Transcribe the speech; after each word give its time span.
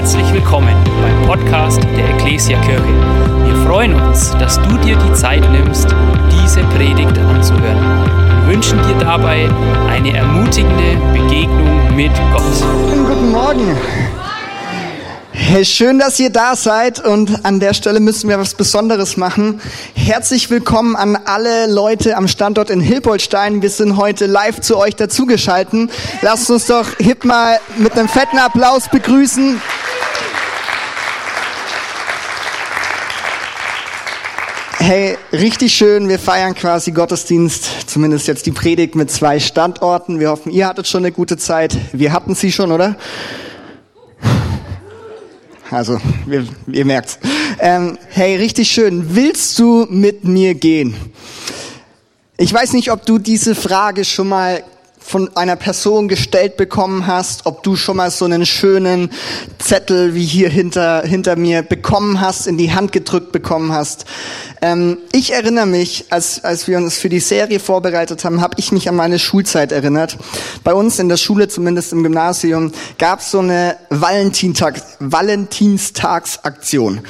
Herzlich 0.00 0.32
willkommen 0.32 0.74
beim 1.02 1.26
Podcast 1.26 1.78
der 1.94 2.08
Ecclesia 2.14 2.58
Kirche. 2.62 2.82
Wir 3.44 3.54
freuen 3.66 3.92
uns, 3.92 4.30
dass 4.38 4.56
du 4.56 4.78
dir 4.78 4.96
die 4.96 5.12
Zeit 5.12 5.42
nimmst, 5.52 5.94
diese 6.32 6.62
Predigt 6.74 7.18
anzuhören. 7.18 8.46
Wir 8.46 8.54
wünschen 8.54 8.78
dir 8.78 8.94
dabei 8.98 9.50
eine 9.90 10.16
ermutigende 10.16 10.96
Begegnung 11.12 11.94
mit 11.94 12.12
Gott. 12.32 12.42
Guten 13.06 13.30
Morgen. 13.30 13.76
Hey, 15.32 15.66
schön, 15.66 15.98
dass 15.98 16.18
ihr 16.18 16.30
da 16.30 16.56
seid 16.56 17.04
und 17.04 17.44
an 17.44 17.60
der 17.60 17.74
Stelle 17.74 18.00
müssen 18.00 18.30
wir 18.30 18.38
was 18.38 18.54
Besonderes 18.54 19.18
machen. 19.18 19.60
Herzlich 19.94 20.48
willkommen 20.48 20.96
an 20.96 21.18
alle 21.26 21.66
Leute 21.66 22.16
am 22.16 22.26
Standort 22.26 22.70
in 22.70 22.80
Hilpoltstein. 22.80 23.60
Wir 23.60 23.70
sind 23.70 23.96
heute 23.98 24.24
live 24.24 24.60
zu 24.60 24.78
euch 24.78 24.96
dazugeschalten. 24.96 25.90
Lasst 26.22 26.50
uns 26.50 26.66
doch 26.66 26.86
Hip 26.98 27.24
mal 27.24 27.60
mit 27.76 27.92
einem 27.98 28.08
fetten 28.08 28.38
Applaus 28.38 28.88
begrüßen. 28.88 29.60
Hey, 34.82 35.18
richtig 35.30 35.74
schön. 35.74 36.08
Wir 36.08 36.18
feiern 36.18 36.54
quasi 36.54 36.90
Gottesdienst, 36.92 37.86
zumindest 37.86 38.26
jetzt 38.26 38.46
die 38.46 38.50
Predigt 38.50 38.94
mit 38.94 39.10
zwei 39.10 39.38
Standorten. 39.38 40.18
Wir 40.20 40.30
hoffen, 40.30 40.50
ihr 40.50 40.66
hattet 40.66 40.88
schon 40.88 41.04
eine 41.04 41.12
gute 41.12 41.36
Zeit. 41.36 41.76
Wir 41.92 42.14
hatten 42.14 42.34
sie 42.34 42.50
schon, 42.50 42.72
oder? 42.72 42.96
Also, 45.70 46.00
wir, 46.24 46.46
ihr 46.66 46.86
merkt's. 46.86 47.18
Ähm, 47.58 47.98
hey, 48.08 48.36
richtig 48.36 48.70
schön. 48.70 49.14
Willst 49.14 49.58
du 49.58 49.86
mit 49.90 50.24
mir 50.24 50.54
gehen? 50.54 50.96
Ich 52.38 52.52
weiß 52.52 52.72
nicht, 52.72 52.90
ob 52.90 53.04
du 53.04 53.18
diese 53.18 53.54
Frage 53.54 54.06
schon 54.06 54.30
mal 54.30 54.64
von 55.10 55.36
einer 55.36 55.56
Person 55.56 56.06
gestellt 56.06 56.56
bekommen 56.56 57.08
hast, 57.08 57.46
ob 57.46 57.64
du 57.64 57.74
schon 57.74 57.96
mal 57.96 58.12
so 58.12 58.24
einen 58.24 58.46
schönen 58.46 59.10
Zettel 59.58 60.14
wie 60.14 60.24
hier 60.24 60.48
hinter, 60.48 61.02
hinter 61.02 61.34
mir 61.34 61.62
bekommen 61.62 62.20
hast, 62.20 62.46
in 62.46 62.56
die 62.56 62.72
Hand 62.72 62.92
gedrückt 62.92 63.32
bekommen 63.32 63.72
hast. 63.72 64.04
Ähm, 64.62 64.98
ich 65.10 65.32
erinnere 65.32 65.66
mich, 65.66 66.04
als, 66.10 66.44
als 66.44 66.68
wir 66.68 66.78
uns 66.78 66.98
für 66.98 67.08
die 67.08 67.18
Serie 67.18 67.58
vorbereitet 67.58 68.24
haben, 68.24 68.40
habe 68.40 68.54
ich 68.58 68.70
mich 68.70 68.88
an 68.88 68.94
meine 68.94 69.18
Schulzeit 69.18 69.72
erinnert. 69.72 70.16
Bei 70.62 70.74
uns 70.74 71.00
in 71.00 71.08
der 71.08 71.16
Schule, 71.16 71.48
zumindest 71.48 71.92
im 71.92 72.04
Gymnasium, 72.04 72.70
gab 72.98 73.18
es 73.18 73.32
so 73.32 73.40
eine 73.40 73.78
Valentinstag, 73.88 74.80
Valentinstagsaktion. 75.00 77.00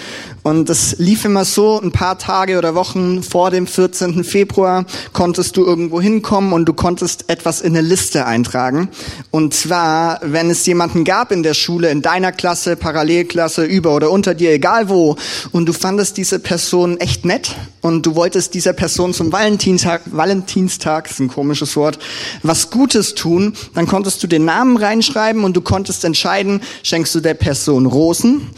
Und 0.42 0.68
das 0.68 0.96
lief 0.98 1.24
immer 1.24 1.44
so, 1.44 1.80
ein 1.80 1.92
paar 1.92 2.18
Tage 2.18 2.56
oder 2.56 2.74
Wochen 2.74 3.22
vor 3.22 3.50
dem 3.50 3.66
14. 3.66 4.24
Februar 4.24 4.86
konntest 5.12 5.56
du 5.56 5.64
irgendwo 5.64 6.00
hinkommen 6.00 6.52
und 6.52 6.64
du 6.64 6.72
konntest 6.72 7.28
etwas 7.28 7.60
in 7.60 7.76
eine 7.76 7.86
Liste 7.86 8.24
eintragen. 8.24 8.88
Und 9.30 9.52
zwar, 9.52 10.20
wenn 10.22 10.48
es 10.50 10.64
jemanden 10.64 11.04
gab 11.04 11.30
in 11.30 11.42
der 11.42 11.54
Schule, 11.54 11.90
in 11.90 12.00
deiner 12.00 12.32
Klasse, 12.32 12.76
Parallelklasse, 12.76 13.64
über 13.64 13.94
oder 13.94 14.10
unter 14.10 14.34
dir, 14.34 14.52
egal 14.52 14.88
wo, 14.88 15.16
und 15.52 15.66
du 15.66 15.72
fandest 15.72 16.16
diese 16.16 16.38
Person 16.38 16.98
echt 16.98 17.24
nett 17.24 17.54
und 17.82 18.06
du 18.06 18.14
wolltest 18.14 18.54
dieser 18.54 18.72
Person 18.72 19.12
zum 19.12 19.32
Valentinstag, 19.32 20.02
Valentinstag, 20.06 21.10
ist 21.10 21.20
ein 21.20 21.28
komisches 21.28 21.76
Wort, 21.76 21.98
was 22.42 22.70
Gutes 22.70 23.14
tun, 23.14 23.54
dann 23.74 23.86
konntest 23.86 24.22
du 24.22 24.26
den 24.26 24.46
Namen 24.46 24.78
reinschreiben 24.78 25.44
und 25.44 25.56
du 25.56 25.60
konntest 25.60 26.04
entscheiden, 26.04 26.62
schenkst 26.82 27.14
du 27.14 27.20
der 27.20 27.34
Person 27.34 27.86
Rosen 27.86 28.48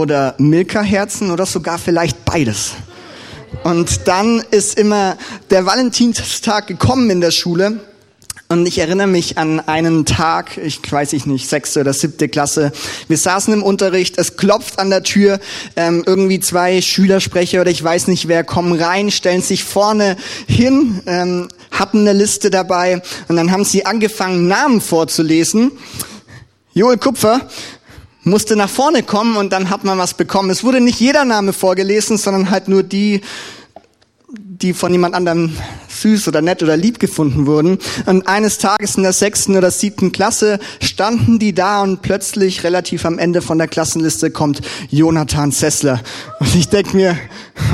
oder 0.00 0.34
Milka-Herzen 0.38 1.30
oder 1.30 1.46
sogar 1.46 1.78
vielleicht 1.78 2.24
beides. 2.24 2.72
Und 3.64 4.08
dann 4.08 4.42
ist 4.50 4.78
immer 4.78 5.16
der 5.50 5.66
Valentinstag 5.66 6.66
gekommen 6.66 7.10
in 7.10 7.20
der 7.20 7.30
Schule. 7.30 7.80
Und 8.48 8.66
ich 8.66 8.78
erinnere 8.78 9.06
mich 9.06 9.38
an 9.38 9.60
einen 9.60 10.04
Tag, 10.04 10.58
ich 10.58 10.80
weiß 10.90 11.14
ich 11.14 11.24
nicht, 11.24 11.48
sechste 11.48 11.80
oder 11.80 11.92
siebte 11.92 12.28
Klasse. 12.28 12.72
Wir 13.08 13.16
saßen 13.16 13.52
im 13.54 13.62
Unterricht, 13.62 14.18
es 14.18 14.36
klopft 14.36 14.78
an 14.78 14.90
der 14.90 15.02
Tür, 15.02 15.40
ähm, 15.76 16.02
irgendwie 16.06 16.38
zwei 16.38 16.82
Schülersprecher 16.82 17.62
oder 17.62 17.70
ich 17.70 17.82
weiß 17.82 18.08
nicht 18.08 18.28
wer 18.28 18.44
kommen 18.44 18.78
rein, 18.78 19.10
stellen 19.10 19.40
sich 19.40 19.64
vorne 19.64 20.16
hin, 20.46 21.00
ähm, 21.06 21.48
hatten 21.70 22.00
eine 22.00 22.12
Liste 22.12 22.50
dabei 22.50 23.00
und 23.28 23.36
dann 23.36 23.52
haben 23.52 23.64
sie 23.64 23.86
angefangen, 23.86 24.48
Namen 24.48 24.82
vorzulesen. 24.82 25.72
Joel 26.74 26.98
Kupfer, 26.98 27.48
musste 28.24 28.56
nach 28.56 28.70
vorne 28.70 29.02
kommen 29.02 29.36
und 29.36 29.52
dann 29.52 29.70
hat 29.70 29.84
man 29.84 29.98
was 29.98 30.14
bekommen. 30.14 30.50
Es 30.50 30.64
wurde 30.64 30.80
nicht 30.80 31.00
jeder 31.00 31.24
Name 31.24 31.52
vorgelesen, 31.52 32.18
sondern 32.18 32.50
halt 32.50 32.68
nur 32.68 32.82
die, 32.82 33.20
die 34.28 34.72
von 34.72 34.92
jemand 34.92 35.14
anderem 35.14 35.56
süß 35.88 36.28
oder 36.28 36.40
nett 36.40 36.62
oder 36.62 36.76
lieb 36.76 36.98
gefunden 36.98 37.46
wurden. 37.46 37.78
Und 38.06 38.26
eines 38.28 38.58
Tages 38.58 38.96
in 38.96 39.02
der 39.02 39.12
sechsten 39.12 39.56
oder 39.56 39.70
siebten 39.70 40.12
Klasse 40.12 40.58
standen 40.80 41.38
die 41.38 41.52
da 41.52 41.82
und 41.82 42.02
plötzlich 42.02 42.64
relativ 42.64 43.04
am 43.04 43.18
Ende 43.18 43.42
von 43.42 43.58
der 43.58 43.68
Klassenliste 43.68 44.30
kommt 44.30 44.60
Jonathan 44.90 45.50
Sessler. 45.50 46.00
Und 46.40 46.54
ich 46.54 46.68
denk 46.68 46.94
mir, 46.94 47.16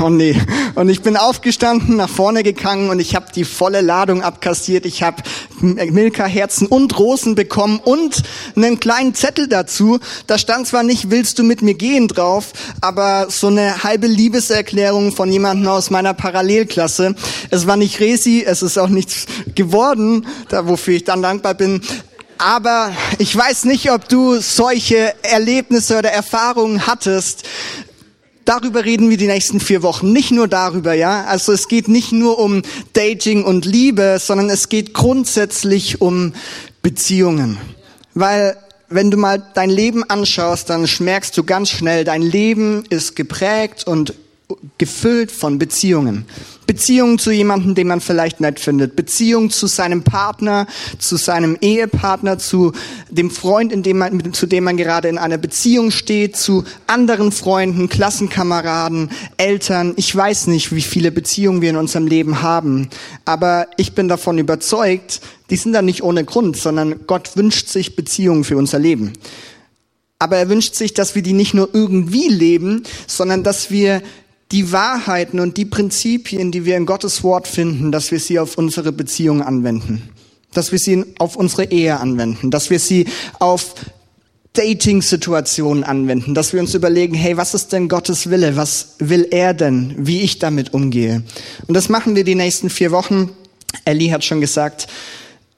oh 0.01 0.09
nee. 0.09 0.35
Und 0.75 0.89
ich 0.89 1.01
bin 1.01 1.17
aufgestanden, 1.17 1.97
nach 1.97 2.09
vorne 2.09 2.43
gegangen 2.43 2.89
und 2.89 2.99
ich 2.99 3.15
habe 3.15 3.27
die 3.33 3.45
volle 3.45 3.81
Ladung 3.81 4.21
abkassiert. 4.21 4.85
Ich 4.85 5.03
habe 5.03 5.23
Milka-Herzen 5.61 6.67
und 6.67 6.97
Rosen 6.97 7.35
bekommen 7.35 7.79
und 7.83 8.23
einen 8.55 8.79
kleinen 8.79 9.13
Zettel 9.13 9.47
dazu. 9.47 9.99
Da 10.27 10.37
stand 10.37 10.67
zwar 10.67 10.83
nicht, 10.83 11.11
willst 11.11 11.39
du 11.39 11.43
mit 11.43 11.61
mir 11.61 11.73
gehen 11.73 12.07
drauf, 12.07 12.53
aber 12.81 13.27
so 13.29 13.47
eine 13.47 13.83
halbe 13.83 14.07
Liebeserklärung 14.07 15.11
von 15.11 15.31
jemandem 15.31 15.67
aus 15.67 15.89
meiner 15.89 16.13
Parallelklasse. 16.13 17.15
Es 17.49 17.67
war 17.67 17.77
nicht 17.77 17.99
Resi, 17.99 18.43
es 18.45 18.61
ist 18.61 18.77
auch 18.77 18.89
nichts 18.89 19.25
geworden, 19.55 20.27
da 20.49 20.67
wofür 20.67 20.95
ich 20.95 21.03
dann 21.03 21.21
dankbar 21.21 21.53
bin. 21.53 21.81
Aber 22.37 22.93
ich 23.17 23.35
weiß 23.35 23.65
nicht, 23.65 23.91
ob 23.91 24.07
du 24.07 24.39
solche 24.39 25.13
Erlebnisse 25.23 25.97
oder 25.97 26.09
Erfahrungen 26.09 26.87
hattest, 26.87 27.43
Darüber 28.49 28.83
reden 28.83 29.11
wir 29.11 29.17
die 29.17 29.27
nächsten 29.27 29.59
vier 29.59 29.83
Wochen. 29.83 30.11
Nicht 30.11 30.31
nur 30.31 30.47
darüber, 30.47 30.95
ja. 30.95 31.25
Also 31.25 31.51
es 31.51 31.67
geht 31.67 31.87
nicht 31.87 32.11
nur 32.11 32.39
um 32.39 32.63
Dating 32.93 33.43
und 33.43 33.63
Liebe, 33.65 34.17
sondern 34.19 34.49
es 34.49 34.69
geht 34.69 34.95
grundsätzlich 34.95 36.01
um 36.01 36.33
Beziehungen. 36.81 37.59
Weil 38.15 38.57
wenn 38.87 39.11
du 39.11 39.17
mal 39.17 39.39
dein 39.53 39.69
Leben 39.69 40.03
anschaust, 40.03 40.67
dann 40.71 40.89
merkst 40.97 41.37
du 41.37 41.43
ganz 41.43 41.69
schnell, 41.69 42.03
dein 42.03 42.23
Leben 42.23 42.85
ist 42.89 43.15
geprägt 43.15 43.85
und 43.85 44.15
gefüllt 44.79 45.31
von 45.31 45.59
Beziehungen. 45.59 46.25
Beziehungen 46.65 47.19
zu 47.19 47.31
jemandem, 47.31 47.75
den 47.75 47.87
man 47.87 48.01
vielleicht 48.01 48.41
nett 48.41 48.59
findet. 48.59 48.95
Beziehungen 48.95 49.51
zu 49.51 49.67
seinem 49.67 50.03
Partner, 50.03 50.65
zu 50.97 51.17
seinem 51.17 51.57
Ehepartner, 51.61 52.39
zu 52.39 52.71
dem 53.09 53.29
Freund, 53.29 53.71
in 53.71 53.83
dem 53.83 53.99
man, 53.99 54.33
zu 54.33 54.47
dem 54.47 54.63
man 54.63 54.77
gerade 54.77 55.07
in 55.07 55.17
einer 55.19 55.37
Beziehung 55.37 55.91
steht, 55.91 56.35
zu 56.35 56.63
anderen 56.87 57.31
Freunden, 57.31 57.89
Klassenkameraden, 57.89 59.09
Eltern. 59.37 59.93
Ich 59.97 60.15
weiß 60.15 60.47
nicht, 60.47 60.73
wie 60.73 60.81
viele 60.81 61.11
Beziehungen 61.11 61.61
wir 61.61 61.69
in 61.69 61.75
unserem 61.75 62.07
Leben 62.07 62.41
haben. 62.41 62.89
Aber 63.25 63.67
ich 63.77 63.93
bin 63.93 64.07
davon 64.07 64.39
überzeugt, 64.39 65.21
die 65.51 65.57
sind 65.57 65.73
da 65.73 65.81
nicht 65.81 66.03
ohne 66.03 66.23
Grund, 66.23 66.57
sondern 66.57 67.05
Gott 67.05 67.35
wünscht 67.35 67.67
sich 67.67 67.95
Beziehungen 67.95 68.43
für 68.43 68.57
unser 68.57 68.79
Leben. 68.79 69.13
Aber 70.19 70.37
er 70.37 70.49
wünscht 70.49 70.75
sich, 70.75 70.93
dass 70.93 71.15
wir 71.15 71.21
die 71.21 71.33
nicht 71.33 71.53
nur 71.53 71.69
irgendwie 71.73 72.27
leben, 72.27 72.83
sondern 73.07 73.43
dass 73.43 73.71
wir 73.71 74.01
die 74.51 74.71
Wahrheiten 74.71 75.39
und 75.39 75.57
die 75.57 75.65
Prinzipien, 75.65 76.51
die 76.51 76.65
wir 76.65 76.77
in 76.77 76.85
Gottes 76.85 77.23
Wort 77.23 77.47
finden, 77.47 77.91
dass 77.91 78.11
wir 78.11 78.19
sie 78.19 78.39
auf 78.39 78.57
unsere 78.57 78.91
Beziehung 78.91 79.41
anwenden, 79.41 80.09
dass 80.53 80.71
wir 80.71 80.79
sie 80.79 81.05
auf 81.19 81.35
unsere 81.35 81.65
Ehe 81.65 81.99
anwenden, 81.99 82.49
dass 82.49 82.69
wir 82.69 82.79
sie 82.79 83.05
auf 83.37 83.75
Dating-Situationen 84.53 85.83
anwenden, 85.83 86.33
dass 86.33 86.53
wir 86.53 86.59
uns 86.59 86.73
überlegen, 86.73 87.13
hey, 87.13 87.37
was 87.37 87.53
ist 87.53 87.71
denn 87.71 87.87
Gottes 87.87 88.31
Wille? 88.31 88.55
Was 88.55 88.95
will 88.97 89.27
er 89.29 89.53
denn? 89.53 89.93
Wie 89.97 90.21
ich 90.21 90.39
damit 90.39 90.73
umgehe? 90.73 91.23
Und 91.67 91.75
das 91.75 91.87
machen 91.87 92.15
wir 92.15 92.23
die 92.23 92.35
nächsten 92.35 92.71
vier 92.71 92.91
Wochen. 92.91 93.29
Ellie 93.85 94.11
hat 94.11 94.23
schon 94.25 94.41
gesagt, 94.41 94.87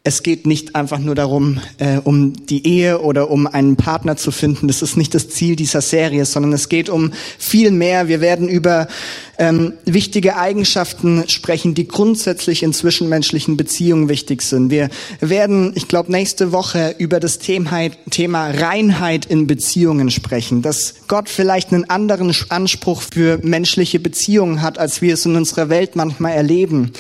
es 0.04 0.24
geht 0.24 0.48
nicht 0.48 0.76
einfach 0.76 0.98
nur 0.98 1.14
darum, 1.14 1.60
äh, 1.78 1.98
um 1.98 2.34
die 2.48 2.66
Ehe 2.66 3.02
oder 3.02 3.30
um 3.30 3.46
einen 3.46 3.76
Partner 3.76 4.18
zu 4.18 4.32
finden. 4.32 4.68
Das 4.68 4.82
ist 4.82 4.98
nicht 4.98 5.14
das 5.14 5.30
Ziel 5.30 5.56
dieser 5.56 5.82
Serie, 5.82 6.26
sondern 6.26 6.54
es 6.54 6.70
geht 6.70 6.90
um 6.90 7.12
viel 7.38 7.70
mehr. 7.70 8.08
Wir 8.08 8.20
werden 8.20 8.50
über 8.50 8.88
ähm, 9.42 9.74
wichtige 9.86 10.38
Eigenschaften 10.38 11.28
sprechen, 11.28 11.74
die 11.74 11.88
grundsätzlich 11.88 12.62
in 12.62 12.74
zwischenmenschlichen 12.74 13.58
Beziehungen 13.58 14.08
wichtig 14.08 14.44
sind. 14.44 14.70
Wir 14.70 14.90
werden, 15.20 15.72
ich 15.74 15.88
glaube, 15.88 16.12
nächste 16.12 16.52
Woche 16.52 16.94
über 17.00 17.20
das 17.20 17.40
Thema, 17.40 17.90
Thema 18.12 18.52
Reinheit 18.52 19.26
in 19.26 19.48
Beziehungen 19.48 20.12
sprechen, 20.12 20.62
dass 20.62 20.94
Gott 21.08 21.28
vielleicht 21.28 21.74
einen 21.74 21.90
anderen 21.90 22.32
Anspruch 22.50 23.02
für 23.02 23.40
menschliche 23.42 24.00
Beziehungen 24.00 24.62
hat, 24.62 24.78
als 24.78 25.02
wir 25.02 25.16
es 25.16 25.26
in 25.26 25.36
unserer 25.36 25.70
Welt 25.70 25.96
manchmal 25.96 26.34
erleben. 26.34 26.92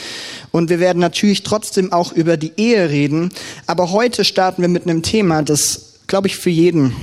Und 0.50 0.72
wir 0.72 0.80
werden 0.80 0.98
natürlich 0.98 1.44
trotzdem 1.44 1.94
auch 1.94 2.12
über 2.12 2.38
die 2.38 2.54
Ehe 2.58 2.90
reden. 2.90 3.30
Aber 3.68 3.92
heute 3.92 4.26
starten 4.26 4.64
wir 4.64 4.70
mit 4.70 4.88
einem 4.88 5.04
Thema, 5.04 5.44
das, 5.44 6.00
glaube 6.08 6.28
ich, 6.28 6.38
für 6.38 6.50
jeden 6.50 6.96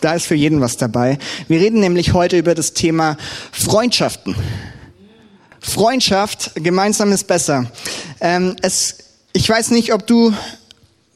da 0.00 0.14
ist 0.14 0.26
für 0.26 0.34
jeden 0.34 0.60
was 0.60 0.76
dabei. 0.76 1.18
Wir 1.48 1.60
reden 1.60 1.80
nämlich 1.80 2.12
heute 2.12 2.38
über 2.38 2.54
das 2.54 2.72
Thema 2.72 3.16
Freundschaften. 3.52 4.34
Freundschaft, 5.60 6.52
gemeinsam 6.54 7.12
ist 7.12 7.26
besser. 7.26 7.70
Ähm, 8.20 8.56
es, 8.62 8.98
ich 9.32 9.48
weiß 9.48 9.72
nicht, 9.72 9.92
ob 9.92 10.06
du 10.06 10.32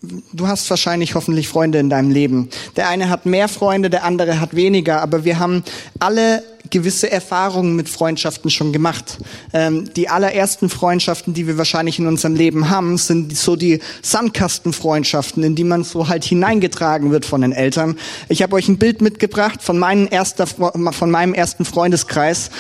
du 0.03 0.49
hast 0.49 0.69
wahrscheinlich 0.71 1.15
hoffentlich 1.15 1.49
Freunde 1.49 1.79
in 1.79 1.91
deinem 1.91 2.11
Leben. 2.11 2.49
Der 2.77 2.89
eine 2.89 3.11
hat 3.11 3.27
mehr 3.27 3.49
Freunde, 3.49 3.91
der 3.91 4.05
andere 4.05 4.41
hat 4.41 4.57
weniger, 4.57 5.03
aber 5.03 5.25
wir 5.25 5.39
haben 5.39 5.63
alle 5.99 6.43
gewisse 6.71 7.11
Erfahrungen 7.11 7.75
mit 7.75 7.89
Freundschaften 7.89 8.51
schon 8.51 8.73
gemacht. 8.73 9.19
Ähm, 9.53 9.93
die 9.95 10.09
allerersten 10.09 10.69
Freundschaften, 10.69 11.35
die 11.35 11.47
wir 11.47 11.59
wahrscheinlich 11.59 11.99
in 11.99 12.07
unserem 12.07 12.35
Leben 12.35 12.71
haben, 12.71 12.97
sind 12.97 13.37
so 13.37 13.57
die 13.57 13.81
Sandkastenfreundschaften, 14.03 15.43
in 15.43 15.55
die 15.55 15.65
man 15.65 15.85
so 15.85 16.09
halt 16.09 16.25
hineingetragen 16.25 17.11
wird 17.11 17.25
von 17.25 17.41
den 17.41 17.53
Eltern. 17.53 17.97
Ich 18.29 18.43
habe 18.43 18.57
euch 18.57 18.69
ein 18.69 18.79
Bild 18.79 19.01
mitgebracht 19.03 19.63
von, 19.63 19.79
meinem 19.79 20.09
erster, 20.11 20.47
von 20.47 21.11
meinem 21.11 21.35
ersten 21.35 21.65
Freundeskreis. 21.65 22.51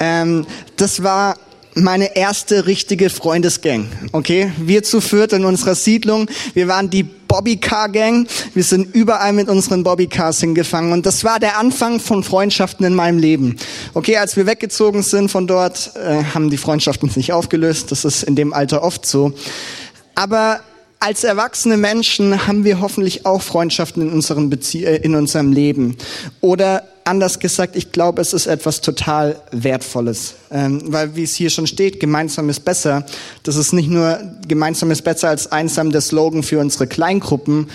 Ähm, 0.00 0.46
das 0.76 1.02
war 1.02 1.36
meine 1.74 2.16
erste 2.16 2.66
richtige 2.66 3.10
Freundesgang. 3.10 3.86
Okay, 4.12 4.52
wir 4.58 4.82
zu 4.82 5.00
viert 5.00 5.32
in 5.32 5.44
unserer 5.44 5.74
Siedlung. 5.74 6.28
Wir 6.54 6.68
waren 6.68 6.90
die 6.90 7.02
Bobbycar 7.02 7.88
Gang. 7.88 8.28
Wir 8.54 8.64
sind 8.64 8.94
überall 8.94 9.32
mit 9.32 9.48
unseren 9.48 9.84
Bobbycars 9.84 10.40
hingefangen 10.40 10.92
und 10.92 11.06
das 11.06 11.22
war 11.22 11.38
der 11.38 11.58
Anfang 11.58 12.00
von 12.00 12.24
Freundschaften 12.24 12.84
in 12.84 12.94
meinem 12.94 13.18
Leben. 13.18 13.56
Okay, 13.94 14.16
als 14.16 14.36
wir 14.36 14.46
weggezogen 14.46 15.02
sind 15.02 15.30
von 15.30 15.46
dort, 15.46 15.92
äh, 15.96 16.24
haben 16.34 16.50
die 16.50 16.56
Freundschaften 16.56 17.08
sich 17.08 17.32
aufgelöst. 17.32 17.92
Das 17.92 18.04
ist 18.04 18.24
in 18.24 18.34
dem 18.34 18.52
Alter 18.52 18.82
oft 18.82 19.06
so. 19.06 19.32
Aber 20.14 20.60
als 20.98 21.24
erwachsene 21.24 21.76
Menschen 21.76 22.46
haben 22.46 22.64
wir 22.64 22.80
hoffentlich 22.80 23.24
auch 23.24 23.42
Freundschaften 23.42 24.02
in 24.02 24.12
unserem, 24.12 24.50
Bezie 24.50 24.84
äh, 24.84 24.96
in 24.96 25.14
unserem 25.14 25.52
Leben. 25.52 25.96
Oder 26.40 26.82
anders 27.10 27.40
gesagt, 27.40 27.74
ich 27.74 27.90
glaube, 27.90 28.22
es 28.22 28.32
ist 28.32 28.46
etwas 28.46 28.80
total 28.80 29.42
Wertvolles. 29.50 30.34
Ähm, 30.50 30.80
weil, 30.86 31.16
wie 31.16 31.24
es 31.24 31.34
hier 31.34 31.50
schon 31.50 31.66
steht, 31.66 31.98
gemeinsam 31.98 32.48
ist 32.48 32.60
besser. 32.64 33.04
Das 33.42 33.56
ist 33.56 33.72
nicht 33.72 33.90
nur 33.90 34.20
gemeinsam 34.46 34.92
ist 34.92 35.02
besser 35.02 35.28
als 35.28 35.50
einsam 35.50 35.90
der 35.90 36.00
Slogan 36.00 36.44
für 36.44 36.60
unsere 36.60 36.86
Kleingruppen, 36.86 37.68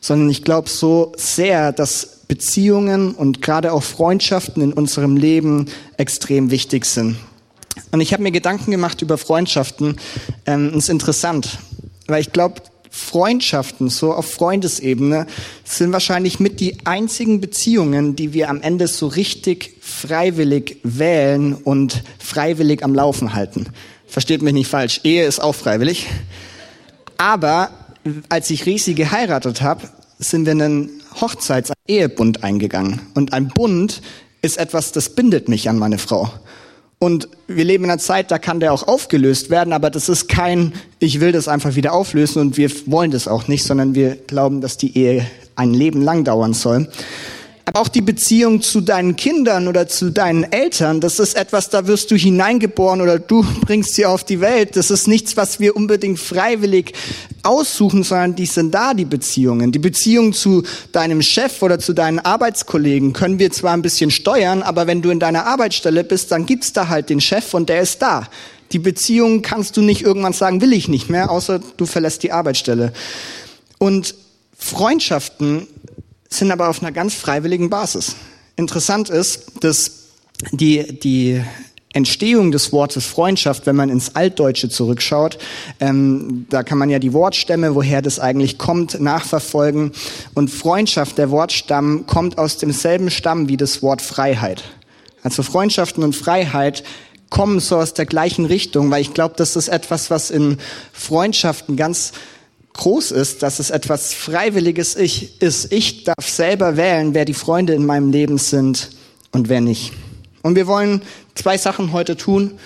sondern 0.00 0.28
ich 0.28 0.42
glaube 0.42 0.68
so 0.68 1.12
sehr, 1.16 1.72
dass 1.72 2.20
Beziehungen 2.26 3.12
und 3.12 3.42
gerade 3.42 3.72
auch 3.72 3.84
Freundschaften 3.84 4.62
in 4.62 4.72
unserem 4.72 5.16
Leben 5.16 5.66
extrem 5.96 6.50
wichtig 6.50 6.84
sind. 6.84 7.16
Und 7.92 8.00
ich 8.00 8.12
habe 8.12 8.24
mir 8.24 8.32
Gedanken 8.32 8.72
gemacht 8.72 9.02
über 9.02 9.18
Freundschaften. 9.18 9.96
Ähm, 10.46 10.74
ist 10.74 10.88
interessant, 10.88 11.58
weil 12.08 12.20
ich 12.20 12.32
glaube, 12.32 12.62
Freundschaften, 12.90 13.88
so 13.88 14.12
auf 14.12 14.30
Freundesebene, 14.30 15.26
sind 15.64 15.92
wahrscheinlich 15.92 16.40
mit 16.40 16.58
die 16.60 16.84
einzigen 16.84 17.40
Beziehungen, 17.40 18.16
die 18.16 18.32
wir 18.32 18.50
am 18.50 18.60
Ende 18.60 18.88
so 18.88 19.06
richtig 19.06 19.76
freiwillig 19.80 20.78
wählen 20.82 21.54
und 21.54 22.02
freiwillig 22.18 22.84
am 22.84 22.94
Laufen 22.94 23.32
halten. 23.32 23.68
Versteht 24.06 24.42
mich 24.42 24.52
nicht 24.52 24.68
falsch, 24.68 25.00
Ehe 25.04 25.24
ist 25.24 25.40
auch 25.40 25.54
freiwillig. 25.54 26.08
Aber 27.16 27.70
als 28.28 28.50
ich 28.50 28.66
Risi 28.66 28.94
geheiratet 28.94 29.62
habe, 29.62 29.88
sind 30.18 30.46
wir 30.46 30.52
einen 30.52 30.90
Hochzeits-Ehebund 31.20 32.42
eingegangen. 32.42 33.00
Und 33.14 33.32
ein 33.32 33.48
Bund 33.48 34.02
ist 34.42 34.58
etwas, 34.58 34.92
das 34.92 35.14
bindet 35.14 35.48
mich 35.48 35.68
an 35.68 35.78
meine 35.78 35.98
Frau. 35.98 36.32
Und 37.02 37.28
wir 37.46 37.64
leben 37.64 37.84
in 37.84 37.90
einer 37.90 37.98
Zeit, 37.98 38.30
da 38.30 38.38
kann 38.38 38.60
der 38.60 38.74
auch 38.74 38.86
aufgelöst 38.86 39.48
werden, 39.48 39.72
aber 39.72 39.88
das 39.88 40.10
ist 40.10 40.28
kein, 40.28 40.74
ich 40.98 41.18
will 41.18 41.32
das 41.32 41.48
einfach 41.48 41.74
wieder 41.74 41.94
auflösen 41.94 42.42
und 42.42 42.58
wir 42.58 42.70
wollen 42.84 43.10
das 43.10 43.26
auch 43.26 43.48
nicht, 43.48 43.64
sondern 43.64 43.94
wir 43.94 44.16
glauben, 44.16 44.60
dass 44.60 44.76
die 44.76 44.98
Ehe 44.98 45.26
ein 45.56 45.72
Leben 45.72 46.02
lang 46.02 46.24
dauern 46.24 46.52
soll. 46.52 46.90
Aber 47.64 47.80
auch 47.80 47.88
die 47.88 48.00
Beziehung 48.00 48.62
zu 48.62 48.80
deinen 48.80 49.16
Kindern 49.16 49.68
oder 49.68 49.86
zu 49.86 50.10
deinen 50.10 50.50
Eltern, 50.50 51.00
das 51.00 51.18
ist 51.18 51.36
etwas, 51.36 51.68
da 51.68 51.86
wirst 51.86 52.10
du 52.10 52.16
hineingeboren 52.16 53.00
oder 53.00 53.18
du 53.18 53.44
bringst 53.60 53.94
sie 53.94 54.06
auf 54.06 54.24
die 54.24 54.40
Welt. 54.40 54.76
Das 54.76 54.90
ist 54.90 55.06
nichts, 55.06 55.36
was 55.36 55.60
wir 55.60 55.76
unbedingt 55.76 56.18
freiwillig 56.18 56.92
aussuchen, 57.42 58.02
sondern 58.02 58.34
die 58.34 58.46
sind 58.46 58.74
da, 58.74 58.94
die 58.94 59.04
Beziehungen. 59.04 59.72
Die 59.72 59.78
Beziehung 59.78 60.32
zu 60.32 60.62
deinem 60.92 61.22
Chef 61.22 61.62
oder 61.62 61.78
zu 61.78 61.92
deinen 61.92 62.18
Arbeitskollegen 62.18 63.12
können 63.12 63.38
wir 63.38 63.50
zwar 63.52 63.72
ein 63.72 63.82
bisschen 63.82 64.10
steuern, 64.10 64.62
aber 64.62 64.86
wenn 64.86 65.02
du 65.02 65.10
in 65.10 65.20
deiner 65.20 65.46
Arbeitsstelle 65.46 66.04
bist, 66.04 66.32
dann 66.32 66.46
gibt's 66.46 66.72
da 66.72 66.88
halt 66.88 67.08
den 67.10 67.20
Chef 67.20 67.54
und 67.54 67.68
der 67.68 67.82
ist 67.82 68.02
da. 68.02 68.26
Die 68.72 68.78
Beziehung 68.78 69.42
kannst 69.42 69.76
du 69.76 69.82
nicht 69.82 70.02
irgendwann 70.02 70.32
sagen, 70.32 70.60
will 70.60 70.72
ich 70.72 70.88
nicht 70.88 71.10
mehr, 71.10 71.30
außer 71.30 71.60
du 71.76 71.86
verlässt 71.86 72.22
die 72.22 72.32
Arbeitsstelle. 72.32 72.92
Und 73.78 74.14
Freundschaften 74.56 75.66
sind 76.32 76.52
aber 76.52 76.68
auf 76.68 76.80
einer 76.80 76.92
ganz 76.92 77.14
freiwilligen 77.14 77.70
Basis. 77.70 78.16
Interessant 78.56 79.10
ist, 79.10 79.64
dass 79.64 79.92
die, 80.52 80.98
die 81.00 81.42
Entstehung 81.92 82.52
des 82.52 82.72
Wortes 82.72 83.04
Freundschaft, 83.04 83.66
wenn 83.66 83.74
man 83.74 83.90
ins 83.90 84.14
Altdeutsche 84.14 84.68
zurückschaut, 84.68 85.38
ähm, 85.80 86.46
da 86.48 86.62
kann 86.62 86.78
man 86.78 86.88
ja 86.88 87.00
die 87.00 87.12
Wortstämme, 87.12 87.74
woher 87.74 88.00
das 88.00 88.20
eigentlich 88.20 88.58
kommt, 88.58 89.00
nachverfolgen. 89.00 89.90
Und 90.34 90.50
Freundschaft, 90.50 91.18
der 91.18 91.30
Wortstamm, 91.30 92.06
kommt 92.06 92.38
aus 92.38 92.58
demselben 92.58 93.10
Stamm 93.10 93.48
wie 93.48 93.56
das 93.56 93.82
Wort 93.82 94.02
Freiheit. 94.02 94.62
Also 95.22 95.42
Freundschaften 95.42 96.04
und 96.04 96.14
Freiheit 96.14 96.84
kommen 97.28 97.58
so 97.58 97.76
aus 97.76 97.92
der 97.92 98.06
gleichen 98.06 98.44
Richtung, 98.44 98.90
weil 98.90 99.02
ich 99.02 99.12
glaube, 99.12 99.34
das 99.36 99.56
ist 99.56 99.68
etwas, 99.68 100.10
was 100.10 100.30
in 100.30 100.58
Freundschaften 100.92 101.76
ganz 101.76 102.12
groß 102.74 103.10
ist, 103.10 103.42
dass 103.42 103.58
es 103.58 103.70
etwas 103.70 104.14
Freiwilliges 104.14 104.94
ist. 104.94 105.72
Ich 105.72 106.04
darf 106.04 106.28
selber 106.28 106.76
wählen, 106.76 107.14
wer 107.14 107.24
die 107.24 107.34
Freunde 107.34 107.74
in 107.74 107.84
meinem 107.84 108.10
Leben 108.10 108.38
sind 108.38 108.90
und 109.32 109.48
wer 109.48 109.60
nicht. 109.60 109.92
Und 110.42 110.54
wir 110.54 110.66
wollen 110.66 111.02
zwei 111.34 111.58
Sachen 111.58 111.92
heute 111.92 112.16
tun. 112.16 112.58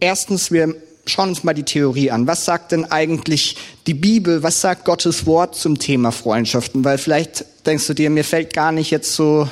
Erstens, 0.00 0.50
wir 0.50 0.74
schauen 1.06 1.30
uns 1.30 1.44
mal 1.44 1.54
die 1.54 1.64
Theorie 1.64 2.10
an. 2.10 2.26
Was 2.26 2.44
sagt 2.44 2.72
denn 2.72 2.84
eigentlich 2.90 3.56
die 3.86 3.94
Bibel? 3.94 4.42
Was 4.42 4.60
sagt 4.60 4.84
Gottes 4.84 5.26
Wort 5.26 5.54
zum 5.54 5.78
Thema 5.78 6.12
Freundschaften? 6.12 6.84
Weil 6.84 6.98
vielleicht 6.98 7.44
denkst 7.66 7.86
du 7.86 7.94
dir, 7.94 8.10
mir 8.10 8.24
fällt 8.24 8.52
gar 8.52 8.72
nicht 8.72 8.90
jetzt 8.90 9.14
so, 9.14 9.48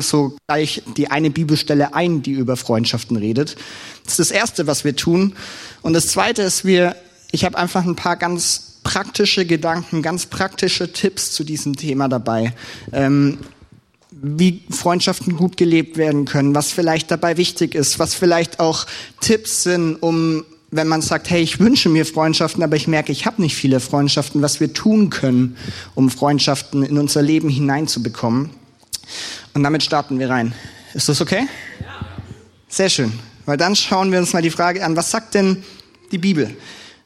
so 0.00 0.36
gleich 0.48 0.82
die 0.96 1.10
eine 1.10 1.30
Bibelstelle 1.30 1.94
ein, 1.94 2.22
die 2.22 2.32
über 2.32 2.56
Freundschaften 2.56 3.16
redet. 3.16 3.56
Das 4.04 4.18
ist 4.18 4.30
das 4.30 4.30
Erste, 4.30 4.66
was 4.66 4.84
wir 4.84 4.96
tun. 4.96 5.34
Und 5.82 5.92
das 5.92 6.08
Zweite 6.08 6.42
ist, 6.42 6.64
wir, 6.64 6.96
ich 7.30 7.44
habe 7.44 7.58
einfach 7.58 7.84
ein 7.84 7.96
paar 7.96 8.16
ganz 8.16 8.75
praktische 8.86 9.44
Gedanken, 9.44 10.00
ganz 10.00 10.26
praktische 10.26 10.92
Tipps 10.92 11.32
zu 11.32 11.42
diesem 11.42 11.74
Thema 11.74 12.08
dabei. 12.08 12.54
Ähm, 12.92 13.38
wie 14.12 14.62
Freundschaften 14.70 15.36
gut 15.36 15.56
gelebt 15.56 15.96
werden 15.96 16.24
können, 16.24 16.54
was 16.54 16.70
vielleicht 16.70 17.10
dabei 17.10 17.36
wichtig 17.36 17.74
ist, 17.74 17.98
was 17.98 18.14
vielleicht 18.14 18.60
auch 18.60 18.86
Tipps 19.20 19.64
sind, 19.64 19.96
um 19.96 20.44
wenn 20.70 20.86
man 20.88 21.02
sagt, 21.02 21.30
hey, 21.30 21.42
ich 21.42 21.58
wünsche 21.58 21.88
mir 21.88 22.06
Freundschaften, 22.06 22.62
aber 22.62 22.76
ich 22.76 22.86
merke, 22.86 23.10
ich 23.10 23.26
habe 23.26 23.42
nicht 23.42 23.56
viele 23.56 23.80
Freundschaften, 23.80 24.42
was 24.42 24.60
wir 24.60 24.72
tun 24.72 25.10
können, 25.10 25.56
um 25.94 26.10
Freundschaften 26.10 26.82
in 26.82 26.98
unser 26.98 27.22
Leben 27.22 27.48
hineinzubekommen. 27.48 28.50
Und 29.54 29.62
damit 29.62 29.82
starten 29.82 30.18
wir 30.18 30.28
rein. 30.28 30.52
Ist 30.94 31.08
das 31.08 31.20
okay? 31.20 31.46
Ja. 31.80 31.86
Sehr 32.68 32.88
schön. 32.88 33.12
Weil 33.46 33.56
dann 33.56 33.74
schauen 33.76 34.12
wir 34.12 34.18
uns 34.18 34.32
mal 34.32 34.42
die 34.42 34.50
Frage 34.50 34.84
an, 34.84 34.96
was 34.96 35.10
sagt 35.10 35.34
denn 35.34 35.62
die 36.10 36.18
Bibel? 36.18 36.56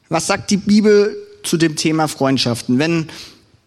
Was 0.09 0.27
sagt 0.27 0.49
die 0.49 0.57
Bibel 0.57 1.15
zu 1.43 1.57
dem 1.57 1.75
Thema 1.75 2.07
Freundschaften. 2.07 2.79
Wenn, 2.79 3.07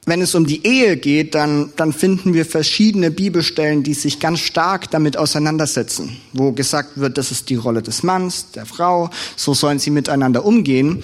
wenn 0.07 0.21
es 0.21 0.35
um 0.35 0.47
die 0.47 0.67
Ehe 0.67 0.97
geht, 0.97 1.35
dann, 1.35 1.73
dann 1.77 1.93
finden 1.93 2.35
wir 2.35 2.45
verschiedene 2.45 3.11
Bibelstellen, 3.11 3.83
die 3.83 3.95
sich 3.95 4.21
ganz 4.21 4.41
stark 4.41 4.91
damit 4.91 5.17
auseinandersetzen, 5.17 6.17
wo 6.33 6.53
gesagt 6.53 6.99
wird, 6.99 7.19
das 7.19 7.31
ist 7.31 7.49
die 7.51 7.57
Rolle 7.57 7.83
des 7.83 8.03
Manns, 8.03 8.51
der 8.53 8.67
Frau, 8.67 9.11
so 9.37 9.55
sollen 9.55 9.79
sie 9.79 9.91
miteinander 9.91 10.45
umgehen. 10.45 11.03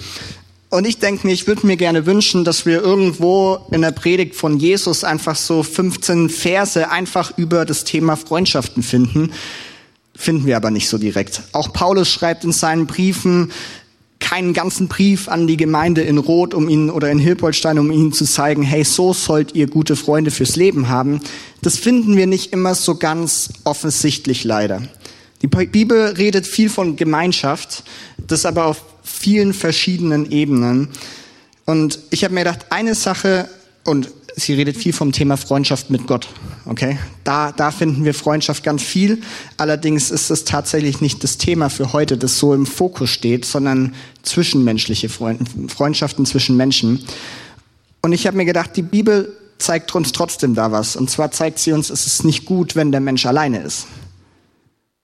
Und 0.71 0.87
ich 0.87 0.99
denke 0.99 1.27
mir, 1.27 1.33
ich 1.33 1.47
würde 1.47 1.67
mir 1.67 1.75
gerne 1.75 2.05
wünschen, 2.05 2.45
dass 2.45 2.65
wir 2.65 2.81
irgendwo 2.81 3.59
in 3.71 3.81
der 3.81 3.91
Predigt 3.91 4.35
von 4.35 4.57
Jesus 4.57 5.03
einfach 5.03 5.35
so 5.35 5.63
15 5.63 6.29
Verse 6.29 6.89
einfach 6.89 7.37
über 7.37 7.65
das 7.65 7.83
Thema 7.83 8.15
Freundschaften 8.15 8.81
finden. 8.81 9.33
Finden 10.15 10.45
wir 10.45 10.55
aber 10.55 10.71
nicht 10.71 10.87
so 10.87 10.97
direkt. 10.97 11.41
Auch 11.51 11.73
Paulus 11.73 12.09
schreibt 12.09 12.45
in 12.45 12.53
seinen 12.53 12.87
Briefen, 12.87 13.51
keinen 14.31 14.53
ganzen 14.53 14.87
Brief 14.87 15.27
an 15.27 15.45
die 15.45 15.57
Gemeinde 15.57 16.03
in 16.03 16.17
Rot, 16.17 16.53
um 16.53 16.69
ihnen 16.69 16.89
oder 16.89 17.11
in 17.11 17.19
Hilpoltstein, 17.19 17.77
um 17.77 17.91
ihnen 17.91 18.13
zu 18.13 18.23
zeigen, 18.23 18.63
hey, 18.63 18.85
so 18.85 19.11
sollt 19.11 19.55
ihr 19.55 19.67
gute 19.67 19.97
Freunde 19.97 20.31
fürs 20.31 20.55
Leben 20.55 20.87
haben. 20.87 21.19
Das 21.61 21.77
finden 21.77 22.15
wir 22.15 22.27
nicht 22.27 22.53
immer 22.53 22.73
so 22.73 22.95
ganz 22.95 23.49
offensichtlich 23.65 24.45
leider. 24.45 24.83
Die 25.41 25.47
Bibel 25.47 26.13
redet 26.17 26.47
viel 26.47 26.69
von 26.69 26.95
Gemeinschaft, 26.95 27.83
das 28.25 28.45
aber 28.45 28.67
auf 28.67 28.85
vielen 29.03 29.53
verschiedenen 29.53 30.31
Ebenen. 30.31 30.87
Und 31.65 31.99
ich 32.09 32.23
habe 32.23 32.33
mir 32.33 32.45
gedacht, 32.45 32.67
eine 32.69 32.95
Sache, 32.95 33.49
und 33.83 34.11
sie 34.35 34.53
redet 34.53 34.77
viel 34.77 34.93
vom 34.93 35.11
Thema 35.11 35.37
Freundschaft 35.37 35.89
mit 35.89 36.07
Gott. 36.07 36.27
Okay, 36.65 36.97
da, 37.23 37.51
da 37.51 37.71
finden 37.71 38.05
wir 38.05 38.13
Freundschaft 38.13 38.63
ganz 38.63 38.83
viel. 38.83 39.21
Allerdings 39.57 40.11
ist 40.11 40.29
es 40.29 40.45
tatsächlich 40.45 41.01
nicht 41.01 41.23
das 41.23 41.37
Thema 41.37 41.69
für 41.69 41.93
heute, 41.93 42.17
das 42.17 42.37
so 42.37 42.53
im 42.53 42.65
Fokus 42.65 43.09
steht, 43.09 43.45
sondern 43.45 43.95
zwischenmenschliche 44.23 45.09
Freundschaften 45.09 46.25
zwischen 46.25 46.57
Menschen. 46.57 47.03
Und 48.01 48.13
ich 48.13 48.27
habe 48.27 48.37
mir 48.37 48.45
gedacht, 48.45 48.75
die 48.75 48.81
Bibel 48.81 49.35
zeigt 49.57 49.93
uns 49.95 50.11
trotzdem 50.11 50.55
da 50.55 50.71
was. 50.71 50.95
Und 50.95 51.09
zwar 51.09 51.31
zeigt 51.31 51.59
sie 51.59 51.73
uns, 51.73 51.89
es 51.89 52.07
ist 52.07 52.25
nicht 52.25 52.45
gut, 52.45 52.75
wenn 52.75 52.91
der 52.91 53.01
Mensch 53.01 53.25
alleine 53.25 53.61
ist. 53.61 53.87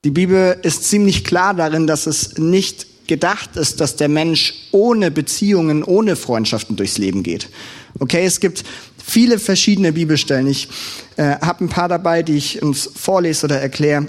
Die 0.04 0.12
Bibel 0.12 0.58
ist 0.64 0.86
ziemlich 0.86 1.24
klar 1.24 1.54
darin, 1.54 1.88
dass 1.88 2.08
es 2.08 2.38
nicht 2.38 3.08
gedacht 3.08 3.56
ist, 3.56 3.80
dass 3.80 3.96
der 3.96 4.10
Mensch 4.10 4.54
ohne 4.72 5.12
Beziehungen, 5.12 5.84
ohne 5.84 6.16
Freundschaften 6.16 6.76
durchs 6.76 6.98
Leben 6.98 7.24
geht, 7.24 7.50
Okay, 8.00 8.26
es 8.26 8.40
gibt 8.40 8.64
viele 9.08 9.40
verschiedene 9.40 9.94
Bibelstellen. 9.94 10.48
Ich 10.48 10.70
äh, 11.16 11.38
habe 11.40 11.66
ein 11.66 11.70
paar 11.70 11.88
dabei, 11.88 12.24
die 12.24 12.36
ich 12.36 12.62
uns 12.62 12.90
vorlese 12.94 13.46
oder 13.46 13.60
erkläre. 13.60 14.08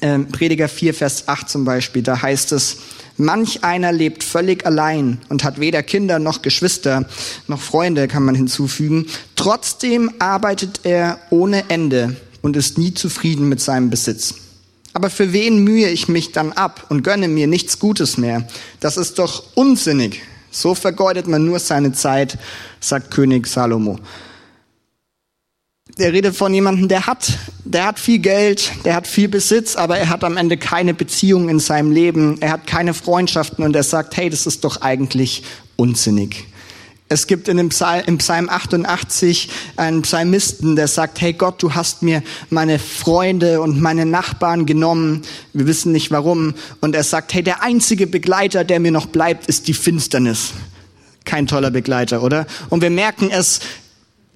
Ähm, 0.00 0.28
Prediger 0.28 0.68
4, 0.68 0.94
Vers 0.94 1.28
8 1.28 1.48
zum 1.48 1.64
Beispiel, 1.64 2.02
da 2.02 2.20
heißt 2.20 2.52
es, 2.52 2.76
manch 3.16 3.64
einer 3.64 3.90
lebt 3.90 4.22
völlig 4.22 4.66
allein 4.66 5.18
und 5.30 5.44
hat 5.44 5.60
weder 5.60 5.82
Kinder 5.82 6.18
noch 6.18 6.42
Geschwister 6.42 7.08
noch 7.46 7.60
Freunde, 7.60 8.06
kann 8.06 8.22
man 8.22 8.34
hinzufügen. 8.34 9.06
Trotzdem 9.34 10.12
arbeitet 10.18 10.80
er 10.84 11.18
ohne 11.30 11.70
Ende 11.70 12.16
und 12.42 12.56
ist 12.56 12.78
nie 12.78 12.94
zufrieden 12.94 13.48
mit 13.48 13.60
seinem 13.60 13.90
Besitz. 13.90 14.34
Aber 14.92 15.10
für 15.10 15.32
wen 15.32 15.64
mühe 15.64 15.88
ich 15.88 16.08
mich 16.08 16.32
dann 16.32 16.52
ab 16.52 16.86
und 16.90 17.02
gönne 17.02 17.28
mir 17.28 17.46
nichts 17.46 17.78
Gutes 17.78 18.18
mehr? 18.18 18.46
Das 18.80 18.96
ist 18.96 19.18
doch 19.18 19.44
unsinnig. 19.54 20.22
So 20.50 20.74
vergeudet 20.74 21.26
man 21.26 21.44
nur 21.44 21.58
seine 21.58 21.92
Zeit, 21.92 22.38
sagt 22.80 23.10
König 23.10 23.46
Salomo. 23.46 23.98
Der 25.98 26.12
redet 26.12 26.36
von 26.36 26.54
jemandem, 26.54 26.86
der 26.86 27.08
hat, 27.08 27.38
der 27.64 27.86
hat 27.86 27.98
viel 27.98 28.20
Geld, 28.20 28.70
der 28.84 28.94
hat 28.94 29.08
viel 29.08 29.28
Besitz, 29.28 29.74
aber 29.74 29.98
er 29.98 30.08
hat 30.08 30.22
am 30.22 30.36
Ende 30.36 30.56
keine 30.56 30.94
Beziehung 30.94 31.48
in 31.48 31.58
seinem 31.58 31.90
Leben, 31.90 32.36
er 32.40 32.52
hat 32.52 32.68
keine 32.68 32.94
Freundschaften 32.94 33.64
und 33.64 33.74
er 33.74 33.82
sagt, 33.82 34.16
hey, 34.16 34.30
das 34.30 34.46
ist 34.46 34.62
doch 34.62 34.80
eigentlich 34.80 35.42
unsinnig. 35.74 36.46
Es 37.08 37.26
gibt 37.26 37.48
in 37.48 37.56
dem 37.56 37.70
Psalm, 37.70 38.02
im 38.06 38.18
Psalm 38.18 38.48
88 38.48 39.48
einen 39.76 40.02
Psalmisten, 40.02 40.76
der 40.76 40.86
sagt, 40.86 41.20
hey 41.20 41.32
Gott, 41.32 41.60
du 41.62 41.74
hast 41.74 42.02
mir 42.02 42.22
meine 42.50 42.78
Freunde 42.78 43.60
und 43.60 43.80
meine 43.80 44.04
Nachbarn 44.04 44.66
genommen. 44.66 45.22
Wir 45.54 45.66
wissen 45.66 45.90
nicht 45.90 46.10
warum. 46.10 46.54
Und 46.80 46.94
er 46.94 47.04
sagt, 47.04 47.32
hey, 47.32 47.42
der 47.42 47.62
einzige 47.62 48.06
Begleiter, 48.06 48.62
der 48.62 48.78
mir 48.78 48.92
noch 48.92 49.06
bleibt, 49.06 49.46
ist 49.46 49.68
die 49.68 49.74
Finsternis. 49.74 50.50
Kein 51.24 51.46
toller 51.46 51.70
Begleiter, 51.70 52.22
oder? 52.22 52.46
Und 52.68 52.82
wir 52.82 52.90
merken 52.90 53.30
es, 53.30 53.60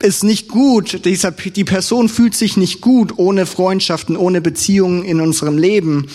ist 0.03 0.25
nicht 0.25 0.49
gut. 0.49 1.05
Dieser, 1.05 1.31
die 1.31 1.65
Person 1.65 2.09
fühlt 2.09 2.35
sich 2.35 2.57
nicht 2.57 2.81
gut 2.81 3.19
ohne 3.19 3.47
Freundschaften, 3.47 4.17
ohne 4.17 4.41
Beziehungen 4.41 5.05
in 5.05 5.21
unserem 5.21 5.59
Leben. 5.59 6.09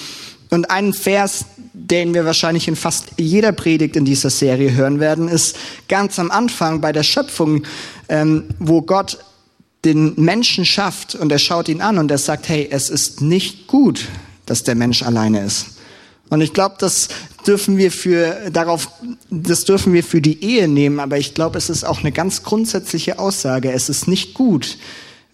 Und 0.49 0.69
ein 0.71 0.93
Vers, 0.93 1.45
den 1.73 2.13
wir 2.13 2.25
wahrscheinlich 2.25 2.67
in 2.67 2.75
fast 2.75 3.07
jeder 3.17 3.51
Predigt 3.51 3.95
in 3.95 4.05
dieser 4.05 4.29
Serie 4.29 4.73
hören 4.73 4.99
werden, 4.99 5.27
ist 5.27 5.57
ganz 5.87 6.19
am 6.19 6.31
Anfang 6.31 6.81
bei 6.81 6.91
der 6.91 7.03
Schöpfung, 7.03 7.63
ähm, 8.09 8.45
wo 8.59 8.81
Gott 8.81 9.19
den 9.85 10.13
Menschen 10.15 10.65
schafft 10.65 11.15
und 11.15 11.31
er 11.31 11.39
schaut 11.39 11.69
ihn 11.69 11.81
an 11.81 11.97
und 11.97 12.11
er 12.11 12.17
sagt, 12.17 12.49
hey, 12.49 12.67
es 12.69 12.89
ist 12.89 13.21
nicht 13.21 13.67
gut, 13.67 14.05
dass 14.45 14.63
der 14.63 14.75
Mensch 14.75 15.03
alleine 15.03 15.43
ist. 15.43 15.76
Und 16.29 16.41
ich 16.41 16.53
glaube, 16.53 16.75
das 16.79 17.09
dürfen 17.45 17.77
wir 17.77 17.91
für 17.91 18.49
darauf, 18.51 18.89
das 19.29 19.63
dürfen 19.63 19.93
wir 19.93 20.03
für 20.03 20.21
die 20.21 20.43
Ehe 20.43 20.67
nehmen, 20.67 20.99
aber 20.99 21.17
ich 21.17 21.33
glaube, 21.33 21.57
es 21.57 21.69
ist 21.69 21.85
auch 21.85 21.99
eine 21.99 22.11
ganz 22.11 22.43
grundsätzliche 22.43 23.19
Aussage. 23.19 23.71
Es 23.71 23.87
ist 23.87 24.07
nicht 24.07 24.33
gut, 24.33 24.77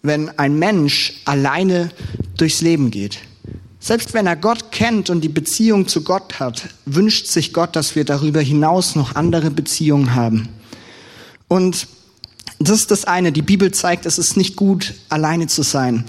wenn 0.02 0.38
ein 0.38 0.58
Mensch 0.58 1.14
alleine 1.24 1.90
durchs 2.36 2.60
Leben 2.60 2.90
geht. 2.90 3.18
Selbst 3.80 4.14
wenn 4.14 4.26
er 4.26 4.36
Gott 4.36 4.72
kennt 4.72 5.10
und 5.10 5.20
die 5.20 5.28
Beziehung 5.28 5.88
zu 5.88 6.04
Gott 6.04 6.40
hat, 6.40 6.70
wünscht 6.86 7.26
sich 7.26 7.52
Gott, 7.52 7.76
dass 7.76 7.96
wir 7.96 8.04
darüber 8.04 8.40
hinaus 8.40 8.94
noch 8.94 9.14
andere 9.14 9.50
Beziehungen 9.50 10.14
haben. 10.14 10.48
Und 11.48 11.86
das 12.58 12.80
ist 12.80 12.90
das 12.90 13.04
eine. 13.04 13.32
Die 13.32 13.42
Bibel 13.42 13.72
zeigt, 13.72 14.06
es 14.06 14.16
ist 14.16 14.36
nicht 14.36 14.56
gut, 14.56 14.94
alleine 15.08 15.48
zu 15.48 15.62
sein. 15.62 16.04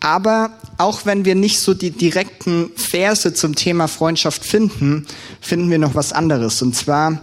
Aber 0.00 0.50
auch 0.76 1.06
wenn 1.06 1.24
wir 1.24 1.34
nicht 1.34 1.58
so 1.58 1.74
die 1.74 1.90
direkten 1.90 2.70
Verse 2.76 3.34
zum 3.34 3.54
Thema 3.54 3.88
Freundschaft 3.88 4.44
finden, 4.44 5.06
finden 5.40 5.70
wir 5.70 5.78
noch 5.78 5.94
was 5.94 6.12
anderes. 6.12 6.62
Und 6.62 6.76
zwar 6.76 7.20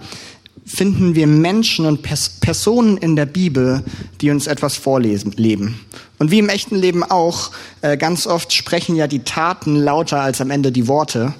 finden 0.65 1.15
wir 1.15 1.27
Menschen 1.27 1.86
und 1.86 2.01
Pers 2.01 2.29
Personen 2.41 2.98
in 2.98 3.15
der 3.15 3.27
Bibel, 3.27 3.84
die 4.20 4.32
uns 4.32 4.48
etwas 4.48 4.75
vorlesen, 4.75 5.32
leben. 5.38 5.79
Und 6.17 6.32
wie 6.32 6.39
im 6.39 6.50
echten 6.50 6.75
Leben 6.75 7.03
auch, 7.03 7.51
äh, 7.82 7.98
ganz 7.98 8.25
oft 8.25 8.51
sprechen 8.51 8.96
ja 8.96 9.08
die 9.08 9.20
Taten 9.20 9.75
lauter 9.75 10.22
als 10.22 10.41
am 10.41 10.50
Ende 10.50 10.72
die 10.72 10.88
Worte. 10.88 11.34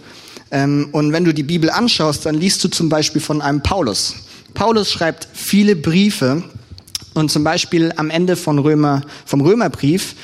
Ähm, 0.52 0.90
und 0.92 1.12
wenn 1.12 1.26
du 1.26 1.34
die 1.34 1.44
Bibel 1.44 1.70
anschaust, 1.70 2.26
dann 2.26 2.36
liest 2.36 2.64
du 2.64 2.68
zum 2.68 2.88
Beispiel 2.88 3.22
von 3.22 3.42
einem 3.42 3.62
Paulus. 3.62 4.16
Paulus 4.54 4.92
schreibt 4.92 5.28
viele 5.34 5.76
Briefe 5.76 6.44
und 7.14 7.32
zum 7.32 7.44
Beispiel 7.44 7.94
am 7.96 8.10
Ende 8.10 8.36
von 8.36 8.60
Römer, 8.60 9.02
vom 9.26 9.42
Römerbrief 9.42 10.16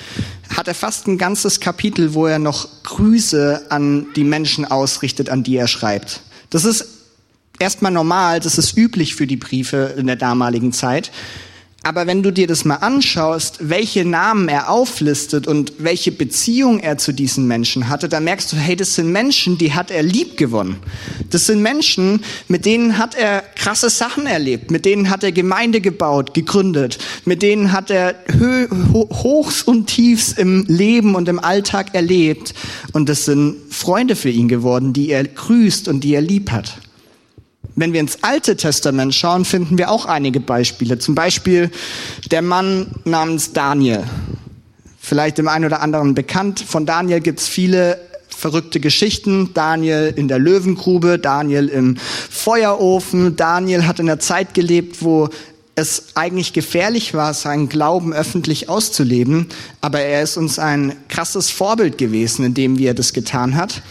hat 0.56 0.68
er 0.68 0.76
fast 0.76 1.08
ein 1.08 1.18
ganzes 1.18 1.60
Kapitel, 1.60 2.14
wo 2.14 2.28
er 2.28 2.40
noch 2.40 2.68
Grüße 2.84 3.68
an 3.70 4.08
die 4.16 4.24
Menschen 4.24 4.66
ausrichtet, 4.66 5.30
an 5.30 5.44
die 5.44 5.56
er 5.56 5.68
schreibt. 5.68 6.22
Das 6.50 6.66
ist 6.66 6.86
erstmal 7.60 7.92
normal, 7.92 8.40
das 8.40 8.58
ist 8.58 8.78
üblich 8.78 9.16
für 9.16 9.28
die 9.28 9.38
Briefe 9.38 9.96
in 9.98 10.08
der 10.08 10.16
damaligen 10.16 10.74
Zeit. 10.74 11.12
Aber 11.84 12.06
wenn 12.06 12.22
du 12.22 12.30
dir 12.30 12.46
das 12.46 12.64
mal 12.64 12.76
anschaust, 12.76 13.58
welche 13.70 14.06
Namen 14.06 14.48
er 14.50 14.70
auflistet 14.70 15.48
und 15.48 15.74
welche 15.80 16.12
Beziehung 16.12 16.80
er 16.80 17.00
zu 17.00 17.12
diesen 17.12 17.48
Menschen 17.48 17.90
hatte, 17.90 18.08
dann 18.08 18.24
merkst 18.24 18.54
du, 18.54 18.58
hey, 18.58 18.76
das 18.76 18.94
sind 18.94 19.12
Menschen, 19.12 19.58
die 19.58 19.74
hat 19.74 19.90
er 19.90 20.04
lieb 20.04 20.38
gewonnen. 20.38 20.76
Das 21.32 21.48
sind 21.48 21.64
Menschen, 21.64 22.24
mit 22.48 22.66
denen 22.66 23.00
hat 23.00 23.16
er 23.16 23.42
krasse 23.56 23.90
Sachen 23.90 24.28
erlebt, 24.28 24.70
mit 24.70 24.86
denen 24.86 25.10
hat 25.10 25.24
er 25.24 25.32
Gemeinde 25.32 25.82
gebaut, 25.82 26.36
gegründet, 26.36 27.00
mit 27.26 27.42
denen 27.42 27.72
hat 27.72 27.90
er 27.90 28.14
Hochs 28.94 29.64
und 29.64 29.88
Tiefs 29.88 30.34
im 30.34 30.66
Leben 30.68 31.16
und 31.16 31.28
im 31.30 31.40
Alltag 31.40 31.96
erlebt. 31.96 32.54
Und 32.94 33.10
das 33.10 33.26
sind 33.26 33.56
Freunde 33.72 34.16
für 34.16 34.30
ihn 34.30 34.50
geworden, 34.50 34.94
die 34.94 35.10
er 35.10 35.24
grüßt 35.24 35.88
und 35.88 36.04
die 36.04 36.14
er 36.14 36.22
lieb 36.22 36.52
hat. 36.52 36.78
Wenn 37.76 37.94
wir 37.94 38.00
ins 38.00 38.24
Alte 38.24 38.56
Testament 38.58 39.16
schauen, 39.16 39.46
finden 39.46 39.78
wir 39.78 39.90
auch 39.92 40.06
einige 40.06 40.40
Beispiele. 40.40 41.00
Zum 41.00 41.16
Beispiel 41.16 41.72
der 42.30 42.42
Mann 42.42 42.88
namens 43.06 43.54
Daniel. 43.54 44.04
Vielleicht 45.00 45.38
dem 45.38 45.48
einen 45.48 45.66
oder 45.66 45.82
anderen 45.82 46.14
bekannt. 46.14 46.60
Von 46.60 46.86
Daniel 46.86 47.22
gibt 47.22 47.40
es 47.40 47.48
viele 47.48 47.98
verrückte 48.28 48.80
Geschichten. 48.80 49.54
Daniel 49.54 50.14
in 50.16 50.28
der 50.28 50.40
Löwengrube, 50.40 51.18
Daniel 51.18 51.70
im 51.70 51.98
Feuerofen. 52.30 53.36
Daniel 53.36 53.88
hat 53.88 54.00
in 54.00 54.10
einer 54.10 54.20
Zeit 54.20 54.54
gelebt, 54.54 55.02
wo 55.02 55.30
es 55.76 56.16
eigentlich 56.16 56.54
gefährlich 56.54 57.14
war, 57.14 57.34
seinen 57.34 57.70
Glauben 57.70 58.14
öffentlich 58.14 58.68
auszuleben. 58.68 59.48
Aber 59.80 60.02
er 60.02 60.24
ist 60.24 60.38
uns 60.38 60.60
ein 60.60 60.96
krasses 61.08 61.50
Vorbild 61.50 61.98
gewesen, 61.98 62.46
in 62.46 62.54
dem 62.54 62.78
wie 62.78 62.86
er 62.86 62.94
das 62.94 63.14
getan 63.14 63.56
hat. 63.56 63.82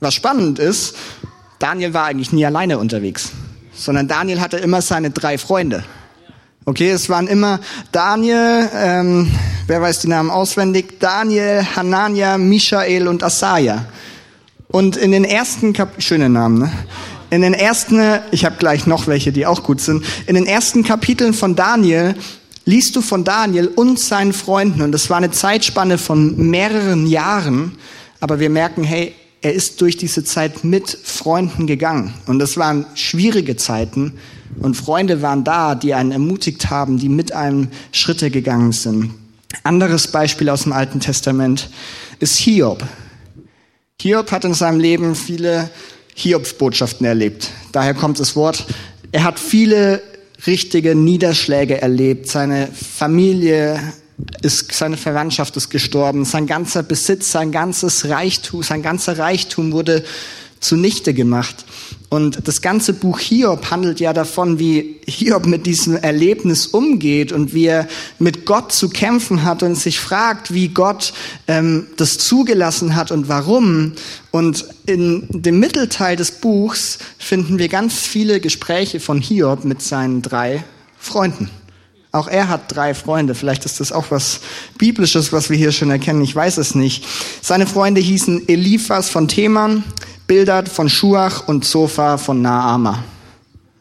Was 0.00 0.14
spannend 0.14 0.58
ist, 0.58 0.94
Daniel 1.58 1.94
war 1.94 2.06
eigentlich 2.06 2.32
nie 2.32 2.44
alleine 2.44 2.78
unterwegs, 2.78 3.32
sondern 3.74 4.08
Daniel 4.08 4.40
hatte 4.40 4.56
immer 4.58 4.82
seine 4.82 5.10
drei 5.10 5.38
Freunde. 5.38 5.84
Okay, 6.66 6.90
es 6.90 7.10
waren 7.10 7.26
immer 7.26 7.60
Daniel, 7.92 8.70
ähm, 8.74 9.30
wer 9.66 9.82
weiß 9.82 10.00
die 10.00 10.08
Namen 10.08 10.30
auswendig, 10.30 10.98
Daniel, 10.98 11.66
Hanania, 11.76 12.38
Michael 12.38 13.06
und 13.06 13.22
Asaja. 13.22 13.84
Und 14.68 14.96
in 14.96 15.12
den 15.12 15.24
ersten 15.24 15.72
Kap 15.74 16.02
schöne 16.02 16.30
Namen, 16.30 16.58
ne? 16.58 16.72
In 17.30 17.42
den 17.42 17.52
ersten, 17.54 18.00
ich 18.30 18.44
habe 18.44 18.56
gleich 18.56 18.86
noch 18.86 19.06
welche, 19.06 19.32
die 19.32 19.44
auch 19.44 19.62
gut 19.62 19.80
sind. 19.80 20.04
In 20.26 20.36
den 20.36 20.46
ersten 20.46 20.84
Kapiteln 20.84 21.34
von 21.34 21.56
Daniel 21.56 22.14
liest 22.64 22.96
du 22.96 23.02
von 23.02 23.24
Daniel 23.24 23.68
und 23.68 24.00
seinen 24.00 24.32
Freunden 24.32 24.82
und 24.82 24.92
das 24.92 25.10
war 25.10 25.18
eine 25.18 25.30
Zeitspanne 25.30 25.98
von 25.98 26.36
mehreren 26.50 27.06
Jahren, 27.06 27.76
aber 28.20 28.40
wir 28.40 28.50
merken, 28.50 28.84
hey, 28.84 29.14
er 29.44 29.52
ist 29.52 29.82
durch 29.82 29.98
diese 29.98 30.24
Zeit 30.24 30.64
mit 30.64 30.88
Freunden 30.88 31.66
gegangen. 31.66 32.14
Und 32.26 32.38
das 32.38 32.56
waren 32.56 32.86
schwierige 32.94 33.56
Zeiten. 33.56 34.14
Und 34.58 34.74
Freunde 34.74 35.20
waren 35.20 35.44
da, 35.44 35.74
die 35.74 35.92
einen 35.92 36.12
ermutigt 36.12 36.70
haben, 36.70 36.98
die 36.98 37.10
mit 37.10 37.32
einem 37.32 37.68
Schritte 37.92 38.30
gegangen 38.30 38.72
sind. 38.72 39.10
Anderes 39.62 40.08
Beispiel 40.08 40.48
aus 40.48 40.62
dem 40.62 40.72
Alten 40.72 40.98
Testament 40.98 41.68
ist 42.20 42.38
Hiob. 42.38 42.82
Hiob 44.00 44.32
hat 44.32 44.46
in 44.46 44.54
seinem 44.54 44.80
Leben 44.80 45.14
viele 45.14 45.68
Hiobsbotschaften 46.14 47.06
erlebt. 47.06 47.50
Daher 47.70 47.92
kommt 47.92 48.20
das 48.20 48.36
Wort. 48.36 48.64
Er 49.12 49.24
hat 49.24 49.38
viele 49.38 50.00
richtige 50.46 50.94
Niederschläge 50.94 51.82
erlebt. 51.82 52.28
Seine 52.30 52.68
Familie 52.68 53.78
ist, 54.42 54.72
seine 54.72 54.96
Verwandtschaft 54.96 55.56
ist 55.56 55.70
gestorben, 55.70 56.24
sein 56.24 56.46
ganzer 56.46 56.82
Besitz, 56.82 57.32
sein 57.32 57.52
ganzes 57.52 58.08
Reichtum, 58.08 58.62
sein 58.62 58.82
ganzer 58.82 59.18
Reichtum 59.18 59.72
wurde 59.72 60.04
zunichte 60.60 61.14
gemacht. 61.14 61.64
Und 62.08 62.46
das 62.46 62.62
ganze 62.62 62.92
Buch 62.92 63.18
Hiob 63.18 63.70
handelt 63.70 64.00
ja 64.00 64.12
davon, 64.12 64.58
wie 64.58 65.00
Hiob 65.06 65.46
mit 65.46 65.66
diesem 65.66 65.96
Erlebnis 65.96 66.66
umgeht 66.66 67.32
und 67.32 67.54
wie 67.54 67.66
er 67.66 67.88
mit 68.18 68.46
Gott 68.46 68.72
zu 68.72 68.88
kämpfen 68.88 69.42
hat 69.42 69.62
und 69.62 69.74
sich 69.74 69.98
fragt, 69.98 70.54
wie 70.54 70.68
Gott 70.68 71.12
ähm, 71.48 71.88
das 71.96 72.18
zugelassen 72.18 72.94
hat 72.94 73.10
und 73.10 73.28
warum. 73.28 73.92
Und 74.30 74.64
in 74.86 75.26
dem 75.30 75.58
Mittelteil 75.58 76.16
des 76.16 76.30
Buchs 76.30 76.98
finden 77.18 77.58
wir 77.58 77.68
ganz 77.68 77.98
viele 77.98 78.40
Gespräche 78.40 79.00
von 79.00 79.20
Hiob 79.20 79.64
mit 79.64 79.82
seinen 79.82 80.22
drei 80.22 80.64
Freunden. 80.98 81.50
Auch 82.14 82.28
er 82.28 82.48
hat 82.48 82.72
drei 82.72 82.94
Freunde. 82.94 83.34
Vielleicht 83.34 83.64
ist 83.64 83.80
das 83.80 83.90
auch 83.90 84.12
was 84.12 84.38
Biblisches, 84.78 85.32
was 85.32 85.50
wir 85.50 85.56
hier 85.56 85.72
schon 85.72 85.90
erkennen. 85.90 86.22
Ich 86.22 86.32
weiß 86.32 86.58
es 86.58 86.76
nicht. 86.76 87.04
Seine 87.42 87.66
Freunde 87.66 88.00
hießen 88.00 88.48
Eliphas 88.48 89.10
von 89.10 89.26
Theman, 89.26 89.82
Bildad 90.28 90.68
von 90.68 90.88
Schuach 90.88 91.48
und 91.48 91.64
Zophar 91.64 92.18
von 92.18 92.40
Naama. 92.40 93.02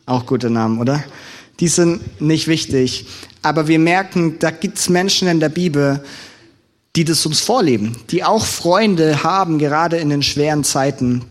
Auch 0.08 0.26
gute 0.26 0.50
Namen, 0.50 0.80
oder? 0.80 1.04
Die 1.60 1.68
sind 1.68 2.20
nicht 2.20 2.48
wichtig. 2.48 3.06
Aber 3.44 3.68
wir 3.68 3.78
merken, 3.78 4.40
da 4.40 4.50
gibt's 4.50 4.90
Menschen 4.90 5.28
in 5.28 5.40
der 5.40 5.50
Bibel, 5.50 6.04
die 6.96 7.06
das 7.06 7.24
uns 7.28 7.40
vorleben, 7.40 7.96
die 8.10 8.24
auch 8.24 8.48
Freunde 8.48 9.22
haben, 9.22 9.60
gerade 9.60 9.98
in 9.98 10.10
den 10.10 10.24
schweren 10.24 10.64
Zeiten. 10.64 11.22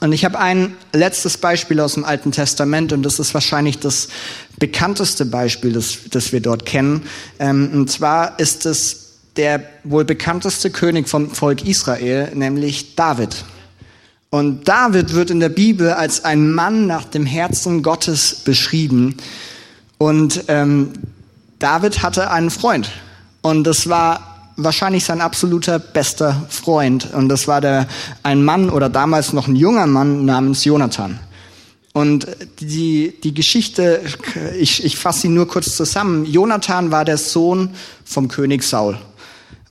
Und 0.00 0.12
ich 0.12 0.24
habe 0.24 0.38
ein 0.38 0.76
letztes 0.92 1.38
Beispiel 1.38 1.80
aus 1.80 1.94
dem 1.94 2.04
Alten 2.04 2.32
Testament 2.32 2.92
und 2.92 3.02
das 3.02 3.18
ist 3.18 3.32
wahrscheinlich 3.32 3.78
das 3.78 4.08
bekannteste 4.58 5.24
Beispiel, 5.24 5.72
das, 5.72 5.98
das 6.10 6.32
wir 6.32 6.40
dort 6.40 6.66
kennen. 6.66 7.02
Ähm, 7.38 7.70
und 7.72 7.90
zwar 7.90 8.38
ist 8.38 8.66
es 8.66 9.06
der 9.36 9.62
wohl 9.84 10.04
bekannteste 10.04 10.70
König 10.70 11.08
vom 11.08 11.30
Volk 11.30 11.64
Israel, 11.64 12.30
nämlich 12.34 12.94
David. 12.94 13.44
Und 14.30 14.68
David 14.68 15.14
wird 15.14 15.30
in 15.30 15.40
der 15.40 15.48
Bibel 15.48 15.90
als 15.90 16.24
ein 16.24 16.52
Mann 16.52 16.86
nach 16.86 17.04
dem 17.04 17.24
Herzen 17.24 17.82
Gottes 17.82 18.34
beschrieben. 18.34 19.16
Und 19.98 20.44
ähm, 20.48 20.92
David 21.58 22.02
hatte 22.02 22.30
einen 22.30 22.50
Freund. 22.50 22.90
Und 23.40 23.64
das 23.64 23.88
war 23.88 24.35
wahrscheinlich 24.56 25.04
sein 25.04 25.20
absoluter 25.20 25.78
bester 25.78 26.46
Freund. 26.48 27.12
Und 27.12 27.28
das 27.28 27.46
war 27.46 27.60
der, 27.60 27.86
ein 28.22 28.44
Mann 28.44 28.70
oder 28.70 28.88
damals 28.88 29.32
noch 29.32 29.48
ein 29.48 29.56
junger 29.56 29.86
Mann 29.86 30.24
namens 30.24 30.64
Jonathan. 30.64 31.18
Und 31.92 32.26
die, 32.60 33.14
die 33.22 33.32
Geschichte, 33.32 34.02
ich, 34.58 34.84
ich 34.84 34.98
fasse 34.98 35.22
sie 35.22 35.28
nur 35.28 35.48
kurz 35.48 35.76
zusammen. 35.76 36.26
Jonathan 36.26 36.90
war 36.90 37.04
der 37.06 37.16
Sohn 37.16 37.70
vom 38.04 38.28
König 38.28 38.62
Saul. 38.62 38.98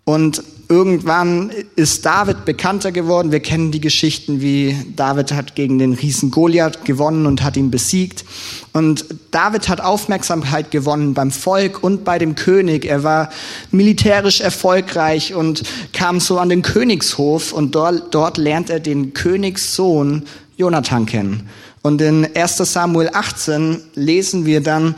Und 0.06 0.44
irgendwann 0.70 1.52
ist 1.76 2.06
David 2.06 2.46
bekannter 2.46 2.92
geworden. 2.92 3.32
Wir 3.32 3.40
kennen 3.40 3.72
die 3.72 3.82
Geschichten, 3.82 4.42
wie 4.42 4.76
David 4.96 5.32
hat 5.32 5.56
gegen 5.56 5.80
den 5.80 5.94
Riesen 5.94 6.32
Goliath 6.32 6.86
gewonnen 6.86 7.26
und 7.26 7.44
hat 7.44 7.58
ihn 7.58 7.72
besiegt. 7.72 8.26
Und 8.74 9.06
David 9.32 9.70
hat 9.70 9.82
Aufmerksamkeit 9.82 10.72
gewonnen 10.72 11.14
beim 11.14 11.32
Volk 11.32 11.84
und 11.84 12.04
bei 12.04 12.18
dem 12.18 12.36
König. 12.36 12.86
Er 12.86 13.04
war 13.04 13.30
militärisch 13.72 14.42
erfolgreich 14.42 15.34
und 15.34 15.64
kam 15.94 16.20
so 16.20 16.40
an 16.40 16.50
den 16.50 16.62
Königshof 16.62 17.54
und 17.54 17.76
dort, 17.76 18.14
dort 18.14 18.38
lernt 18.38 18.70
er 18.70 18.80
den 18.80 19.14
Königssohn 19.14 20.24
Jonathan 20.58 21.06
kennen. 21.06 21.50
Und 21.82 22.02
in 22.02 22.28
1 22.36 22.58
Samuel 22.58 23.10
18 23.14 23.80
lesen 23.94 24.46
wir 24.46 24.62
dann, 24.62 24.96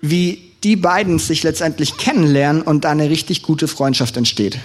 wie 0.00 0.42
die 0.64 0.76
beiden 0.76 1.18
sich 1.18 1.42
letztendlich 1.42 1.96
kennenlernen 1.96 2.62
und 2.62 2.84
da 2.84 2.90
eine 2.90 3.08
richtig 3.08 3.42
gute 3.42 3.68
Freundschaft 3.68 4.16
entsteht. 4.16 4.58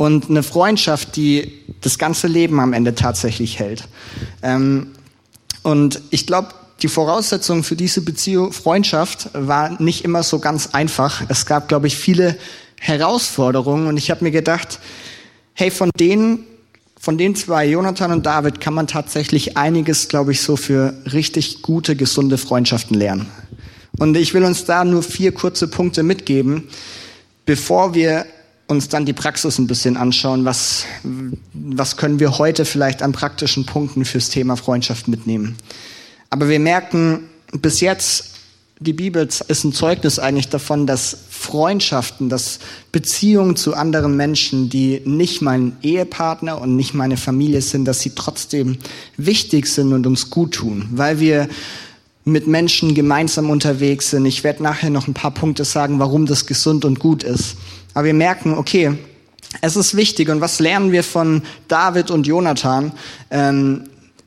Und 0.00 0.30
eine 0.30 0.42
Freundschaft, 0.42 1.14
die 1.16 1.52
das 1.82 1.98
ganze 1.98 2.26
Leben 2.26 2.58
am 2.58 2.72
Ende 2.72 2.94
tatsächlich 2.94 3.58
hält. 3.58 3.86
Ähm, 4.42 4.92
und 5.62 6.00
ich 6.08 6.26
glaube, 6.26 6.54
die 6.80 6.88
Voraussetzung 6.88 7.64
für 7.64 7.76
diese 7.76 8.00
Beziehung, 8.00 8.54
Freundschaft 8.54 9.28
war 9.34 9.78
nicht 9.82 10.02
immer 10.06 10.22
so 10.22 10.38
ganz 10.38 10.68
einfach. 10.68 11.24
Es 11.28 11.44
gab, 11.44 11.68
glaube 11.68 11.86
ich, 11.86 11.98
viele 11.98 12.38
Herausforderungen 12.80 13.88
und 13.88 13.98
ich 13.98 14.10
habe 14.10 14.24
mir 14.24 14.30
gedacht, 14.30 14.78
hey, 15.52 15.70
von 15.70 15.90
denen, 16.00 16.46
von 16.98 17.18
den 17.18 17.36
zwei, 17.36 17.68
Jonathan 17.68 18.12
und 18.12 18.24
David, 18.24 18.58
kann 18.58 18.72
man 18.72 18.86
tatsächlich 18.86 19.58
einiges, 19.58 20.08
glaube 20.08 20.32
ich, 20.32 20.40
so 20.40 20.56
für 20.56 20.94
richtig 21.12 21.60
gute, 21.60 21.94
gesunde 21.94 22.38
Freundschaften 22.38 22.96
lernen. 22.96 23.26
Und 23.98 24.16
ich 24.16 24.32
will 24.32 24.44
uns 24.44 24.64
da 24.64 24.82
nur 24.82 25.02
vier 25.02 25.32
kurze 25.32 25.68
Punkte 25.68 26.02
mitgeben, 26.02 26.68
bevor 27.44 27.92
wir 27.92 28.24
uns 28.70 28.88
dann 28.88 29.04
die 29.04 29.12
Praxis 29.12 29.58
ein 29.58 29.66
bisschen 29.66 29.96
anschauen, 29.96 30.44
was, 30.44 30.84
was 31.52 31.96
können 31.96 32.20
wir 32.20 32.38
heute 32.38 32.64
vielleicht 32.64 33.02
an 33.02 33.12
praktischen 33.12 33.66
Punkten 33.66 34.04
fürs 34.04 34.30
Thema 34.30 34.56
Freundschaft 34.56 35.08
mitnehmen. 35.08 35.56
Aber 36.30 36.48
wir 36.48 36.60
merken 36.60 37.24
bis 37.52 37.80
jetzt, 37.80 38.26
die 38.78 38.92
Bibel 38.94 39.28
ist 39.48 39.64
ein 39.64 39.72
Zeugnis 39.74 40.18
eigentlich 40.18 40.48
davon, 40.48 40.86
dass 40.86 41.14
Freundschaften, 41.28 42.30
dass 42.30 42.60
Beziehungen 42.92 43.56
zu 43.56 43.74
anderen 43.74 44.16
Menschen, 44.16 44.70
die 44.70 45.02
nicht 45.04 45.42
mein 45.42 45.76
Ehepartner 45.82 46.60
und 46.60 46.76
nicht 46.76 46.94
meine 46.94 47.18
Familie 47.18 47.60
sind, 47.60 47.84
dass 47.84 48.00
sie 48.00 48.12
trotzdem 48.14 48.78
wichtig 49.18 49.66
sind 49.66 49.92
und 49.92 50.06
uns 50.06 50.30
gut 50.30 50.52
tun, 50.54 50.88
weil 50.92 51.20
wir 51.20 51.48
mit 52.24 52.46
Menschen 52.46 52.94
gemeinsam 52.94 53.50
unterwegs 53.50 54.10
sind. 54.10 54.24
Ich 54.24 54.44
werde 54.44 54.62
nachher 54.62 54.90
noch 54.90 55.08
ein 55.08 55.14
paar 55.14 55.32
Punkte 55.32 55.64
sagen, 55.64 55.98
warum 55.98 56.26
das 56.26 56.46
gesund 56.46 56.84
und 56.84 57.00
gut 57.00 57.22
ist. 57.22 57.56
Aber 57.94 58.04
wir 58.04 58.14
merken, 58.14 58.54
okay, 58.54 58.96
es 59.60 59.76
ist 59.76 59.96
wichtig. 59.96 60.28
Und 60.28 60.40
was 60.40 60.60
lernen 60.60 60.92
wir 60.92 61.02
von 61.02 61.42
David 61.68 62.10
und 62.10 62.26
Jonathan? 62.26 62.92
Ähm, 63.30 63.84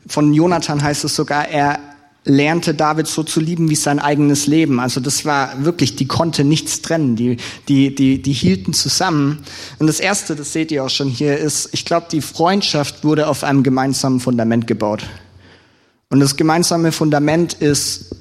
von 0.08 0.34
Jonathan 0.34 0.82
heißt 0.84 1.06
es 1.06 1.16
sogar, 1.16 1.48
er 1.48 1.80
lernte 2.26 2.74
David 2.74 3.08
so 3.08 3.24
zu 3.24 3.40
lieben 3.40 3.70
wie 3.70 3.76
sein 3.76 4.00
eigenes 4.00 4.48
Leben. 4.48 4.80
Also 4.80 5.00
das 5.00 5.26
war 5.26 5.66
wirklich, 5.66 5.96
die 5.96 6.08
konnte 6.08 6.44
nichts 6.44 6.82
trennen. 6.82 7.16
Die, 7.16 7.38
die, 7.68 7.94
die, 7.94 8.22
die 8.22 8.34
hielten 8.34 8.74
zusammen. 8.74 9.44
Und 9.80 9.88
das 9.88 10.00
erste, 10.00 10.36
das 10.36 10.54
seht 10.54 10.72
ihr 10.72 10.84
auch 10.84 10.90
schon 10.90 11.10
hier, 11.10 11.38
ist, 11.38 11.70
ich 11.74 11.86
glaube, 11.86 12.08
die 12.12 12.22
Freundschaft 12.22 13.04
wurde 13.04 13.28
auf 13.28 13.44
einem 13.44 13.64
gemeinsamen 13.64 14.20
Fundament 14.20 14.68
gebaut. 14.68 15.04
Und 16.10 16.20
das 16.20 16.36
gemeinsame 16.36 16.92
Fundament 16.92 17.54
ist 17.54 18.16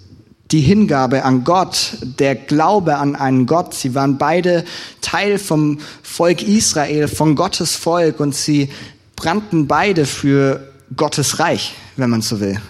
die 0.53 0.61
Hingabe 0.61 1.25
an 1.25 1.45
Gott, 1.45 1.97
der 2.03 2.35
Glaube 2.35 2.99
an 2.99 3.17
einen 3.17 3.47
Gott. 3.47 3.75
Sie 3.75 3.95
waren 3.95 4.19
beide 4.19 4.65
Teil 5.01 5.39
vom 5.39 5.79
Volk 6.03 6.43
Israel, 6.43 7.09
von 7.09 7.35
Gottes 7.35 7.75
Volk 7.75 8.21
und 8.21 8.35
sie 8.35 8.69
brannten 9.17 9.67
beide 9.67 10.05
für 10.05 10.73
Gottes 10.95 11.39
Reich, 11.39 11.75
wenn 11.97 12.11
man 12.11 12.21
so 12.21 12.41
will. 12.41 12.61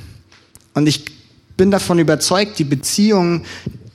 Und 0.74 0.86
ich 0.86 1.04
bin 1.56 1.70
davon 1.70 1.98
überzeugt, 1.98 2.58
die 2.58 2.64
Beziehung 2.64 3.44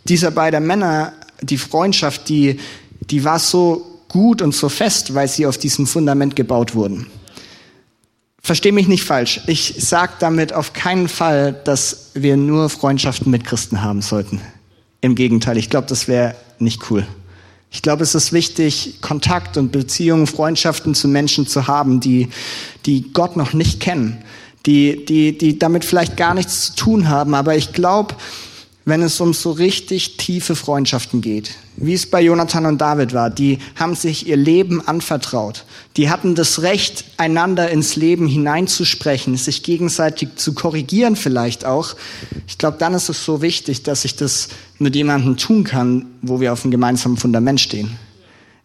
dieser 0.07 0.31
beiden 0.31 0.67
Männer, 0.67 1.13
die 1.41 1.57
Freundschaft, 1.57 2.27
die, 2.29 2.59
die 3.09 3.23
war 3.23 3.39
so 3.39 4.01
gut 4.09 4.41
und 4.41 4.53
so 4.53 4.69
fest, 4.69 5.13
weil 5.13 5.27
sie 5.27 5.45
auf 5.45 5.57
diesem 5.57 5.87
Fundament 5.87 6.35
gebaut 6.35 6.75
wurden. 6.75 7.07
Versteh 8.47 8.71
mich 8.71 8.87
nicht 8.87 9.03
falsch. 9.03 9.41
Ich 9.47 9.75
sage 9.77 10.13
damit 10.19 10.53
auf 10.53 10.71
keinen 10.71 11.09
Fall, 11.09 11.51
dass 11.65 12.11
wir 12.13 12.37
nur 12.37 12.69
Freundschaften 12.69 13.29
mit 13.29 13.43
Christen 13.43 13.83
haben 13.83 14.01
sollten. 14.01 14.39
Im 15.01 15.15
Gegenteil, 15.15 15.57
ich 15.57 15.69
glaube, 15.69 15.87
das 15.87 16.07
wäre 16.07 16.33
nicht 16.57 16.89
cool. 16.89 17.05
Ich 17.71 17.81
glaube, 17.81 18.03
es 18.03 18.15
ist 18.15 18.31
wichtig, 18.31 19.01
Kontakt 19.01 19.57
und 19.57 19.73
Beziehungen, 19.73 20.27
Freundschaften 20.27 20.95
zu 20.95 21.09
Menschen 21.09 21.45
zu 21.45 21.67
haben, 21.67 21.99
die, 21.99 22.29
die 22.85 23.11
Gott 23.11 23.35
noch 23.35 23.51
nicht 23.51 23.81
kennen, 23.81 24.23
die, 24.65 25.03
die, 25.03 25.37
die 25.37 25.59
damit 25.59 25.83
vielleicht 25.83 26.15
gar 26.15 26.33
nichts 26.33 26.67
zu 26.67 26.75
tun 26.77 27.09
haben. 27.09 27.33
Aber 27.33 27.57
ich 27.57 27.73
glaube, 27.73 28.15
wenn 28.87 29.01
es 29.01 29.19
um 29.19 29.33
so 29.33 29.51
richtig 29.51 30.15
tiefe 30.15 30.55
Freundschaften 30.55 31.19
geht, 31.19 31.55
wie 31.75 31.93
es 31.93 32.09
bei 32.09 32.21
Jonathan 32.21 32.65
und 32.65 32.77
David 32.79 33.13
war. 33.13 33.29
Die 33.29 33.59
haben 33.75 33.95
sich 33.95 34.27
ihr 34.27 34.37
Leben 34.37 34.79
anvertraut. 34.87 35.65
Die 35.97 36.09
hatten 36.09 36.35
das 36.35 36.61
Recht, 36.61 37.03
einander 37.17 37.69
ins 37.69 37.97
Leben 37.97 38.27
hineinzusprechen, 38.27 39.35
sich 39.35 39.61
gegenseitig 39.63 40.37
zu 40.37 40.53
korrigieren 40.53 41.17
vielleicht 41.17 41.65
auch. 41.65 41.95
Ich 42.47 42.57
glaube, 42.57 42.77
dann 42.79 42.93
ist 42.93 43.09
es 43.09 43.25
so 43.25 43.41
wichtig, 43.41 43.83
dass 43.83 44.05
ich 44.05 44.15
das 44.15 44.47
mit 44.79 44.95
jemandem 44.95 45.35
tun 45.35 45.65
kann, 45.65 46.05
wo 46.21 46.39
wir 46.39 46.53
auf 46.53 46.63
einem 46.63 46.71
gemeinsamen 46.71 47.17
Fundament 47.17 47.59
stehen. 47.59 47.97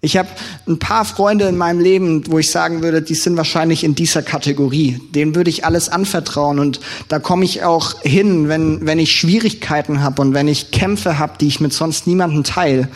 Ich 0.04 0.16
habe 0.16 0.28
ein 0.66 0.80
paar 0.80 1.04
Freunde 1.04 1.44
in 1.46 1.56
meinem 1.56 1.78
Leben, 1.78 2.24
wo 2.26 2.40
ich 2.40 2.50
sagen 2.50 2.82
würde, 2.82 3.02
die 3.02 3.14
sind 3.14 3.36
wahrscheinlich 3.36 3.84
in 3.84 3.94
dieser 3.94 4.20
Kategorie. 4.22 5.00
Denen 5.14 5.36
würde 5.36 5.48
ich 5.48 5.64
alles 5.64 5.88
anvertrauen 5.88 6.58
und 6.58 6.80
da 7.06 7.20
komme 7.20 7.44
ich 7.44 7.62
auch 7.62 8.02
hin, 8.02 8.48
wenn, 8.48 8.84
wenn 8.84 8.98
ich 8.98 9.12
Schwierigkeiten 9.12 10.02
habe 10.02 10.20
und 10.20 10.34
wenn 10.34 10.48
ich 10.48 10.72
Kämpfe 10.72 11.20
habe, 11.20 11.34
die 11.40 11.46
ich 11.46 11.60
mit 11.60 11.72
sonst 11.72 12.08
niemandem 12.08 12.42
teile. 12.42 12.88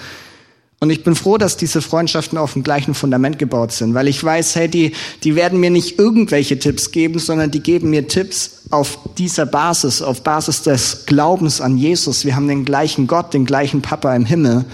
Und 0.80 0.90
ich 0.90 1.04
bin 1.04 1.14
froh, 1.14 1.38
dass 1.38 1.56
diese 1.56 1.80
Freundschaften 1.80 2.36
auf 2.38 2.54
dem 2.54 2.64
gleichen 2.64 2.92
Fundament 2.92 3.38
gebaut 3.38 3.70
sind, 3.70 3.94
weil 3.94 4.08
ich 4.08 4.22
weiß, 4.22 4.56
hey, 4.56 4.68
die, 4.68 4.92
die 5.22 5.36
werden 5.36 5.60
mir 5.60 5.70
nicht 5.70 6.00
irgendwelche 6.00 6.58
Tipps 6.58 6.90
geben, 6.90 7.20
sondern 7.20 7.52
die 7.52 7.60
geben 7.60 7.88
mir 7.90 8.08
Tipps 8.08 8.64
auf 8.70 8.98
dieser 9.16 9.46
Basis, 9.46 10.02
auf 10.02 10.24
Basis 10.24 10.62
des 10.62 11.06
Glaubens 11.06 11.60
an 11.60 11.78
Jesus. 11.78 12.24
Wir 12.24 12.34
haben 12.34 12.48
den 12.48 12.64
gleichen 12.64 13.06
Gott, 13.06 13.32
den 13.32 13.46
gleichen 13.46 13.80
Papa 13.80 14.14
im 14.16 14.26
Himmel. 14.26 14.64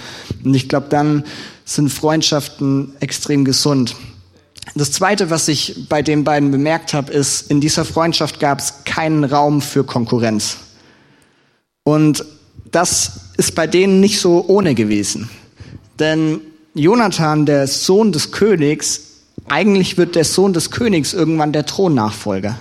Und 0.42 0.54
ich 0.54 0.70
glaube, 0.70 0.86
dann 0.88 1.24
sind 1.74 1.90
Freundschaften 1.90 2.94
extrem 3.00 3.44
gesund. 3.44 3.96
Das 4.74 4.92
Zweite, 4.92 5.30
was 5.30 5.48
ich 5.48 5.88
bei 5.88 6.02
den 6.02 6.24
beiden 6.24 6.50
bemerkt 6.50 6.94
habe, 6.94 7.12
ist, 7.12 7.50
in 7.50 7.60
dieser 7.60 7.84
Freundschaft 7.84 8.40
gab 8.40 8.60
es 8.60 8.84
keinen 8.84 9.24
Raum 9.24 9.60
für 9.60 9.84
Konkurrenz. 9.84 10.58
Und 11.84 12.24
das 12.70 13.20
ist 13.36 13.54
bei 13.54 13.66
denen 13.66 14.00
nicht 14.00 14.20
so 14.20 14.44
ohne 14.46 14.74
gewesen. 14.74 15.28
Denn 15.98 16.40
Jonathan, 16.74 17.44
der 17.44 17.66
Sohn 17.66 18.12
des 18.12 18.32
Königs, 18.32 19.00
eigentlich 19.48 19.98
wird 19.98 20.14
der 20.14 20.24
Sohn 20.24 20.52
des 20.52 20.70
Königs 20.70 21.12
irgendwann 21.12 21.52
der 21.52 21.66
Thronnachfolger. 21.66 22.56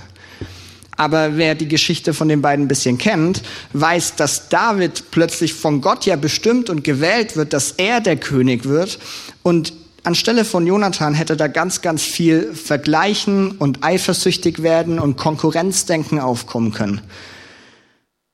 Aber 1.01 1.35
wer 1.35 1.55
die 1.55 1.67
Geschichte 1.67 2.13
von 2.13 2.29
den 2.29 2.43
beiden 2.43 2.65
ein 2.65 2.67
bisschen 2.67 2.99
kennt, 2.99 3.41
weiß, 3.73 4.17
dass 4.17 4.49
David 4.49 5.05
plötzlich 5.09 5.55
von 5.55 5.81
Gott 5.81 6.05
ja 6.05 6.15
bestimmt 6.15 6.69
und 6.69 6.83
gewählt 6.83 7.35
wird, 7.35 7.53
dass 7.53 7.71
er 7.71 8.01
der 8.01 8.17
König 8.17 8.65
wird. 8.65 8.99
Und 9.41 9.73
anstelle 10.03 10.45
von 10.45 10.67
Jonathan 10.67 11.15
hätte 11.15 11.35
da 11.35 11.47
ganz, 11.47 11.81
ganz 11.81 12.03
viel 12.03 12.53
Vergleichen 12.53 13.53
und 13.53 13.83
eifersüchtig 13.83 14.61
werden 14.61 14.99
und 14.99 15.17
Konkurrenzdenken 15.17 16.19
aufkommen 16.19 16.71
können. 16.71 17.01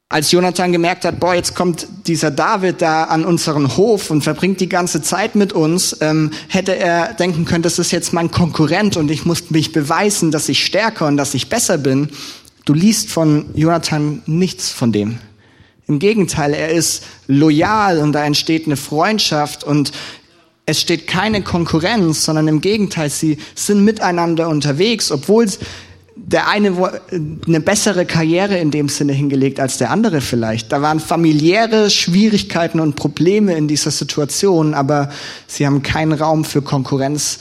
als 0.10 0.32
Jonathan 0.32 0.74
gemerkt 0.74 1.06
hat, 1.06 1.22
boah, 1.22 1.36
jetzt 1.36 1.56
kommt 1.56 1.88
dieser 2.06 2.32
David 2.32 2.82
da 2.82 3.06
an 3.06 3.24
unseren 3.24 3.78
Hof 3.78 4.10
und 4.10 4.24
verbringt 4.24 4.60
die 4.60 4.70
ganze 4.70 5.02
Zeit 5.02 5.36
mit 5.36 5.52
uns, 5.52 5.98
ähm, 6.02 6.32
hätte 6.48 6.76
er 6.76 7.14
denken 7.14 7.44
können, 7.44 7.64
das 7.64 7.78
ist 7.78 7.92
jetzt 7.92 8.12
mein 8.14 8.32
Konkurrent 8.32 8.96
und 8.98 9.12
ich 9.12 9.26
muss 9.26 9.52
mich 9.52 9.74
beweisen, 9.74 10.32
dass 10.32 10.48
ich 10.48 10.66
stärker 10.66 11.08
und 11.08 11.18
dass 11.18 11.34
ich 11.34 11.50
besser 11.50 11.78
bin. 11.78 12.10
Du 12.68 12.74
liest 12.74 13.10
von 13.10 13.46
Jonathan 13.56 14.22
nichts 14.26 14.72
von 14.72 14.92
dem. 14.92 15.20
Im 15.88 16.00
Gegenteil, 16.00 16.54
er 16.54 16.68
ist 16.68 17.02
loyal 17.28 18.00
und 18.00 18.12
da 18.12 18.26
entsteht 18.26 18.66
eine 18.66 18.76
Freundschaft 18.76 19.64
und 19.64 19.94
es 20.66 20.82
steht 20.82 21.08
keine 21.08 21.42
Konkurrenz, 21.44 22.26
sondern 22.26 22.50
im 22.50 22.60
Gegenteil, 22.60 23.10
sie 23.10 23.38
sind 23.56 23.86
miteinander 23.86 24.50
unterwegs, 24.50 25.12
obwohl 25.12 25.48
der 26.18 26.50
eine 26.50 26.92
eine 27.48 27.62
bessere 27.62 28.06
Karriere 28.06 28.58
in 28.58 28.70
dem 28.70 28.90
Sinne 28.90 29.14
hingelegt 29.14 29.62
als 29.62 29.78
der 29.78 29.90
andere 29.90 30.20
vielleicht. 30.20 30.70
Da 30.74 30.82
waren 30.82 31.00
familiäre 31.00 31.90
Schwierigkeiten 31.90 32.82
und 32.82 32.98
Probleme 32.98 33.56
in 33.56 33.70
dieser 33.70 33.92
Situation, 33.92 34.74
aber 34.74 35.10
sie 35.48 35.66
haben 35.66 35.84
keinen 35.84 36.12
Raum 36.12 36.44
für 36.44 36.62
Konkurrenz 36.62 37.40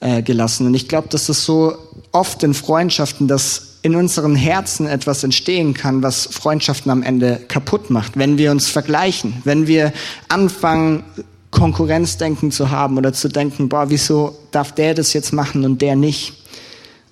äh, 0.00 0.20
gelassen. 0.20 0.66
Und 0.66 0.74
ich 0.74 0.86
glaube, 0.86 1.08
dass 1.08 1.30
es 1.30 1.46
so 1.46 1.78
oft 2.12 2.42
in 2.42 2.52
Freundschaften, 2.52 3.26
dass 3.26 3.65
in 3.86 3.94
unseren 3.94 4.34
Herzen 4.34 4.88
etwas 4.88 5.22
entstehen 5.22 5.72
kann, 5.72 6.02
was 6.02 6.26
Freundschaften 6.26 6.90
am 6.90 7.04
Ende 7.04 7.40
kaputt 7.46 7.88
macht, 7.88 8.18
wenn 8.18 8.36
wir 8.36 8.50
uns 8.50 8.68
vergleichen, 8.68 9.34
wenn 9.44 9.68
wir 9.68 9.92
anfangen, 10.28 11.04
Konkurrenzdenken 11.52 12.50
zu 12.50 12.72
haben 12.72 12.98
oder 12.98 13.12
zu 13.12 13.28
denken, 13.28 13.68
boah, 13.68 13.88
wieso 13.88 14.36
darf 14.50 14.72
der 14.72 14.94
das 14.94 15.12
jetzt 15.12 15.32
machen 15.32 15.64
und 15.64 15.80
der 15.80 15.94
nicht? 15.94 16.34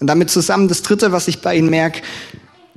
Und 0.01 0.09
damit 0.09 0.31
zusammen 0.31 0.67
das 0.67 0.83
Dritte, 0.83 1.13
was 1.13 1.29
ich 1.29 1.41
bei 1.41 1.57
Ihnen 1.57 1.71
merke, 1.71 2.03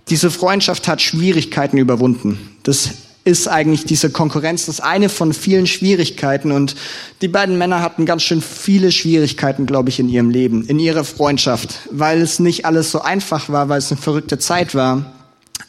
diese 0.09 0.29
Freundschaft 0.29 0.87
hat 0.87 1.01
Schwierigkeiten 1.01 1.79
überwunden. 1.79 2.55
Das 2.61 2.91
ist 3.27 3.49
eigentlich 3.49 3.83
diese 3.83 4.09
Konkurrenz, 4.09 4.67
das 4.67 4.79
eine 4.79 5.09
von 5.09 5.33
vielen 5.33 5.67
Schwierigkeiten. 5.67 6.53
Und 6.53 6.75
die 7.21 7.27
beiden 7.27 7.57
Männer 7.57 7.81
hatten 7.81 8.05
ganz 8.05 8.23
schön 8.23 8.41
viele 8.41 8.89
Schwierigkeiten, 8.89 9.65
glaube 9.65 9.89
ich, 9.89 9.99
in 9.99 10.07
ihrem 10.07 10.29
Leben, 10.29 10.65
in 10.65 10.79
ihrer 10.79 11.03
Freundschaft, 11.03 11.81
weil 11.91 12.21
es 12.21 12.39
nicht 12.39 12.65
alles 12.65 12.89
so 12.89 13.01
einfach 13.01 13.49
war, 13.49 13.67
weil 13.67 13.79
es 13.79 13.91
eine 13.91 13.99
verrückte 13.99 14.39
Zeit 14.39 14.73
war. 14.73 15.11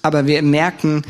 Aber 0.02 0.28
wir 0.28 0.40
merken, 0.42 1.02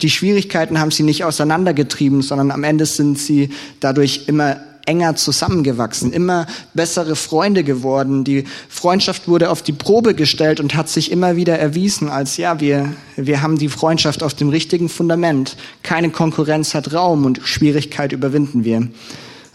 die 0.00 0.08
Schwierigkeiten 0.08 0.80
haben 0.80 0.90
sie 0.90 1.02
nicht 1.02 1.24
auseinandergetrieben, 1.24 2.22
sondern 2.22 2.50
am 2.50 2.64
Ende 2.64 2.86
sind 2.86 3.18
sie 3.18 3.50
dadurch 3.80 4.22
immer 4.26 4.56
enger 4.88 5.14
zusammengewachsen, 5.14 6.12
immer 6.12 6.46
bessere 6.72 7.14
Freunde 7.14 7.62
geworden. 7.62 8.24
Die 8.24 8.44
Freundschaft 8.68 9.28
wurde 9.28 9.50
auf 9.50 9.62
die 9.62 9.72
Probe 9.72 10.14
gestellt 10.14 10.58
und 10.58 10.74
hat 10.74 10.88
sich 10.88 11.12
immer 11.12 11.36
wieder 11.36 11.58
erwiesen 11.58 12.08
als, 12.08 12.38
ja, 12.38 12.58
wir, 12.58 12.94
wir 13.16 13.42
haben 13.42 13.58
die 13.58 13.68
Freundschaft 13.68 14.22
auf 14.22 14.34
dem 14.34 14.48
richtigen 14.48 14.88
Fundament. 14.88 15.56
Keine 15.82 16.10
Konkurrenz 16.10 16.74
hat 16.74 16.94
Raum 16.94 17.26
und 17.26 17.40
Schwierigkeit 17.44 18.12
überwinden 18.12 18.64
wir. 18.64 18.88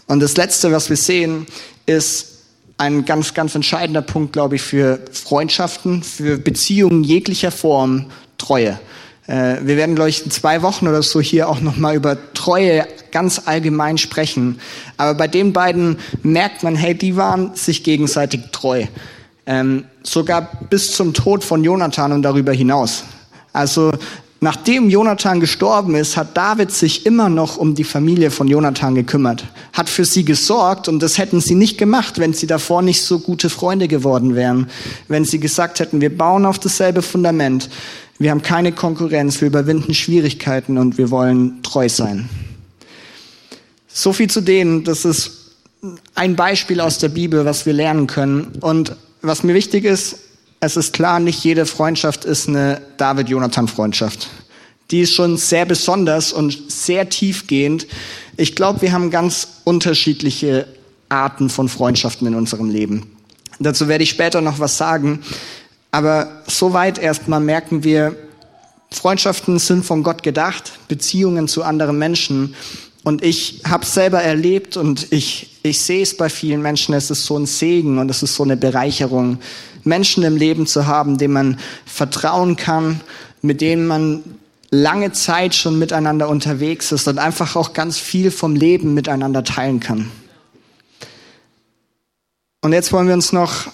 Und 0.06 0.20
das 0.20 0.36
Letzte, 0.36 0.70
was 0.70 0.88
wir 0.88 0.96
sehen, 0.96 1.46
ist 1.86 2.34
ein 2.76 3.04
ganz, 3.04 3.34
ganz 3.34 3.54
entscheidender 3.54 4.02
Punkt, 4.02 4.32
glaube 4.32 4.56
ich, 4.56 4.62
für 4.62 5.00
Freundschaften, 5.12 6.02
für 6.02 6.38
Beziehungen 6.38 7.04
jeglicher 7.04 7.50
Form, 7.50 8.06
Treue. 8.38 8.78
Äh, 9.26 9.56
wir 9.62 9.76
werden, 9.76 9.94
glaube 9.94 10.10
in 10.10 10.30
zwei 10.30 10.62
Wochen 10.62 10.86
oder 10.86 11.02
so 11.02 11.20
hier 11.20 11.48
auch 11.48 11.60
nochmal 11.60 11.96
über 11.96 12.16
Treue 12.34 12.86
ganz 13.10 13.42
allgemein 13.46 13.96
sprechen. 13.96 14.58
Aber 14.96 15.14
bei 15.14 15.28
den 15.28 15.52
beiden 15.52 15.98
merkt 16.22 16.62
man, 16.62 16.74
hey, 16.76 16.94
die 16.94 17.16
waren 17.16 17.54
sich 17.54 17.82
gegenseitig 17.84 18.40
treu. 18.52 18.84
Ähm, 19.46 19.84
sogar 20.02 20.48
bis 20.70 20.92
zum 20.92 21.14
Tod 21.14 21.44
von 21.44 21.64
Jonathan 21.64 22.12
und 22.12 22.22
darüber 22.22 22.52
hinaus. 22.52 23.04
Also 23.52 23.92
nachdem 24.40 24.90
Jonathan 24.90 25.38
gestorben 25.38 25.94
ist, 25.94 26.16
hat 26.16 26.36
David 26.36 26.70
sich 26.70 27.06
immer 27.06 27.28
noch 27.28 27.56
um 27.56 27.74
die 27.74 27.84
Familie 27.84 28.30
von 28.30 28.48
Jonathan 28.48 28.94
gekümmert, 28.94 29.44
hat 29.72 29.88
für 29.88 30.04
sie 30.04 30.24
gesorgt 30.24 30.88
und 30.88 31.00
das 31.00 31.18
hätten 31.18 31.40
sie 31.40 31.54
nicht 31.54 31.78
gemacht, 31.78 32.18
wenn 32.18 32.32
sie 32.32 32.46
davor 32.46 32.82
nicht 32.82 33.02
so 33.02 33.18
gute 33.18 33.48
Freunde 33.48 33.86
geworden 33.86 34.34
wären, 34.34 34.68
wenn 35.08 35.24
sie 35.24 35.40
gesagt 35.40 35.78
hätten, 35.78 36.00
wir 36.00 36.16
bauen 36.16 36.46
auf 36.46 36.58
dasselbe 36.58 37.02
Fundament. 37.02 37.68
Wir 38.18 38.30
haben 38.30 38.42
keine 38.42 38.72
Konkurrenz, 38.72 39.40
wir 39.40 39.48
überwinden 39.48 39.94
Schwierigkeiten 39.94 40.78
und 40.78 40.98
wir 40.98 41.10
wollen 41.10 41.62
treu 41.62 41.88
sein. 41.88 42.28
So 43.88 44.12
viel 44.12 44.30
zu 44.30 44.40
denen, 44.40 44.84
das 44.84 45.04
ist 45.04 45.44
ein 46.14 46.36
Beispiel 46.36 46.80
aus 46.80 46.98
der 46.98 47.08
Bibel, 47.08 47.44
was 47.44 47.66
wir 47.66 47.72
lernen 47.72 48.06
können. 48.06 48.58
Und 48.60 48.96
was 49.22 49.42
mir 49.42 49.54
wichtig 49.54 49.84
ist, 49.84 50.18
es 50.60 50.76
ist 50.76 50.92
klar, 50.92 51.20
nicht 51.20 51.44
jede 51.44 51.66
Freundschaft 51.66 52.24
ist 52.24 52.48
eine 52.48 52.80
David-Jonathan-Freundschaft. 52.96 54.28
Die 54.90 55.00
ist 55.00 55.14
schon 55.14 55.36
sehr 55.36 55.66
besonders 55.66 56.32
und 56.32 56.70
sehr 56.70 57.08
tiefgehend. 57.08 57.86
Ich 58.36 58.54
glaube, 58.54 58.82
wir 58.82 58.92
haben 58.92 59.10
ganz 59.10 59.48
unterschiedliche 59.64 60.66
Arten 61.08 61.50
von 61.50 61.68
Freundschaften 61.68 62.26
in 62.26 62.34
unserem 62.34 62.70
Leben. 62.70 63.10
Dazu 63.60 63.88
werde 63.88 64.04
ich 64.04 64.10
später 64.10 64.40
noch 64.40 64.58
was 64.58 64.76
sagen. 64.76 65.20
Aber 65.94 66.42
soweit 66.48 66.98
erstmal 66.98 67.38
merken 67.38 67.84
wir, 67.84 68.16
Freundschaften 68.90 69.60
sind 69.60 69.84
von 69.84 70.02
Gott 70.02 70.24
gedacht, 70.24 70.72
Beziehungen 70.88 71.46
zu 71.46 71.62
anderen 71.62 72.00
Menschen. 72.00 72.56
Und 73.04 73.22
ich 73.22 73.62
habe 73.64 73.86
selber 73.86 74.20
erlebt 74.20 74.76
und 74.76 75.12
ich, 75.12 75.60
ich 75.62 75.80
sehe 75.80 76.02
es 76.02 76.16
bei 76.16 76.28
vielen 76.28 76.62
Menschen, 76.62 76.96
es 76.96 77.12
ist 77.12 77.24
so 77.24 77.38
ein 77.38 77.46
Segen 77.46 77.98
und 77.98 78.10
es 78.10 78.24
ist 78.24 78.34
so 78.34 78.42
eine 78.42 78.56
Bereicherung, 78.56 79.38
Menschen 79.84 80.24
im 80.24 80.36
Leben 80.36 80.66
zu 80.66 80.88
haben, 80.88 81.16
denen 81.16 81.34
man 81.34 81.60
vertrauen 81.86 82.56
kann, 82.56 83.00
mit 83.40 83.60
denen 83.60 83.86
man 83.86 84.24
lange 84.72 85.12
Zeit 85.12 85.54
schon 85.54 85.78
miteinander 85.78 86.28
unterwegs 86.28 86.90
ist 86.90 87.06
und 87.06 87.20
einfach 87.20 87.54
auch 87.54 87.72
ganz 87.72 87.98
viel 87.98 88.32
vom 88.32 88.56
Leben 88.56 88.94
miteinander 88.94 89.44
teilen 89.44 89.78
kann. 89.78 90.10
Und 92.62 92.72
jetzt 92.72 92.92
wollen 92.92 93.06
wir 93.06 93.14
uns 93.14 93.32
noch 93.32 93.68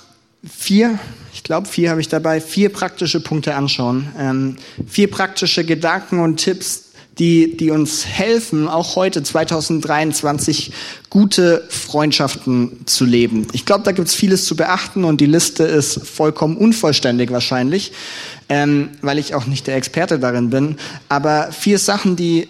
vier 0.46 0.98
ich 1.40 1.44
glaube, 1.44 1.66
vier 1.66 1.88
habe 1.88 2.02
ich 2.02 2.08
dabei, 2.08 2.38
vier 2.38 2.68
praktische 2.68 3.18
Punkte 3.18 3.54
anschauen. 3.54 4.08
Ähm, 4.18 4.56
vier 4.86 5.10
praktische 5.10 5.64
Gedanken 5.64 6.20
und 6.20 6.36
Tipps, 6.36 6.90
die, 7.18 7.56
die 7.56 7.70
uns 7.70 8.06
helfen, 8.06 8.68
auch 8.68 8.94
heute 8.94 9.22
2023 9.22 10.70
gute 11.08 11.64
Freundschaften 11.70 12.82
zu 12.84 13.06
leben. 13.06 13.46
Ich 13.54 13.64
glaube, 13.64 13.84
da 13.84 13.92
gibt 13.92 14.08
es 14.08 14.14
vieles 14.14 14.44
zu 14.44 14.54
beachten 14.54 15.02
und 15.02 15.22
die 15.22 15.26
Liste 15.26 15.64
ist 15.64 16.06
vollkommen 16.06 16.58
unvollständig 16.58 17.30
wahrscheinlich, 17.30 17.92
ähm, 18.50 18.90
weil 19.00 19.18
ich 19.18 19.34
auch 19.34 19.46
nicht 19.46 19.66
der 19.66 19.76
Experte 19.76 20.18
darin 20.18 20.50
bin. 20.50 20.76
Aber 21.08 21.52
vier 21.52 21.78
Sachen, 21.78 22.16
die 22.16 22.48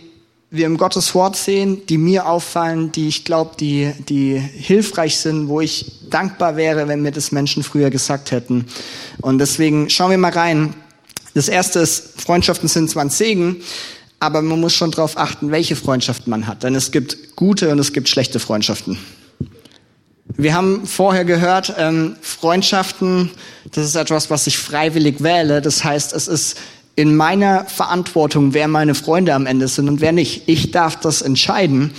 wir 0.51 0.67
im 0.67 0.79
Gottes 0.79 1.15
Wort 1.15 1.37
sehen, 1.37 1.87
die 1.89 1.97
mir 1.97 2.27
auffallen, 2.27 2.91
die 2.91 3.07
ich 3.07 3.25
glaube, 3.25 3.53
die, 3.59 3.93
die 4.09 4.37
hilfreich 4.37 5.19
sind, 5.19 5.49
wo 5.49 5.61
ich 5.61 5.93
dankbar 6.11 6.57
wäre, 6.57 6.89
wenn 6.89 7.03
mir 7.03 7.13
das 7.13 7.31
Menschen 7.31 7.63
früher 7.63 7.91
gesagt 7.91 8.33
hätten. 8.33 8.67
Und 9.21 9.39
deswegen 9.39 9.89
schauen 9.89 10.11
wir 10.11 10.19
mal 10.19 10.33
rein. 10.33 10.75
Das 11.35 11.49
erste 11.49 11.79
ist, 11.79 12.21
Freundschaften 12.21 12.69
sind 12.69 12.91
zwar 12.91 13.05
ein 13.05 13.11
Segen, 13.11 13.63
aber 14.19 14.43
man 14.43 14.61
muss 14.61 14.75
schon 14.75 14.91
darauf 14.91 15.17
achten, 15.17 15.53
welche 15.53 15.77
Freundschaften 15.77 16.29
man 16.31 16.49
hat. 16.49 16.65
Denn 16.65 16.75
es 16.75 16.91
gibt 16.91 17.37
gute 17.37 17.71
und 17.71 17.79
es 17.79 17.93
gibt 17.93 18.09
schlechte 18.09 18.41
Freundschaften. 18.41 18.99
Wir 20.37 20.55
haben 20.55 20.87
vorher 20.87 21.25
gehört, 21.25 21.75
ähm, 21.79 22.17
Freundschaften, 22.23 23.31
das 23.73 23.85
ist 23.85 23.95
etwas, 23.95 24.31
was 24.31 24.47
ich 24.49 24.59
freiwillig 24.59 25.23
wähle. 25.23 25.61
Das 25.61 25.85
heißt, 25.85 26.13
es 26.13 26.29
ist 26.29 26.57
in 27.01 27.17
meiner 27.17 27.65
Verantwortung, 27.65 28.53
wer 28.53 28.69
meine 28.69 28.95
Freunde 28.95 29.33
am 29.33 29.47
Ende 29.47 29.69
sind 29.69 29.89
und 29.89 30.03
wer 30.03 30.13
nicht. 30.13 30.43
Ich 30.45 30.71
darf 30.71 31.01
das 31.01 31.23
entscheiden. 31.23 31.93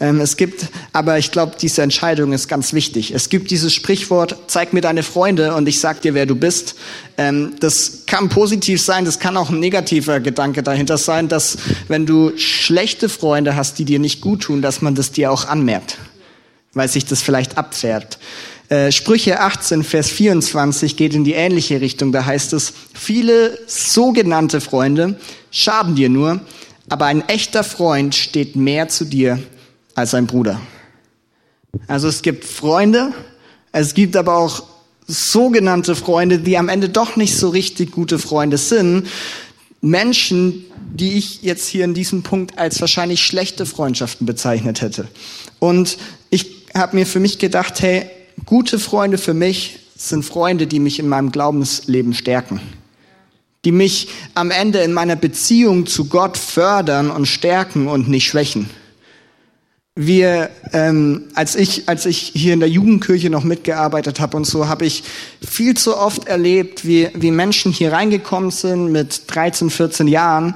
Ähm, 0.00 0.20
es 0.20 0.36
gibt, 0.36 0.66
aber 0.92 1.16
ich 1.16 1.30
glaube, 1.30 1.52
diese 1.60 1.82
Entscheidung 1.82 2.32
ist 2.32 2.48
ganz 2.48 2.72
wichtig. 2.72 3.12
Es 3.14 3.28
gibt 3.28 3.52
dieses 3.52 3.72
Sprichwort, 3.72 4.34
zeig 4.48 4.72
mir 4.72 4.80
deine 4.80 5.04
Freunde 5.04 5.54
und 5.54 5.68
ich 5.68 5.78
sag 5.78 6.02
dir, 6.02 6.14
wer 6.14 6.26
du 6.26 6.34
bist. 6.34 6.74
Ähm, 7.18 7.52
das 7.60 8.04
kann 8.06 8.30
positiv 8.30 8.82
sein, 8.82 9.04
das 9.04 9.20
kann 9.20 9.36
auch 9.36 9.50
ein 9.50 9.60
negativer 9.60 10.18
Gedanke 10.18 10.64
dahinter 10.64 10.98
sein, 10.98 11.28
dass 11.28 11.56
wenn 11.86 12.04
du 12.04 12.36
schlechte 12.36 13.08
Freunde 13.08 13.54
hast, 13.54 13.78
die 13.78 13.84
dir 13.84 14.00
nicht 14.00 14.20
gut 14.20 14.42
tun, 14.42 14.60
dass 14.60 14.82
man 14.82 14.96
das 14.96 15.12
dir 15.12 15.30
auch 15.30 15.44
anmerkt, 15.44 15.98
weil 16.74 16.88
sich 16.88 17.04
das 17.04 17.22
vielleicht 17.22 17.56
abfährt. 17.56 18.18
Äh, 18.68 18.92
Sprüche 18.92 19.40
18, 19.40 19.82
Vers 19.82 20.10
24 20.10 20.96
geht 20.96 21.14
in 21.14 21.24
die 21.24 21.32
ähnliche 21.32 21.80
Richtung. 21.80 22.12
Da 22.12 22.26
heißt 22.26 22.52
es, 22.52 22.74
viele 22.92 23.58
sogenannte 23.66 24.60
Freunde 24.60 25.18
schaden 25.50 25.94
dir 25.94 26.10
nur, 26.10 26.40
aber 26.90 27.06
ein 27.06 27.26
echter 27.28 27.64
Freund 27.64 28.14
steht 28.14 28.56
mehr 28.56 28.88
zu 28.88 29.06
dir 29.06 29.38
als 29.94 30.12
ein 30.12 30.26
Bruder. 30.26 30.60
Also 31.86 32.08
es 32.08 32.20
gibt 32.20 32.44
Freunde, 32.44 33.12
es 33.72 33.94
gibt 33.94 34.16
aber 34.16 34.36
auch 34.36 34.64
sogenannte 35.06 35.94
Freunde, 35.94 36.38
die 36.38 36.58
am 36.58 36.68
Ende 36.68 36.90
doch 36.90 37.16
nicht 37.16 37.36
so 37.36 37.48
richtig 37.48 37.92
gute 37.92 38.18
Freunde 38.18 38.58
sind. 38.58 39.08
Menschen, 39.80 40.64
die 40.92 41.16
ich 41.16 41.42
jetzt 41.42 41.68
hier 41.68 41.84
in 41.84 41.94
diesem 41.94 42.22
Punkt 42.22 42.58
als 42.58 42.80
wahrscheinlich 42.82 43.22
schlechte 43.22 43.64
Freundschaften 43.64 44.26
bezeichnet 44.26 44.82
hätte. 44.82 45.08
Und 45.58 45.96
ich 46.28 46.68
habe 46.74 46.96
mir 46.96 47.06
für 47.06 47.20
mich 47.20 47.38
gedacht, 47.38 47.80
hey, 47.80 48.10
Gute 48.48 48.78
Freunde 48.78 49.18
für 49.18 49.34
mich 49.34 49.78
sind 49.94 50.24
Freunde, 50.24 50.66
die 50.66 50.80
mich 50.80 50.98
in 50.98 51.06
meinem 51.06 51.32
Glaubensleben 51.32 52.14
stärken. 52.14 52.62
die 53.66 53.72
mich 53.72 54.08
am 54.34 54.50
Ende 54.50 54.78
in 54.78 54.94
meiner 54.94 55.16
Beziehung 55.16 55.84
zu 55.84 56.06
Gott 56.06 56.38
fördern 56.38 57.10
und 57.10 57.26
stärken 57.26 57.88
und 57.88 58.08
nicht 58.08 58.26
schwächen. 58.26 58.70
Wir, 59.96 60.48
ähm, 60.72 61.24
als 61.34 61.56
ich, 61.56 61.88
als 61.88 62.06
ich 62.06 62.32
hier 62.34 62.54
in 62.54 62.60
der 62.60 62.70
Jugendkirche 62.70 63.28
noch 63.28 63.44
mitgearbeitet 63.44 64.20
habe 64.20 64.36
und 64.36 64.46
so, 64.46 64.68
habe 64.68 64.86
ich 64.86 65.02
viel 65.46 65.76
zu 65.76 65.98
oft 65.98 66.28
erlebt, 66.28 66.86
wie, 66.86 67.10
wie 67.14 67.32
Menschen 67.32 67.72
hier 67.72 67.92
reingekommen 67.92 68.52
sind 68.52 68.92
mit 68.92 69.24
13, 69.26 69.68
14 69.68 70.08
Jahren 70.08 70.54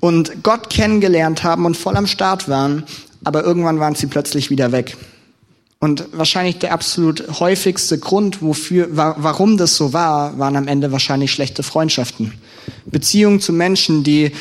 und 0.00 0.42
Gott 0.42 0.70
kennengelernt 0.70 1.44
haben 1.44 1.66
und 1.66 1.76
voll 1.76 1.96
am 1.96 2.08
Start 2.08 2.48
waren, 2.48 2.84
aber 3.22 3.44
irgendwann 3.44 3.78
waren 3.78 3.94
sie 3.94 4.06
plötzlich 4.06 4.50
wieder 4.50 4.72
weg. 4.72 4.96
Und 5.82 6.08
wahrscheinlich 6.12 6.58
der 6.58 6.72
absolut 6.72 7.40
häufigste 7.40 7.98
Grund, 7.98 8.42
wofür, 8.42 8.88
warum 8.92 9.56
das 9.56 9.76
so 9.76 9.94
war, 9.94 10.38
waren 10.38 10.56
am 10.56 10.68
Ende 10.68 10.92
wahrscheinlich 10.92 11.32
schlechte 11.32 11.62
Freundschaften. 11.62 12.34
Beziehungen 12.84 13.40
zu 13.40 13.54
Menschen, 13.54 14.04
die 14.04 14.32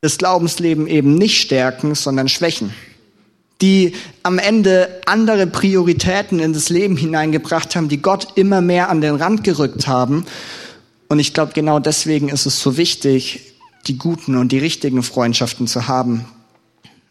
das 0.00 0.16
Glaubensleben 0.16 0.86
eben 0.86 1.16
nicht 1.16 1.40
stärken, 1.40 1.96
sondern 1.96 2.28
schwächen. 2.28 2.72
Die 3.60 3.94
am 4.22 4.38
Ende 4.38 5.00
andere 5.06 5.48
Prioritäten 5.48 6.38
in 6.38 6.52
das 6.52 6.68
Leben 6.68 6.96
hineingebracht 6.96 7.74
haben, 7.74 7.88
die 7.88 8.00
Gott 8.00 8.28
immer 8.36 8.60
mehr 8.60 8.88
an 8.88 9.00
den 9.00 9.16
Rand 9.16 9.42
gerückt 9.42 9.88
haben. 9.88 10.24
Und 11.08 11.18
ich 11.18 11.34
glaube, 11.34 11.52
genau 11.52 11.80
deswegen 11.80 12.28
ist 12.28 12.46
es 12.46 12.60
so 12.60 12.76
wichtig, 12.76 13.54
die 13.88 13.98
guten 13.98 14.36
und 14.36 14.52
die 14.52 14.58
richtigen 14.58 15.02
Freundschaften 15.02 15.66
zu 15.66 15.88
haben, 15.88 16.26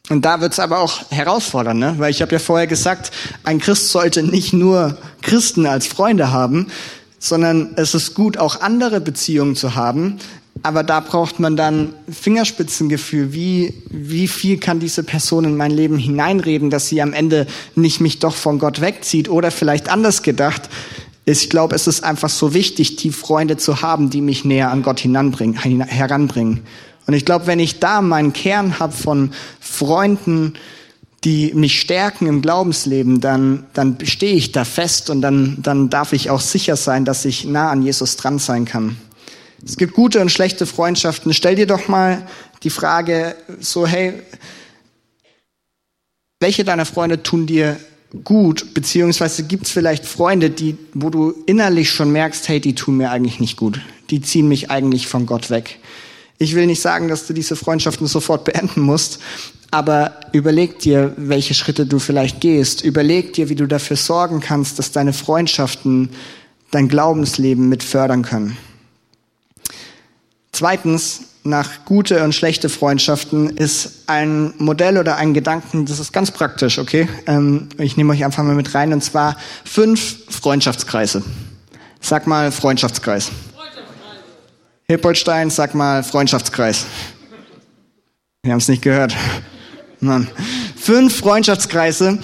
und 0.09 0.23
da 0.23 0.39
wird's 0.39 0.59
aber 0.59 0.79
auch 0.79 1.09
herausfordernd, 1.09 1.79
ne? 1.79 1.95
weil 1.97 2.11
ich 2.11 2.21
habe 2.21 2.31
ja 2.31 2.39
vorher 2.39 2.67
gesagt, 2.67 3.11
ein 3.43 3.59
Christ 3.59 3.89
sollte 3.89 4.21
nicht 4.21 4.53
nur 4.53 4.97
Christen 5.21 5.65
als 5.65 5.87
Freunde 5.87 6.31
haben, 6.31 6.67
sondern 7.17 7.73
es 7.75 7.95
ist 7.95 8.13
gut, 8.13 8.37
auch 8.37 8.61
andere 8.61 9.01
Beziehungen 9.01 9.55
zu 9.55 9.75
haben. 9.75 10.17
Aber 10.63 10.83
da 10.83 10.99
braucht 10.99 11.39
man 11.39 11.55
dann 11.55 11.93
Fingerspitzengefühl. 12.09 13.33
Wie, 13.33 13.73
wie 13.89 14.27
viel 14.27 14.57
kann 14.57 14.79
diese 14.79 15.03
Person 15.03 15.43
in 15.43 15.57
mein 15.57 15.71
Leben 15.71 15.97
hineinreden, 15.97 16.69
dass 16.69 16.87
sie 16.87 17.01
am 17.01 17.13
Ende 17.13 17.45
nicht 17.75 17.99
mich 17.99 18.19
doch 18.19 18.35
von 18.35 18.57
Gott 18.57 18.81
wegzieht? 18.81 19.29
Oder 19.29 19.51
vielleicht 19.51 19.89
anders 19.89 20.21
gedacht, 20.23 20.69
ich 21.25 21.49
glaube, 21.49 21.75
es 21.75 21.87
ist 21.87 22.03
einfach 22.03 22.29
so 22.29 22.53
wichtig, 22.53 22.95
die 22.95 23.11
Freunde 23.11 23.57
zu 23.57 23.81
haben, 23.81 24.11
die 24.11 24.21
mich 24.21 24.45
näher 24.45 24.71
an 24.71 24.83
Gott 24.83 25.03
heranbringen. 25.03 26.61
Und 27.07 27.13
ich 27.13 27.25
glaube, 27.25 27.47
wenn 27.47 27.59
ich 27.59 27.79
da 27.79 28.01
meinen 28.01 28.33
Kern 28.33 28.79
habe 28.79 28.93
von 28.93 29.31
Freunden, 29.59 30.53
die 31.23 31.53
mich 31.53 31.79
stärken 31.79 32.27
im 32.27 32.41
Glaubensleben, 32.41 33.19
dann, 33.19 33.65
dann 33.73 33.97
stehe 34.03 34.35
ich 34.35 34.51
da 34.51 34.63
fest 34.63 35.09
und 35.09 35.21
dann, 35.21 35.57
dann 35.61 35.89
darf 35.89 36.13
ich 36.13 36.29
auch 36.29 36.39
sicher 36.39 36.75
sein, 36.75 37.03
dass 37.03 37.25
ich 37.25 37.45
nah 37.45 37.71
an 37.71 37.81
Jesus 37.81 38.15
dran 38.15 38.37
sein 38.37 38.65
kann. 38.65 38.97
Es 39.65 39.77
gibt 39.77 39.93
gute 39.93 40.21
und 40.21 40.31
schlechte 40.31 40.67
Freundschaften. 40.67 41.33
Stell 41.33 41.55
dir 41.55 41.65
doch 41.65 41.87
mal 41.87 42.27
die 42.61 42.69
Frage 42.69 43.35
so, 43.59 43.87
hey, 43.87 44.21
welche 46.39 46.63
deiner 46.63 46.85
Freunde 46.85 47.23
tun 47.23 47.47
dir 47.47 47.77
gut, 48.23 48.75
beziehungsweise 48.75 49.43
gibt 49.43 49.65
es 49.65 49.71
vielleicht 49.71 50.05
Freunde, 50.05 50.51
die, 50.51 50.77
wo 50.93 51.09
du 51.09 51.33
innerlich 51.47 51.89
schon 51.89 52.11
merkst, 52.11 52.47
hey, 52.47 52.59
die 52.59 52.75
tun 52.75 52.97
mir 52.97 53.09
eigentlich 53.09 53.39
nicht 53.39 53.57
gut. 53.57 53.81
Die 54.11 54.21
ziehen 54.21 54.47
mich 54.47 54.69
eigentlich 54.69 55.07
von 55.07 55.25
Gott 55.25 55.49
weg. 55.49 55.79
Ich 56.38 56.56
will 56.56 56.67
nicht 56.67 56.82
sagen, 56.82 57.08
dass 57.08 57.28
du 57.28 57.34
diese 57.34 57.56
Freundschaften 57.56 58.08
sofort 58.08 58.43
beenden 58.43 58.82
musst, 58.82 59.19
aber 59.71 60.19
überleg 60.34 60.80
dir, 60.80 61.13
welche 61.17 61.54
Schritte 61.54 61.86
du 61.86 62.00
vielleicht 62.00 62.41
gehst. 62.41 62.84
Überleg 62.84 63.34
dir, 63.34 63.50
wie 63.50 63.56
du 63.56 63.67
dafür 63.67 63.98
sorgen 63.98 64.41
kannst, 64.41 64.80
dass 64.80 64.91
deine 64.91 65.13
Freundschaften 65.13 66.10
dein 66.71 66.89
Glaubensleben 66.89 67.69
mit 67.69 67.84
fördern 67.84 68.24
können. 68.24 68.58
Zweitens, 70.52 71.21
nach 71.43 71.86
gute 71.86 72.24
und 72.24 72.34
schlechte 72.34 72.69
Freundschaften 72.69 73.56
ist 73.56 74.04
ein 74.08 74.54
Modell 74.58 74.98
oder 74.98 75.15
ein 75.17 75.34
Gedanken, 75.34 75.86
das 75.86 76.00
ist 76.00 76.12
ganz 76.12 76.32
praktisch, 76.32 76.80
okay? 76.80 77.08
Ähm, 77.28 77.69
ich 77.78 77.98
nehme 77.98 78.13
euch 78.13 78.26
einfach 78.26 78.43
mal 78.43 78.56
mit 78.56 78.74
rein, 78.74 78.93
und 78.93 79.04
zwar 79.04 79.38
fünf 79.63 80.24
Freundschaftskreise. 80.30 81.24
Sag 82.02 82.26
mal 82.26 82.52
Freundschaftskreis. 82.52 83.32
Hippolstein, 84.88 85.50
sag 85.50 85.74
mal 85.74 86.04
Freundschaftskreis. 86.04 86.86
Wir 88.43 88.52
haben 88.52 88.60
es 88.60 88.67
nicht 88.67 88.84
gehört. 88.84 89.15
Mann. 90.00 90.28
Fünf 90.76 91.17
Freundschaftskreise. 91.17 92.19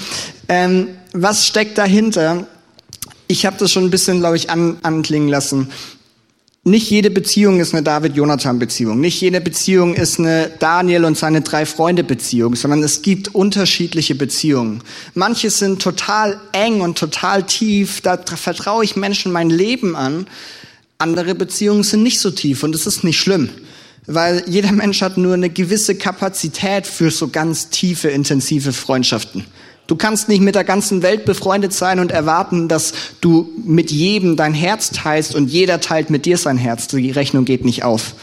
Ähm, 0.48 0.90
was 1.12 1.48
steckt 1.48 1.80
dahinter? 1.80 2.46
Ich 3.28 3.48
habe 3.48 3.58
das 3.58 3.72
schon 3.72 3.86
ein 3.86 3.90
bisschen, 3.90 4.20
glaube 4.20 4.36
ich, 4.36 4.52
an, 4.52 4.78
anklingen 4.84 5.28
lassen. 5.28 5.72
Nicht 6.64 6.92
jede 6.92 7.10
Beziehung 7.10 7.60
ist 7.60 7.74
eine 7.74 7.82
David-Jonathan-Beziehung. 7.82 9.00
Nicht 9.00 9.20
jede 9.20 9.42
Beziehung 9.42 9.96
ist 9.96 10.20
eine 10.20 10.52
Daniel 10.60 11.06
und 11.06 11.18
seine 11.18 11.42
drei 11.42 11.66
Freunde-Beziehung, 11.66 12.56
sondern 12.56 12.84
es 12.84 13.02
gibt 13.02 13.34
unterschiedliche 13.34 14.14
Beziehungen. 14.14 14.84
Manche 15.16 15.50
sind 15.50 15.82
total 15.82 16.40
eng 16.52 16.82
und 16.82 17.00
total 17.00 17.42
tief. 17.42 18.02
Da 18.02 18.18
vertraue 18.18 18.84
ich 18.84 18.96
Menschen 18.96 19.32
mein 19.32 19.50
Leben 19.50 19.96
an. 19.96 20.28
Andere 21.02 21.34
Beziehungen 21.34 21.82
sind 21.82 22.04
nicht 22.04 22.20
so 22.20 22.30
tief 22.30 22.62
und 22.62 22.76
es 22.76 22.86
ist 22.86 23.04
nicht 23.04 23.20
schlimm, 23.20 23.50
weil 24.06 24.44
jeder 24.46 24.72
Mensch 24.72 25.02
hat 25.02 25.18
nur 25.18 25.34
eine 25.34 25.50
gewisse 25.50 25.96
Kapazität 25.96 26.86
für 26.86 27.10
so 27.10 27.30
ganz 27.30 27.70
tiefe, 27.70 28.10
intensive 28.10 28.72
Freundschaften. 28.72 29.46
Du 29.88 29.96
kannst 29.96 30.30
nicht 30.30 30.42
mit 30.42 30.54
der 30.54 30.64
ganzen 30.64 31.02
Welt 31.02 31.26
befreundet 31.26 31.74
sein 31.74 32.00
und 32.00 32.12
erwarten, 32.12 32.68
dass 32.68 32.94
du 33.20 33.50
mit 33.66 33.90
jedem 33.92 34.36
dein 34.36 34.54
Herz 34.54 34.92
teilst 34.92 35.34
und 35.34 35.50
jeder 35.50 35.82
teilt 35.82 36.12
mit 36.12 36.26
dir 36.26 36.38
sein 36.38 36.58
Herz. 36.58 36.88
Die 36.88 37.10
Rechnung 37.10 37.46
geht 37.46 37.66
nicht 37.66 37.84
auf. 37.84 38.14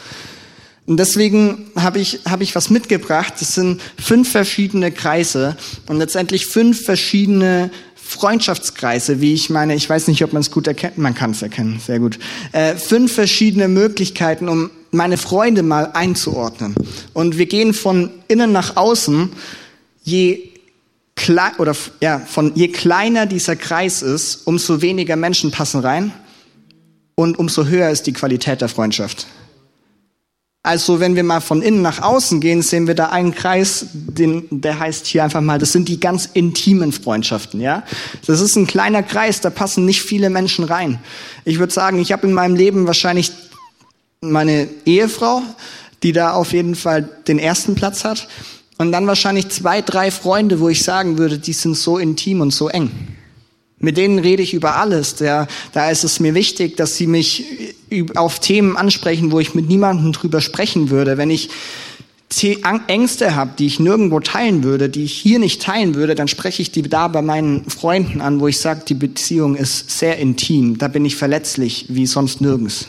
Und 0.87 0.97
deswegen 0.97 1.71
habe 1.77 1.99
ich, 1.99 2.21
hab 2.25 2.41
ich 2.41 2.55
was 2.55 2.71
mitgebracht. 2.71 3.35
Das 3.41 3.55
sind 3.55 3.83
fünf 4.03 4.31
verschiedene 4.31 4.91
Kreise 4.91 5.57
und 5.87 5.99
letztendlich 5.99 6.47
fünf 6.47 6.83
verschiedene 6.83 7.71
Freundschaftskreise, 8.09 9.21
wie 9.21 9.35
ich 9.35 9.51
meine, 9.51 9.75
ich 9.75 9.89
weiß 9.89 10.09
nicht, 10.09 10.25
ob 10.25 10.33
man 10.33 10.41
es 10.41 10.51
gut 10.51 10.67
erkennt, 10.67 10.97
man 10.97 11.15
kann 11.15 11.33
es 11.33 11.43
erkennen, 11.43 11.79
sehr 11.79 11.99
gut. 11.99 12.19
Äh, 12.53 12.77
fünf 12.77 13.13
verschiedene 13.13 13.69
Möglichkeiten, 13.69 14.49
um 14.49 14.71
meine 14.91 15.19
Freunde 15.19 15.63
mal 15.63 15.91
einzuordnen. 15.93 16.75
Und 17.13 17.37
wir 17.37 17.45
gehen 17.45 17.75
von 17.75 18.09
innen 18.27 18.51
nach 18.51 18.77
außen, 18.77 19.29
je 20.05 20.49
klein, 21.17 21.53
oder 21.59 21.77
ja, 22.01 22.19
von 22.19 22.55
je 22.55 22.69
kleiner 22.69 23.27
dieser 23.27 23.57
Kreis 23.57 24.01
ist, 24.01 24.47
umso 24.47 24.81
weniger 24.81 25.17
Menschen 25.17 25.51
passen 25.51 25.81
rein 25.81 26.11
und 27.15 27.39
umso 27.39 27.67
höher 27.67 27.91
ist 27.91 28.07
die 28.07 28.15
Qualität 28.15 28.63
der 28.63 28.71
Freundschaft. 28.71 29.27
Also 30.69 31.01
wenn 31.01 31.17
wir 31.17 31.25
mal 31.25 31.41
von 31.41 31.63
innen 31.63 31.81
nach 31.81 32.03
außen 32.03 32.43
gehen, 32.43 32.61
sehen 32.61 32.87
wir 32.87 32.95
da 32.95 33.07
einen 33.07 33.35
Kreis, 33.35 33.87
den, 33.95 34.45
der 34.51 34.79
heißt 34.79 35.07
hier 35.07 35.25
einfach 35.25 35.41
mal, 35.41 35.59
das 35.59 35.73
sind 35.73 35.89
die 35.89 35.99
ganz 35.99 36.29
intimen 36.35 36.93
Freundschaften, 36.93 37.59
ja. 37.59 37.85
Das 38.27 38.43
ist 38.43 38.55
ein 38.55 38.67
kleiner 38.67 39.03
Kreis, 39.03 39.41
da 39.41 39.49
passen 39.49 39.87
nicht 39.87 40.03
viele 40.03 40.29
Menschen 40.29 40.67
rein. 40.67 40.99
Ich 41.47 41.59
würde 41.59 41.73
sagen, 41.73 41.99
ich 41.99 42.13
habe 42.13 42.27
in 42.27 42.35
meinem 42.35 42.55
Leben 42.55 42.87
wahrscheinlich 42.87 43.33
meine 44.21 44.69
Ehefrau, 44.85 45.41
die 46.03 46.13
da 46.13 46.35
auf 46.35 46.53
jeden 46.53 46.75
Fall 46.75 47.09
den 47.27 47.39
ersten 47.39 47.75
Platz 47.75 48.05
hat. 48.05 48.29
Und 48.77 48.93
dann 48.93 49.07
wahrscheinlich 49.07 49.49
zwei, 49.49 49.81
drei 49.81 50.11
Freunde, 50.11 50.61
wo 50.61 50.69
ich 50.69 50.85
sagen 50.85 51.17
würde, 51.17 51.39
die 51.39 51.55
sind 51.55 51.79
so 51.79 51.97
intim 51.97 52.43
und 52.43 52.51
so 52.51 52.69
eng. 52.69 52.91
Mit 53.81 53.97
denen 53.97 54.19
rede 54.19 54.43
ich 54.43 54.55
über 54.55 54.77
alles. 54.77 55.15
Da, 55.15 55.47
da 55.73 55.91
ist 55.91 56.05
es 56.05 56.19
mir 56.19 56.35
wichtig, 56.35 56.77
dass 56.77 56.97
sie 56.97 57.07
mich 57.07 57.45
auf 58.17 58.41
Themen 58.41 58.77
ansprechen, 58.77 59.31
wo 59.31 59.39
ich 59.39 59.55
mit 59.55 59.69
niemandem 59.69 60.13
drüber 60.13 60.41
sprechen 60.41 60.91
würde. 60.91 61.17
Wenn 61.17 61.31
ich 61.31 61.51
Ängste 62.89 63.37
habe, 63.37 63.53
die 63.59 63.67
ich 63.67 63.81
nirgendwo 63.81 64.21
teilen 64.21 64.63
würde, 64.63 64.89
die 64.89 65.05
ich 65.05 65.15
hier 65.15 65.39
nicht 65.39 65.63
teilen 65.63 65.95
würde, 65.95 66.15
dann 66.15 66.29
spreche 66.29 66.61
ich 66.61 66.73
die 66.73 66.83
da 66.83 67.09
bei 67.09 67.23
meinen 67.23 67.65
Freunden 67.71 68.21
an, 68.21 68.41
wo 68.41 68.49
ich 68.49 68.59
sage, 68.59 68.83
die 68.87 68.95
Beziehung 68.95 69.55
ist 69.55 69.99
sehr 69.99 70.19
intim. 70.19 70.77
Da 70.79 70.89
bin 70.89 71.05
ich 71.05 71.17
verletzlich 71.17 71.87
wie 71.89 72.07
sonst 72.07 72.41
nirgends. 72.41 72.89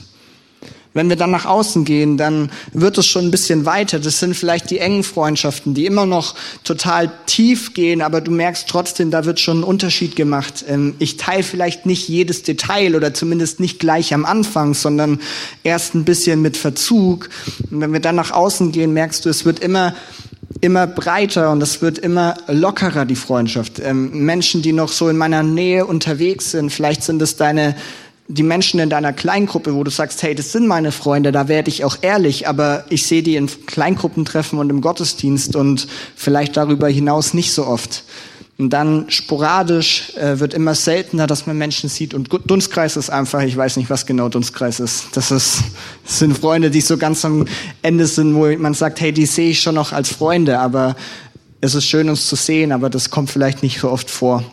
Wenn 0.93 1.07
wir 1.07 1.15
dann 1.15 1.29
nach 1.29 1.45
außen 1.45 1.85
gehen, 1.85 2.17
dann 2.17 2.49
wird 2.73 2.97
es 2.97 3.05
schon 3.05 3.25
ein 3.25 3.31
bisschen 3.31 3.65
weiter. 3.65 3.99
Das 3.99 4.19
sind 4.19 4.35
vielleicht 4.35 4.71
die 4.71 4.79
engen 4.79 5.03
Freundschaften, 5.03 5.75
die 5.75 5.85
immer 5.85 6.07
noch 6.07 6.33
total 6.63 7.11
tief 7.27 7.75
gehen, 7.75 8.01
aber 8.01 8.21
du 8.21 8.31
merkst 8.31 8.67
trotzdem, 8.67 9.11
da 9.11 9.23
wird 9.25 9.39
schon 9.39 9.59
ein 9.59 9.63
Unterschied 9.63 10.15
gemacht. 10.15 10.65
Ähm, 10.67 10.95
ich 10.97 11.17
teile 11.17 11.43
vielleicht 11.43 11.85
nicht 11.85 12.07
jedes 12.07 12.41
Detail 12.41 12.95
oder 12.95 13.13
zumindest 13.13 13.59
nicht 13.59 13.79
gleich 13.79 14.15
am 14.15 14.25
Anfang, 14.25 14.73
sondern 14.73 15.19
erst 15.63 15.93
ein 15.93 16.05
bisschen 16.05 16.41
mit 16.41 16.57
Verzug. 16.57 17.29
Und 17.69 17.81
wenn 17.81 17.93
wir 17.93 17.99
dann 17.99 18.15
nach 18.15 18.31
außen 18.31 18.71
gehen, 18.71 18.91
merkst 18.91 19.25
du, 19.25 19.29
es 19.29 19.45
wird 19.45 19.59
immer 19.59 19.93
immer 20.61 20.87
breiter 20.87 21.51
und 21.51 21.61
es 21.61 21.81
wird 21.81 21.99
immer 21.99 22.35
lockerer, 22.47 23.05
die 23.05 23.15
Freundschaft. 23.15 23.79
Ähm, 23.79 24.25
Menschen, 24.25 24.61
die 24.61 24.73
noch 24.73 24.89
so 24.89 25.07
in 25.07 25.15
meiner 25.15 25.43
Nähe 25.43 25.85
unterwegs 25.85 26.51
sind, 26.51 26.71
vielleicht 26.71 27.03
sind 27.03 27.21
es 27.21 27.37
deine 27.37 27.75
die 28.31 28.43
Menschen 28.43 28.79
in 28.79 28.91
deiner 28.91 29.11
Kleingruppe, 29.11 29.73
wo 29.73 29.83
du 29.83 29.89
sagst, 29.89 30.21
hey, 30.21 30.35
das 30.35 30.51
sind 30.51 30.67
meine 30.67 30.91
Freunde, 30.91 31.31
da 31.31 31.47
werde 31.47 31.69
ich 31.69 31.83
auch 31.83 31.97
ehrlich, 32.01 32.47
aber 32.47 32.85
ich 32.89 33.07
sehe 33.07 33.23
die 33.23 33.35
in 33.35 33.49
Kleingruppentreffen 33.65 34.59
und 34.59 34.69
im 34.69 34.81
Gottesdienst 34.81 35.55
und 35.55 35.87
vielleicht 36.15 36.55
darüber 36.55 36.87
hinaus 36.87 37.33
nicht 37.33 37.51
so 37.51 37.65
oft. 37.65 38.03
Und 38.59 38.69
dann 38.71 39.09
sporadisch 39.09 40.13
äh, 40.15 40.39
wird 40.39 40.53
immer 40.53 40.75
seltener, 40.75 41.25
dass 41.25 41.47
man 41.47 41.57
Menschen 41.57 41.89
sieht. 41.89 42.13
Und 42.13 42.29
Dunstkreis 42.45 42.97
ist 42.97 43.09
einfach, 43.09 43.41
ich 43.41 43.55
weiß 43.55 43.77
nicht, 43.77 43.89
was 43.89 44.05
genau 44.05 44.29
Dunstkreis 44.29 44.79
ist. 44.79 45.15
Das, 45.15 45.31
ist, 45.31 45.63
das 46.03 46.19
sind 46.19 46.37
Freunde, 46.37 46.69
die 46.69 46.81
so 46.81 46.97
ganz 46.97 47.25
am 47.25 47.45
Ende 47.81 48.05
sind, 48.05 48.35
wo 48.35 48.45
man 48.57 48.73
sagt, 48.73 48.99
hey, 49.01 49.11
die 49.11 49.25
sehe 49.25 49.51
ich 49.51 49.61
schon 49.61 49.75
noch 49.75 49.91
als 49.91 50.09
Freunde, 50.09 50.59
aber 50.59 50.95
es 51.61 51.73
ist 51.73 51.85
schön, 51.85 52.09
uns 52.09 52.27
zu 52.27 52.35
sehen, 52.35 52.73
aber 52.73 52.89
das 52.89 53.09
kommt 53.09 53.31
vielleicht 53.31 53.63
nicht 53.63 53.79
so 53.79 53.89
oft 53.89 54.11
vor. 54.11 54.43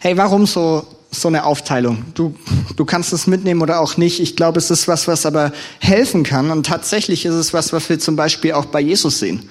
Hey, 0.00 0.16
warum 0.16 0.46
so, 0.46 0.86
so 1.10 1.28
eine 1.28 1.44
Aufteilung? 1.44 2.04
Du, 2.14 2.34
du 2.76 2.84
kannst 2.84 3.12
es 3.12 3.26
mitnehmen 3.26 3.62
oder 3.62 3.80
auch 3.80 3.96
nicht. 3.96 4.20
Ich 4.20 4.36
glaube, 4.36 4.58
es 4.58 4.70
ist 4.70 4.88
was, 4.88 5.08
was 5.08 5.26
aber 5.26 5.52
helfen 5.80 6.22
kann. 6.22 6.50
Und 6.50 6.66
tatsächlich 6.66 7.24
ist 7.24 7.34
es 7.34 7.52
was, 7.52 7.72
was 7.72 7.88
wir 7.88 7.98
zum 7.98 8.16
Beispiel 8.16 8.52
auch 8.52 8.66
bei 8.66 8.80
Jesus 8.80 9.18
sehen. 9.18 9.48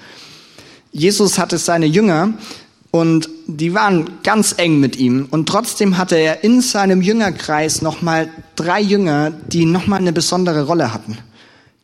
Jesus 0.92 1.38
hatte 1.38 1.58
seine 1.58 1.86
Jünger, 1.86 2.34
und 2.90 3.28
die 3.46 3.74
waren 3.74 4.08
ganz 4.22 4.54
eng 4.56 4.80
mit 4.80 4.96
ihm. 4.96 5.26
Und 5.30 5.48
trotzdem 5.48 5.98
hatte 5.98 6.16
er 6.16 6.42
in 6.42 6.60
seinem 6.60 7.02
Jüngerkreis 7.02 7.82
nochmal 7.82 8.30
drei 8.56 8.80
Jünger, 8.80 9.30
die 9.30 9.66
nochmal 9.66 10.00
eine 10.00 10.12
besondere 10.12 10.64
Rolle 10.64 10.94
hatten. 10.94 11.18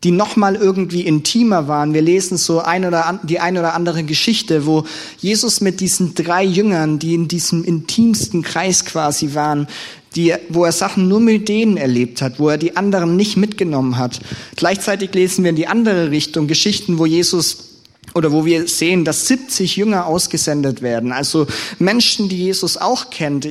Die 0.05 0.11
nochmal 0.11 0.55
irgendwie 0.55 1.01
intimer 1.01 1.67
waren. 1.67 1.95
Wir 1.95 2.03
lesen 2.03 2.37
so 2.37 2.61
ein 2.61 2.85
oder 2.85 3.07
an, 3.07 3.21
die 3.23 3.41
ein 3.41 3.59
oder 3.59 3.75
andere 3.75 4.05
Geschichte, 4.05 4.67
wo 4.67 4.85
Jesus 5.19 5.61
mit 5.61 5.81
diesen 5.81 6.15
drei 6.15 6.45
Jüngern, 6.45 6.99
die 6.99 7.15
in 7.15 7.27
diesem 7.27 7.65
intimsten 7.65 8.43
Kreis 8.43 8.85
quasi 8.85 9.35
waren, 9.35 9.67
die, 10.15 10.35
wo 10.49 10.65
er 10.65 10.73
Sachen 10.73 11.09
nur 11.09 11.21
mit 11.21 11.49
denen 11.49 11.77
erlebt 11.77 12.23
hat, 12.23 12.39
wo 12.39 12.49
er 12.49 12.59
die 12.59 12.77
anderen 12.77 13.17
nicht 13.17 13.37
mitgenommen 13.37 13.99
hat. 13.99 14.21
Gleichzeitig 14.57 15.13
lesen 15.15 15.43
wir 15.45 15.51
in 15.51 15.57
die 15.57 15.67
andere 15.67 16.11
Richtung 16.11 16.47
Geschichten, 16.47 16.99
wo 16.99 17.07
Jesus 17.07 17.71
oder 18.15 18.31
wo 18.31 18.45
wir 18.45 18.69
sehen, 18.69 19.05
dass 19.05 19.27
70 19.27 19.77
Jünger 19.77 20.07
ausgesendet 20.07 20.83
werden. 20.83 21.11
Also 21.11 21.47
Menschen, 21.79 22.29
die 22.29 22.39
Jesus 22.39 22.77
auch 22.77 23.11
kennt, 23.11 23.49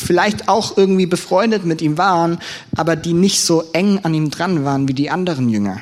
vielleicht 0.00 0.48
auch 0.48 0.76
irgendwie 0.76 1.06
befreundet 1.06 1.64
mit 1.64 1.82
ihm 1.82 1.98
waren, 1.98 2.38
aber 2.76 2.96
die 2.96 3.12
nicht 3.12 3.40
so 3.40 3.64
eng 3.72 4.00
an 4.02 4.14
ihm 4.14 4.30
dran 4.30 4.64
waren 4.64 4.88
wie 4.88 4.94
die 4.94 5.10
anderen 5.10 5.48
Jünger. 5.48 5.80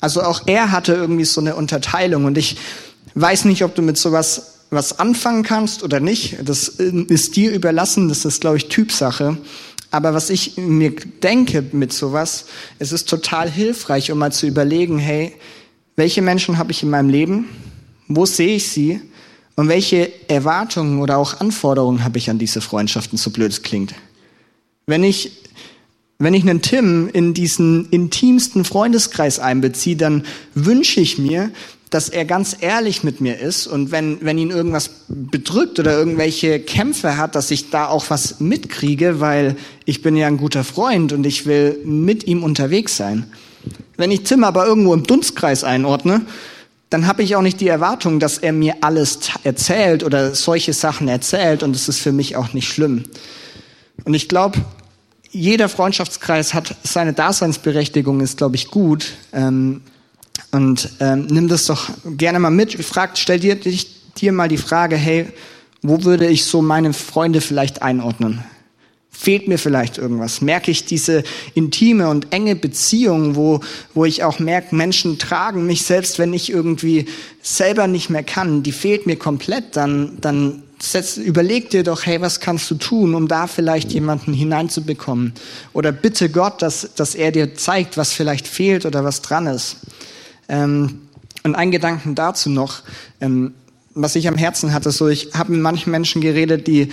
Also 0.00 0.22
auch 0.22 0.42
er 0.46 0.70
hatte 0.70 0.94
irgendwie 0.94 1.24
so 1.24 1.40
eine 1.40 1.56
Unterteilung 1.56 2.24
und 2.24 2.36
ich 2.36 2.56
weiß 3.14 3.46
nicht, 3.46 3.64
ob 3.64 3.74
du 3.74 3.82
mit 3.82 3.96
sowas 3.96 4.54
was 4.70 4.98
anfangen 4.98 5.42
kannst 5.44 5.82
oder 5.82 6.00
nicht. 6.00 6.38
Das 6.44 6.68
ist 6.68 7.36
dir 7.36 7.52
überlassen, 7.52 8.08
das 8.08 8.24
ist, 8.24 8.40
glaube 8.40 8.56
ich, 8.56 8.68
Typsache. 8.68 9.38
Aber 9.90 10.12
was 10.12 10.30
ich 10.30 10.56
mir 10.56 10.92
denke 11.22 11.64
mit 11.72 11.92
sowas, 11.92 12.46
es 12.80 12.90
ist 12.90 13.08
total 13.08 13.48
hilfreich, 13.48 14.10
um 14.10 14.18
mal 14.18 14.32
zu 14.32 14.46
überlegen, 14.46 14.98
hey, 14.98 15.32
welche 15.96 16.22
Menschen 16.22 16.58
habe 16.58 16.72
ich 16.72 16.82
in 16.82 16.90
meinem 16.90 17.08
Leben? 17.08 17.48
Wo 18.08 18.26
sehe 18.26 18.56
ich 18.56 18.68
sie? 18.68 19.00
Und 19.56 19.68
welche 19.68 20.10
Erwartungen 20.28 21.00
oder 21.00 21.18
auch 21.18 21.40
Anforderungen 21.40 22.02
habe 22.02 22.18
ich 22.18 22.28
an 22.28 22.38
diese 22.38 22.60
Freundschaften, 22.60 23.18
so 23.18 23.30
blöd 23.30 23.52
es 23.52 23.62
klingt? 23.62 23.94
Wenn 24.86 25.04
ich, 25.04 25.30
wenn 26.18 26.34
ich 26.34 26.42
einen 26.42 26.60
Tim 26.60 27.08
in 27.12 27.34
diesen 27.34 27.88
intimsten 27.90 28.64
Freundeskreis 28.64 29.38
einbeziehe, 29.38 29.96
dann 29.96 30.24
wünsche 30.54 31.00
ich 31.00 31.18
mir, 31.18 31.50
dass 31.94 32.08
er 32.08 32.24
ganz 32.24 32.56
ehrlich 32.58 33.04
mit 33.04 33.20
mir 33.20 33.38
ist 33.38 33.68
und 33.68 33.92
wenn, 33.92 34.18
wenn 34.20 34.36
ihn 34.36 34.50
irgendwas 34.50 34.90
bedrückt 35.06 35.78
oder 35.78 35.96
irgendwelche 35.96 36.58
Kämpfe 36.58 37.16
hat, 37.16 37.36
dass 37.36 37.52
ich 37.52 37.70
da 37.70 37.86
auch 37.86 38.10
was 38.10 38.40
mitkriege, 38.40 39.20
weil 39.20 39.56
ich 39.84 40.02
bin 40.02 40.16
ja 40.16 40.26
ein 40.26 40.36
guter 40.36 40.64
Freund 40.64 41.12
und 41.12 41.24
ich 41.24 41.46
will 41.46 41.78
mit 41.84 42.26
ihm 42.26 42.42
unterwegs 42.42 42.96
sein. 42.96 43.26
Wenn 43.96 44.10
ich 44.10 44.24
Tim 44.24 44.42
aber 44.42 44.66
irgendwo 44.66 44.92
im 44.92 45.04
Dunstkreis 45.04 45.62
einordne, 45.62 46.22
dann 46.94 47.08
habe 47.08 47.24
ich 47.24 47.34
auch 47.34 47.42
nicht 47.42 47.60
die 47.60 47.66
Erwartung, 47.66 48.20
dass 48.20 48.38
er 48.38 48.52
mir 48.52 48.76
alles 48.82 49.18
erzählt 49.42 50.04
oder 50.04 50.32
solche 50.36 50.72
Sachen 50.72 51.08
erzählt 51.08 51.64
und 51.64 51.74
es 51.74 51.88
ist 51.88 51.98
für 51.98 52.12
mich 52.12 52.36
auch 52.36 52.52
nicht 52.52 52.68
schlimm. 52.68 53.02
Und 54.04 54.14
ich 54.14 54.28
glaube, 54.28 54.60
jeder 55.32 55.68
Freundschaftskreis 55.68 56.54
hat 56.54 56.76
seine 56.84 57.12
Daseinsberechtigung, 57.12 58.20
ist, 58.20 58.36
glaube 58.36 58.54
ich, 58.54 58.68
gut. 58.68 59.14
Ähm, 59.32 59.80
und 60.52 60.88
ähm, 61.00 61.26
nimm 61.26 61.48
das 61.48 61.66
doch 61.66 61.90
gerne 62.04 62.38
mal 62.38 62.50
mit. 62.50 62.74
Frag, 62.84 63.18
stell 63.18 63.40
dir, 63.40 63.56
dir 63.56 64.32
mal 64.32 64.48
die 64.48 64.56
Frage, 64.56 64.94
hey, 64.94 65.26
wo 65.82 66.04
würde 66.04 66.28
ich 66.28 66.44
so 66.44 66.62
meine 66.62 66.92
Freunde 66.92 67.40
vielleicht 67.40 67.82
einordnen? 67.82 68.44
Fehlt 69.16 69.46
mir 69.46 69.58
vielleicht 69.58 69.96
irgendwas? 69.96 70.40
Merke 70.40 70.72
ich 70.72 70.86
diese 70.86 71.22
intime 71.54 72.08
und 72.08 72.32
enge 72.32 72.56
Beziehung, 72.56 73.36
wo, 73.36 73.60
wo 73.94 74.04
ich 74.04 74.24
auch 74.24 74.40
merke, 74.40 74.74
Menschen 74.74 75.18
tragen 75.18 75.66
mich 75.66 75.84
selbst, 75.84 76.18
wenn 76.18 76.32
ich 76.32 76.50
irgendwie 76.50 77.06
selber 77.40 77.86
nicht 77.86 78.10
mehr 78.10 78.24
kann, 78.24 78.64
die 78.64 78.72
fehlt 78.72 79.06
mir 79.06 79.16
komplett, 79.16 79.76
dann, 79.76 80.18
dann 80.20 80.64
setz, 80.82 81.16
überleg 81.16 81.70
dir 81.70 81.84
doch, 81.84 82.04
hey, 82.04 82.20
was 82.20 82.40
kannst 82.40 82.68
du 82.72 82.74
tun, 82.74 83.14
um 83.14 83.28
da 83.28 83.46
vielleicht 83.46 83.92
jemanden 83.92 84.34
hineinzubekommen? 84.34 85.32
Oder 85.72 85.92
bitte 85.92 86.28
Gott, 86.28 86.60
dass, 86.60 86.90
dass 86.96 87.14
er 87.14 87.30
dir 87.30 87.54
zeigt, 87.54 87.96
was 87.96 88.12
vielleicht 88.12 88.48
fehlt 88.48 88.84
oder 88.84 89.04
was 89.04 89.22
dran 89.22 89.46
ist. 89.46 89.76
Ähm, 90.48 91.02
und 91.44 91.54
ein 91.54 91.70
Gedanken 91.70 92.16
dazu 92.16 92.50
noch, 92.50 92.82
ähm, 93.20 93.54
was 93.94 94.16
ich 94.16 94.26
am 94.26 94.36
Herzen 94.36 94.72
hatte, 94.72 94.90
so 94.90 95.06
ich 95.06 95.34
habe 95.34 95.52
mit 95.52 95.60
manchen 95.60 95.92
Menschen 95.92 96.20
geredet, 96.20 96.66
die 96.66 96.90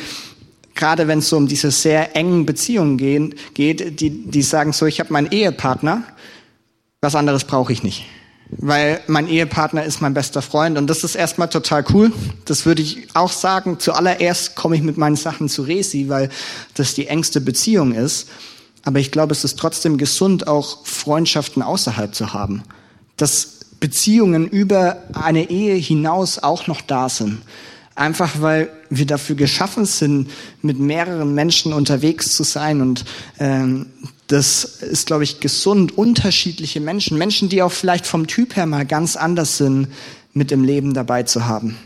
gerade 0.76 1.08
wenn 1.08 1.20
es 1.20 1.30
so 1.30 1.38
um 1.38 1.48
diese 1.48 1.72
sehr 1.72 2.16
engen 2.16 2.46
Beziehungen 2.46 2.98
gehen, 2.98 3.36
geht, 3.54 4.00
die, 4.00 4.10
die 4.10 4.42
sagen 4.42 4.74
so, 4.74 4.86
ich 4.86 5.00
habe 5.00 5.14
meinen 5.14 5.32
Ehepartner, 5.32 6.04
was 7.02 7.16
anderes 7.16 7.46
brauche 7.46 7.74
ich 7.74 7.84
nicht. 7.84 8.06
Weil 8.58 9.00
mein 9.08 9.30
Ehepartner 9.30 9.86
ist 9.86 10.02
mein 10.02 10.14
bester 10.14 10.42
Freund 10.42 10.78
und 10.78 10.88
das 10.88 11.06
ist 11.06 11.16
erstmal 11.16 11.50
total 11.50 11.86
cool. 11.94 12.12
Das 12.44 12.66
würde 12.66 12.82
ich 12.82 13.08
auch 13.14 13.32
sagen. 13.32 13.80
Zuallererst 13.80 14.56
komme 14.56 14.76
ich 14.76 14.82
mit 14.82 14.98
meinen 14.98 15.16
Sachen 15.16 15.48
zu 15.48 15.62
Resi, 15.62 16.10
weil 16.10 16.30
das 16.74 16.94
die 16.94 17.08
engste 17.08 17.40
Beziehung 17.40 17.94
ist. 17.94 18.28
Aber 18.84 19.00
ich 19.00 19.12
glaube, 19.12 19.32
es 19.32 19.46
ist 19.46 19.58
trotzdem 19.58 19.98
gesund, 19.98 20.48
auch 20.48 20.86
Freundschaften 20.86 21.62
außerhalb 21.62 22.14
zu 22.14 22.34
haben. 22.34 22.64
Dass 23.16 23.60
Beziehungen 23.80 24.48
über 24.48 25.04
eine 25.14 25.50
Ehe 25.50 25.76
hinaus 25.76 26.38
auch 26.38 26.68
noch 26.68 26.82
da 26.82 27.08
sind. 27.08 27.42
Einfach 27.96 28.42
weil 28.42 28.70
wir 28.90 29.06
dafür 29.06 29.36
geschaffen 29.36 29.86
sind, 29.86 30.30
mit 30.62 30.80
mehreren 30.80 31.36
Menschen 31.36 31.74
unterwegs 31.74 32.36
zu 32.36 32.44
sein. 32.44 32.82
Und 32.82 33.06
ähm, 33.40 33.88
das 34.28 34.64
ist, 34.64 35.08
glaube 35.08 35.24
ich, 35.24 35.40
gesund, 35.42 35.98
unterschiedliche 35.98 36.80
Menschen, 36.80 37.18
Menschen, 37.18 37.50
die 37.50 37.62
auch 37.62 37.72
vielleicht 37.72 38.08
vom 38.08 38.28
Typ 38.28 38.56
her 38.56 38.66
mal 38.66 38.86
ganz 38.86 39.16
anders 39.16 39.58
sind, 39.58 39.88
mit 40.34 40.52
im 40.52 40.64
Leben 40.64 40.94
dabei 40.94 41.24
zu 41.24 41.46
haben. 41.46 41.78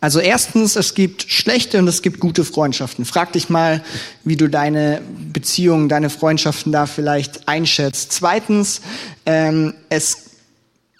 Also 0.00 0.18
erstens, 0.18 0.76
es 0.76 0.94
gibt 0.94 1.30
schlechte 1.30 1.78
und 1.78 1.86
es 1.86 2.02
gibt 2.02 2.20
gute 2.20 2.44
Freundschaften. 2.44 3.04
Frag 3.04 3.32
dich 3.32 3.50
mal, 3.50 3.84
wie 4.24 4.36
du 4.36 4.48
deine 4.48 5.02
Beziehungen, 5.32 5.88
deine 5.88 6.10
Freundschaften 6.10 6.72
da 6.72 6.86
vielleicht 6.86 7.48
einschätzt. 7.48 8.12
Zweitens, 8.12 8.80
ähm, 9.26 9.74
es 9.90 10.29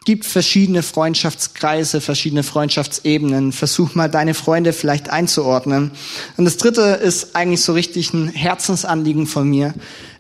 gibt 0.04 0.24
verschiedene 0.24 0.82
Freundschaftskreise, 0.82 2.00
verschiedene 2.00 2.42
Freundschaftsebenen. 2.42 3.52
Versuch 3.52 3.94
mal 3.94 4.08
deine 4.08 4.34
Freunde 4.34 4.72
vielleicht 4.72 5.10
einzuordnen. 5.10 5.90
Und 6.36 6.44
das 6.46 6.56
dritte 6.56 6.82
ist 6.82 7.36
eigentlich 7.36 7.62
so 7.62 7.74
richtig 7.74 8.14
ein 8.14 8.28
Herzensanliegen 8.28 9.26
von 9.26 9.48
mir. 9.48 9.74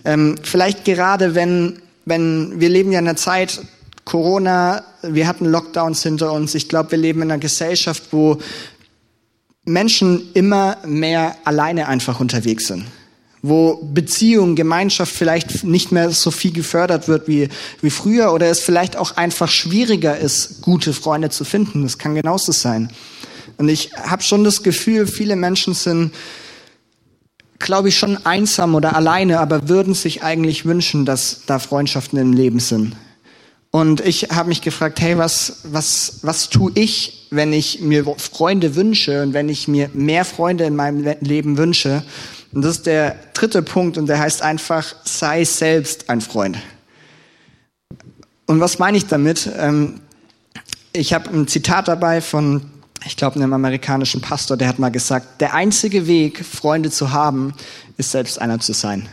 Ähm, 0.04 0.36
vielleicht 0.42 0.84
gerade 0.84 1.34
wenn, 1.34 1.80
wenn 2.04 2.60
wir 2.60 2.68
leben 2.68 2.92
ja 2.92 2.98
in 2.98 3.08
einer 3.08 3.16
Zeit, 3.16 3.60
Corona, 4.04 4.84
wir 5.02 5.26
hatten 5.26 5.46
Lockdowns 5.46 6.02
hinter 6.02 6.32
uns. 6.32 6.54
Ich 6.54 6.68
glaube, 6.68 6.90
wir 6.90 6.98
leben 6.98 7.22
in 7.22 7.30
einer 7.30 7.40
Gesellschaft, 7.40 8.04
wo 8.10 8.38
Menschen 9.64 10.32
immer 10.34 10.78
mehr 10.84 11.36
alleine 11.44 11.88
einfach 11.88 12.20
unterwegs 12.20 12.66
sind 12.66 12.84
wo 13.42 13.76
Beziehung, 13.94 14.54
Gemeinschaft 14.54 15.14
vielleicht 15.14 15.64
nicht 15.64 15.92
mehr 15.92 16.10
so 16.10 16.30
viel 16.30 16.52
gefördert 16.52 17.08
wird 17.08 17.26
wie, 17.26 17.48
wie 17.80 17.90
früher 17.90 18.32
oder 18.32 18.46
es 18.46 18.60
vielleicht 18.60 18.96
auch 18.96 19.16
einfach 19.16 19.48
schwieriger 19.48 20.18
ist, 20.18 20.60
gute 20.60 20.92
Freunde 20.92 21.30
zu 21.30 21.44
finden. 21.44 21.82
Das 21.82 21.98
kann 21.98 22.14
genauso 22.14 22.52
sein. 22.52 22.90
Und 23.56 23.68
ich 23.68 23.92
habe 23.94 24.22
schon 24.22 24.44
das 24.44 24.62
Gefühl, 24.62 25.06
viele 25.06 25.36
Menschen 25.36 25.74
sind, 25.74 26.12
glaube 27.58 27.88
ich, 27.88 27.98
schon 27.98 28.24
einsam 28.24 28.74
oder 28.74 28.94
alleine, 28.96 29.40
aber 29.40 29.68
würden 29.68 29.94
sich 29.94 30.22
eigentlich 30.22 30.64
wünschen, 30.64 31.04
dass 31.04 31.42
da 31.46 31.58
Freundschaften 31.58 32.18
im 32.18 32.32
Leben 32.32 32.60
sind. 32.60 32.96
Und 33.70 34.00
ich 34.00 34.30
habe 34.30 34.48
mich 34.48 34.62
gefragt, 34.62 35.00
hey, 35.00 35.16
was, 35.16 35.60
was, 35.64 36.18
was 36.22 36.50
tue 36.50 36.72
ich, 36.74 37.28
wenn 37.30 37.52
ich 37.52 37.80
mir 37.80 38.04
Freunde 38.16 38.74
wünsche 38.74 39.22
und 39.22 39.32
wenn 39.32 39.48
ich 39.48 39.68
mir 39.68 39.90
mehr 39.92 40.24
Freunde 40.24 40.64
in 40.64 40.74
meinem 40.74 41.14
Leben 41.20 41.56
wünsche? 41.56 42.02
Und 42.52 42.62
das 42.62 42.78
ist 42.78 42.86
der 42.86 43.16
dritte 43.32 43.62
Punkt 43.62 43.96
und 43.96 44.06
der 44.06 44.18
heißt 44.18 44.42
einfach, 44.42 44.94
sei 45.04 45.44
selbst 45.44 46.10
ein 46.10 46.20
Freund. 46.20 46.58
Und 48.46 48.58
was 48.58 48.80
meine 48.80 48.96
ich 48.96 49.06
damit? 49.06 49.48
Ähm, 49.56 50.00
ich 50.92 51.12
habe 51.14 51.30
ein 51.30 51.46
Zitat 51.46 51.86
dabei 51.86 52.20
von, 52.20 52.68
ich 53.06 53.16
glaube, 53.16 53.36
einem 53.36 53.52
amerikanischen 53.52 54.20
Pastor, 54.20 54.56
der 54.56 54.66
hat 54.66 54.80
mal 54.80 54.90
gesagt, 54.90 55.40
der 55.40 55.54
einzige 55.54 56.08
Weg, 56.08 56.44
Freunde 56.44 56.90
zu 56.90 57.12
haben, 57.12 57.54
ist 57.96 58.10
selbst 58.10 58.40
einer 58.40 58.58
zu 58.58 58.72
sein. 58.72 59.08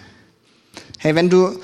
Hey, 0.97 1.13
wenn 1.13 1.29
du 1.29 1.59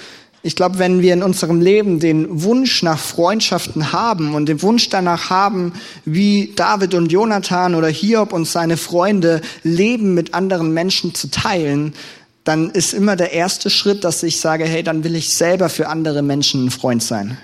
Ich 0.46 0.58
glaube, 0.58 0.78
wenn 0.78 1.02
wir 1.02 1.14
in 1.14 1.24
unserem 1.24 1.62
Leben 1.62 2.02
den 2.02 2.44
Wunsch 2.44 2.84
nach 2.84 3.00
Freundschaften 3.00 3.94
haben 3.94 4.36
und 4.36 4.48
den 4.48 4.62
Wunsch 4.62 4.90
danach 4.90 5.30
haben, 5.30 5.72
wie 6.04 6.52
David 6.58 6.96
und 6.96 7.14
Jonathan 7.14 7.76
oder 7.76 7.88
Hiob 7.88 8.34
und 8.34 8.44
seine 8.46 8.76
Freunde 8.76 9.40
Leben 9.64 10.14
mit 10.14 10.34
anderen 10.34 10.74
Menschen 10.74 11.16
zu 11.16 11.32
teilen, 11.32 11.94
dann 12.44 12.72
ist 12.72 12.94
immer 12.94 13.16
der 13.16 13.32
erste 13.32 13.70
Schritt, 13.70 14.04
dass 14.04 14.22
ich 14.22 14.42
sage, 14.42 14.66
hey, 14.66 14.84
dann 14.84 15.06
will 15.06 15.16
ich 15.16 15.34
selber 15.34 15.70
für 15.70 15.88
andere 15.88 16.22
Menschen 16.22 16.66
ein 16.66 16.72
Freund 16.72 17.02
sein. 17.02 17.38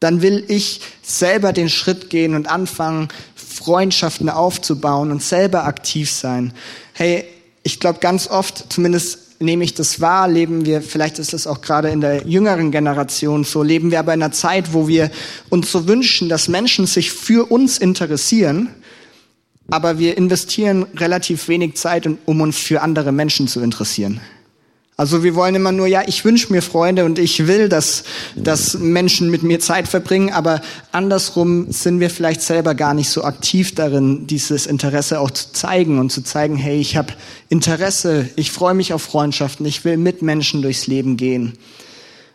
Dann 0.00 0.20
will 0.20 0.44
ich 0.48 0.80
selber 1.02 1.52
den 1.52 1.68
Schritt 1.68 2.10
gehen 2.10 2.34
und 2.34 2.50
anfangen, 2.50 3.08
Freundschaften 3.36 4.28
aufzubauen 4.28 5.12
und 5.12 5.22
selber 5.22 5.66
aktiv 5.66 6.10
sein. 6.10 6.52
Hey, 6.94 7.24
ich 7.62 7.78
glaube 7.78 8.00
ganz 8.00 8.26
oft, 8.26 8.72
zumindest 8.72 9.27
nehme 9.40 9.64
ich 9.64 9.74
das 9.74 10.00
wahr, 10.00 10.28
leben 10.28 10.66
wir, 10.66 10.82
vielleicht 10.82 11.18
ist 11.18 11.32
es 11.32 11.46
auch 11.46 11.60
gerade 11.60 11.90
in 11.90 12.00
der 12.00 12.26
jüngeren 12.26 12.70
Generation 12.70 13.44
so, 13.44 13.62
leben 13.62 13.90
wir 13.90 14.00
aber 14.00 14.14
in 14.14 14.22
einer 14.22 14.32
Zeit, 14.32 14.72
wo 14.72 14.88
wir 14.88 15.10
uns 15.48 15.70
so 15.70 15.86
wünschen, 15.86 16.28
dass 16.28 16.48
Menschen 16.48 16.86
sich 16.86 17.12
für 17.12 17.50
uns 17.50 17.78
interessieren, 17.78 18.68
aber 19.70 19.98
wir 19.98 20.16
investieren 20.16 20.86
relativ 20.96 21.48
wenig 21.48 21.76
Zeit, 21.76 22.08
um 22.24 22.40
uns 22.40 22.58
für 22.58 22.82
andere 22.82 23.12
Menschen 23.12 23.48
zu 23.48 23.60
interessieren. 23.60 24.20
Also 24.98 25.22
wir 25.22 25.36
wollen 25.36 25.54
immer 25.54 25.70
nur, 25.70 25.86
ja, 25.86 26.02
ich 26.08 26.24
wünsche 26.24 26.52
mir 26.52 26.60
Freunde 26.60 27.04
und 27.04 27.20
ich 27.20 27.46
will, 27.46 27.68
dass, 27.68 28.02
dass 28.34 28.76
Menschen 28.76 29.30
mit 29.30 29.44
mir 29.44 29.60
Zeit 29.60 29.86
verbringen, 29.86 30.32
aber 30.32 30.60
andersrum 30.90 31.70
sind 31.70 32.00
wir 32.00 32.10
vielleicht 32.10 32.42
selber 32.42 32.74
gar 32.74 32.94
nicht 32.94 33.08
so 33.08 33.22
aktiv 33.22 33.76
darin, 33.76 34.26
dieses 34.26 34.66
Interesse 34.66 35.20
auch 35.20 35.30
zu 35.30 35.52
zeigen 35.52 36.00
und 36.00 36.10
zu 36.10 36.22
zeigen, 36.22 36.56
hey, 36.56 36.80
ich 36.80 36.96
habe 36.96 37.12
Interesse, 37.48 38.28
ich 38.34 38.50
freue 38.50 38.74
mich 38.74 38.92
auf 38.92 39.02
Freundschaften, 39.02 39.64
ich 39.66 39.84
will 39.84 39.98
mit 39.98 40.20
Menschen 40.20 40.62
durchs 40.62 40.88
Leben 40.88 41.16
gehen. 41.16 41.56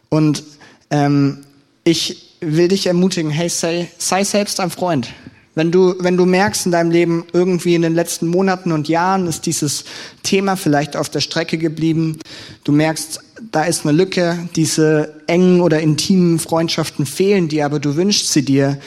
Und 0.07 0.43
ähm, 0.89 1.39
ich 1.83 2.37
will 2.39 2.69
dich 2.69 2.87
ermutigen, 2.87 3.29
hey, 3.29 3.49
sei, 3.49 3.91
sei 3.97 4.23
selbst 4.23 4.61
ein 4.61 4.69
Freund. 4.69 5.09
Wenn 5.55 5.71
du, 5.71 5.95
wenn 5.99 6.17
du 6.17 6.25
merkst 6.25 6.65
in 6.65 6.71
deinem 6.71 6.89
Leben, 6.89 7.25
irgendwie 7.31 7.75
in 7.75 7.83
den 7.83 7.93
letzten 7.93 8.27
Monaten 8.27 8.71
und 8.71 8.87
Jahren 8.87 9.27
ist 9.27 9.45
dieses 9.45 9.85
Thema 10.23 10.55
vielleicht 10.55 10.95
auf 10.95 11.09
der 11.09 11.19
Strecke 11.19 11.59
geblieben, 11.59 12.17
du 12.63 12.71
merkst, 12.71 13.19
da 13.51 13.63
ist 13.63 13.85
eine 13.85 13.95
Lücke, 13.95 14.49
diese 14.55 15.21
engen 15.27 15.61
oder 15.61 15.79
intimen 15.79 16.39
Freundschaften 16.39 17.05
fehlen 17.05 17.49
dir, 17.49 17.65
aber 17.65 17.79
du 17.79 17.95
wünschst 17.95 18.33
sie 18.33 18.43
dir, 18.43 18.79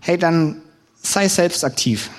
hey, 0.00 0.18
dann 0.18 0.56
sei 1.02 1.26
selbst 1.28 1.64
aktiv. 1.64 2.10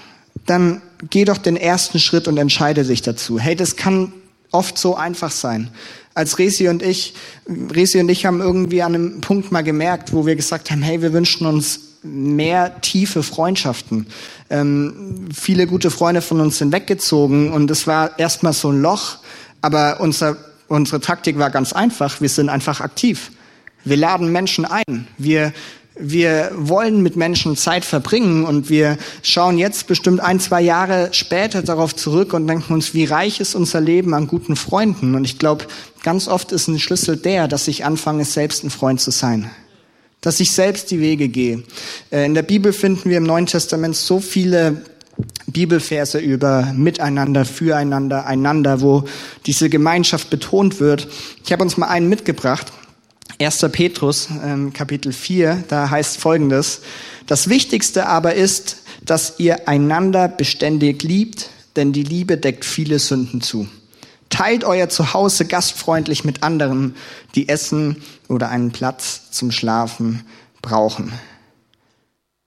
Dann 0.48 0.82
geh 1.10 1.26
doch 1.26 1.38
den 1.38 1.56
ersten 1.56 2.00
Schritt 2.00 2.28
und 2.28 2.38
entscheide 2.38 2.84
dich 2.84 3.04
dazu. 3.04 3.38
Hey, 3.38 3.56
das 3.56 3.76
kann 3.76 4.14
oft 4.52 4.80
so 4.80 4.96
einfach 4.96 5.32
sein. 5.32 5.70
Als 6.16 6.40
Resi 6.40 6.68
und 6.68 6.82
ich, 6.82 7.14
Resi 7.48 8.00
und 8.00 8.10
ich 8.10 8.26
haben 8.26 8.42
irgendwie 8.42 8.82
an 8.82 8.96
einem 8.96 9.22
Punkt 9.22 9.52
mal 9.52 9.62
gemerkt, 9.62 10.12
wo 10.12 10.26
wir 10.26 10.36
gesagt 10.36 10.72
haben, 10.72 10.82
hey, 10.82 11.02
wir 11.04 11.14
wünschen 11.14 11.46
uns 11.46 11.91
mehr 12.04 12.82
tiefe 12.82 13.24
Freundschaften. 13.24 14.08
Ähm, 14.50 15.30
viele 15.34 15.68
gute 15.68 15.92
Freunde 15.92 16.22
von 16.22 16.40
uns 16.42 16.58
sind 16.58 16.72
weggezogen 16.72 17.52
und 17.52 17.70
es 17.70 17.88
war 17.88 18.18
erstmal 18.20 18.54
so 18.54 18.72
ein 18.72 18.82
Loch, 18.82 19.18
aber 19.62 20.00
unser, 20.00 20.38
unsere 20.68 21.00
Taktik 21.00 21.38
war 21.38 21.52
ganz 21.52 21.74
einfach. 21.74 22.22
Wir 22.22 22.30
sind 22.30 22.50
einfach 22.50 22.82
aktiv. 22.82 23.32
Wir 23.84 23.98
laden 23.98 24.32
Menschen 24.32 24.66
ein. 24.66 25.08
Wir 25.18 25.54
wir 26.04 26.52
wollen 26.56 27.04
mit 27.04 27.18
Menschen 27.18 27.58
Zeit 27.58 27.84
verbringen 27.84 28.46
und 28.46 28.70
wir 28.70 28.98
schauen 29.24 29.58
jetzt 29.58 29.88
bestimmt 29.88 30.22
ein, 30.22 30.40
zwei 30.40 30.62
Jahre 30.62 31.10
später 31.12 31.62
darauf 31.62 31.94
zurück 31.96 32.34
und 32.34 32.48
denken 32.48 32.74
uns, 32.74 32.94
wie 32.94 33.04
reich 33.04 33.42
ist 33.42 33.56
unser 33.56 33.82
Leben 33.82 34.14
an 34.14 34.26
guten 34.26 34.56
Freunden. 34.56 35.16
Und 35.16 35.26
ich 35.26 35.38
glaube, 35.38 35.66
ganz 36.02 36.30
oft 36.30 36.54
ist 36.54 36.70
ein 36.70 36.80
Schlüssel 36.80 37.18
der, 37.18 37.50
dass 37.50 37.68
ich 37.68 37.84
anfange, 37.84 38.24
selbst 38.24 38.64
ein 38.64 38.70
Freund 38.70 39.02
zu 39.02 39.12
sein 39.12 39.52
dass 40.22 40.40
ich 40.40 40.52
selbst 40.52 40.92
die 40.92 41.00
Wege 41.00 41.28
gehe. 41.28 41.64
Äh, 42.12 42.26
in 42.26 42.34
der 42.34 42.44
Bibel 42.44 42.74
finden 42.74 43.10
wir 43.10 43.18
im 43.18 43.24
Neuen 43.24 43.48
Testament 43.48 43.96
so 43.96 44.20
viele 44.20 44.82
Bibelverse 45.48 46.20
über 46.20 46.72
Miteinander, 46.76 47.46
Füreinander, 47.46 48.26
einander, 48.26 48.82
wo 48.82 49.04
diese 49.46 49.70
Gemeinschaft 49.70 50.30
betont 50.30 50.80
wird. 50.80 51.08
Ich 51.44 51.52
habe 51.52 51.64
uns 51.64 51.78
mal 51.78 51.88
einen 51.88 52.08
mitgebracht. 52.08 52.72
1. 53.40 53.66
Petrus, 53.72 54.30
ähm, 54.44 54.72
Kapitel 54.72 55.12
4, 55.12 55.64
da 55.68 55.90
heißt 55.90 56.18
folgendes. 56.18 56.82
Das 57.26 57.50
Wichtigste 57.50 58.06
aber 58.06 58.36
ist, 58.36 58.78
dass 59.04 59.40
ihr 59.40 59.68
einander 59.68 60.28
beständig 60.28 61.02
liebt, 61.02 61.50
denn 61.76 61.92
die 61.92 62.04
Liebe 62.04 62.38
deckt 62.38 62.66
viele 62.66 63.00
Sünden 63.00 63.42
zu. 63.42 63.68
Teilt 64.32 64.64
euer 64.64 64.90
Zuhause 64.90 65.46
gastfreundlich 65.46 66.24
mit 66.24 66.42
anderen, 66.42 66.96
die 67.36 67.48
Essen 67.48 68.02
oder 68.28 68.50
einen 68.50 68.72
Platz 68.72 69.30
zum 69.30 69.52
Schlafen 69.52 70.26
brauchen. 70.64 71.14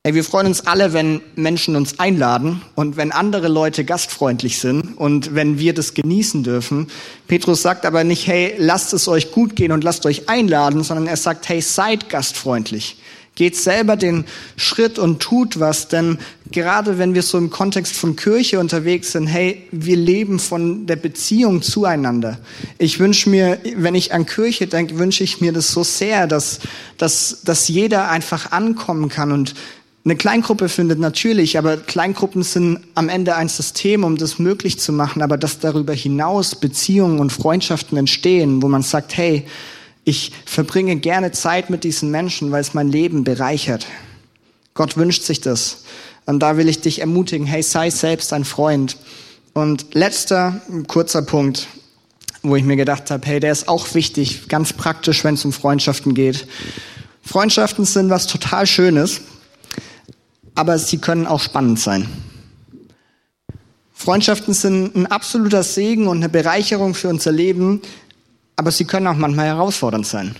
Ey, 0.07 0.15
wir 0.15 0.25
freuen 0.25 0.47
uns 0.47 0.67
alle, 0.67 0.93
wenn 0.93 1.23
Menschen 1.35 1.77
uns 1.77 1.99
einladen 1.99 2.61
und 2.75 2.99
wenn 2.99 3.11
andere 3.11 3.49
Leute 3.49 3.85
gastfreundlich 3.85 4.59
sind 4.59 4.99
und 4.99 5.35
wenn 5.35 5.59
wir 5.59 5.73
das 5.73 5.95
genießen 5.95 6.43
dürfen. 6.43 6.89
Petrus 7.27 7.63
sagt 7.63 7.87
aber 7.87 8.05
nicht, 8.05 8.27
hey, 8.27 8.55
lasst 8.59 8.93
es 8.93 9.09
euch 9.09 9.31
gut 9.31 9.57
gehen 9.57 9.73
und 9.73 9.83
lasst 9.83 10.05
euch 10.05 10.29
einladen, 10.29 10.83
sondern 10.83 11.07
er 11.07 11.17
sagt, 11.17 11.49
hey, 11.49 11.63
seid 11.63 12.11
gastfreundlich. 12.11 12.99
Geht 13.37 13.57
selber 13.57 13.97
den 13.97 14.25
Schritt 14.57 14.99
und 14.99 15.21
tut 15.21 15.59
was, 15.59 15.89
denn 15.89 16.19
gerade 16.53 16.99
wenn 16.99 17.15
wir 17.15 17.23
so 17.23 17.37
im 17.37 17.51
Kontext 17.51 17.97
von 17.97 18.15
Kirche 18.15 18.61
unterwegs 18.61 19.13
sind, 19.13 19.27
hey, 19.27 19.67
wir 19.73 19.97
leben 19.97 20.39
von 20.39 20.87
der 20.87 20.97
Beziehung 20.97 21.61
zueinander. 21.61 22.39
Ich 22.79 23.01
wünsche 23.01 23.29
mir, 23.29 23.59
wenn 23.77 23.97
ich 23.97 24.13
an 24.13 24.25
Kirche 24.27 24.69
denke, 24.69 24.99
wünsche 24.99 25.25
ich 25.25 25.41
mir 25.41 25.53
das 25.53 25.73
so 25.73 25.83
sehr, 25.83 26.29
dass, 26.29 26.61
dass, 26.97 27.41
dass 27.43 27.67
jeder 27.67 28.09
einfach 28.09 28.53
ankommen 28.53 29.09
kann 29.09 29.33
und 29.33 29.55
eine 30.05 30.17
Kleingruppe 30.17 30.69
findet 30.69 30.99
natürlich, 30.99 31.57
aber 31.57 31.79
Kleingruppen 31.79 32.43
sind 32.43 32.81
am 32.95 33.09
Ende 33.09 33.37
ein 33.37 33.49
System, 33.49 34.05
um 34.05 34.19
das 34.19 34.39
möglich 34.39 34.79
zu 34.79 34.93
machen, 34.93 35.23
aber 35.23 35.39
dass 35.39 35.61
darüber 35.61 35.95
hinaus 35.95 36.55
Beziehungen 36.55 37.21
und 37.21 37.33
Freundschaften 37.33 37.97
entstehen, 37.97 38.63
wo 38.63 38.69
man 38.69 38.83
sagt, 38.83 39.17
hey, 39.17 39.47
ich 40.05 40.33
verbringe 40.45 40.97
gerne 40.97 41.33
Zeit 41.33 41.71
mit 41.71 41.85
diesen 41.85 42.11
Menschen, 42.11 42.53
weil 42.53 42.61
es 42.61 42.75
mein 42.75 42.91
Leben 42.91 43.25
bereichert. 43.25 43.87
Gott 44.75 44.97
wünscht 44.97 45.23
sich 45.23 45.41
das. 45.41 45.85
Und 46.27 46.41
da 46.41 46.57
will 46.57 46.69
ich 46.69 46.81
dich 46.81 47.01
ermutigen, 47.01 47.47
hey, 47.47 47.63
sei 47.63 47.91
selbst 47.91 48.33
ein 48.33 48.45
Freund. 48.45 48.97
Und 49.53 49.95
letzter, 49.95 50.61
kurzer 50.89 51.23
Punkt, 51.23 51.69
wo 52.43 52.57
ich 52.57 52.65
mir 52.65 52.77
gedacht 52.77 53.11
habe, 53.11 53.27
hey, 53.27 53.41
der 53.41 53.53
ist 53.53 53.69
auch 53.69 53.95
wichtig, 53.95 54.49
ganz 54.49 54.73
praktisch, 54.73 55.25
wenn 55.25 55.35
es 55.35 55.45
um 55.45 55.53
Freundschaften 55.53 56.15
geht. 56.15 56.47
Freundschaften 57.23 57.85
sind 57.85 58.11
was 58.11 58.27
total 58.27 58.67
Schönes, 58.67 59.23
aber 60.55 60.79
sie 60.79 60.99
können 60.99 61.27
auch 61.27 61.41
spannend 61.41 61.81
sein. 61.81 62.09
Freundschaften 63.95 64.53
sind 64.53 64.95
ein 64.95 65.07
absoluter 65.07 65.63
Segen 65.63 66.09
und 66.09 66.19
eine 66.19 66.29
Bereicherung 66.29 66.95
für 66.95 67.09
unser 67.09 67.33
Leben, 67.33 67.81
aber 68.57 68.71
sie 68.71 68.85
können 68.85 69.07
auch 69.07 69.17
manchmal 69.17 69.47
herausfordernd 69.47 70.07
sein. 70.07 70.37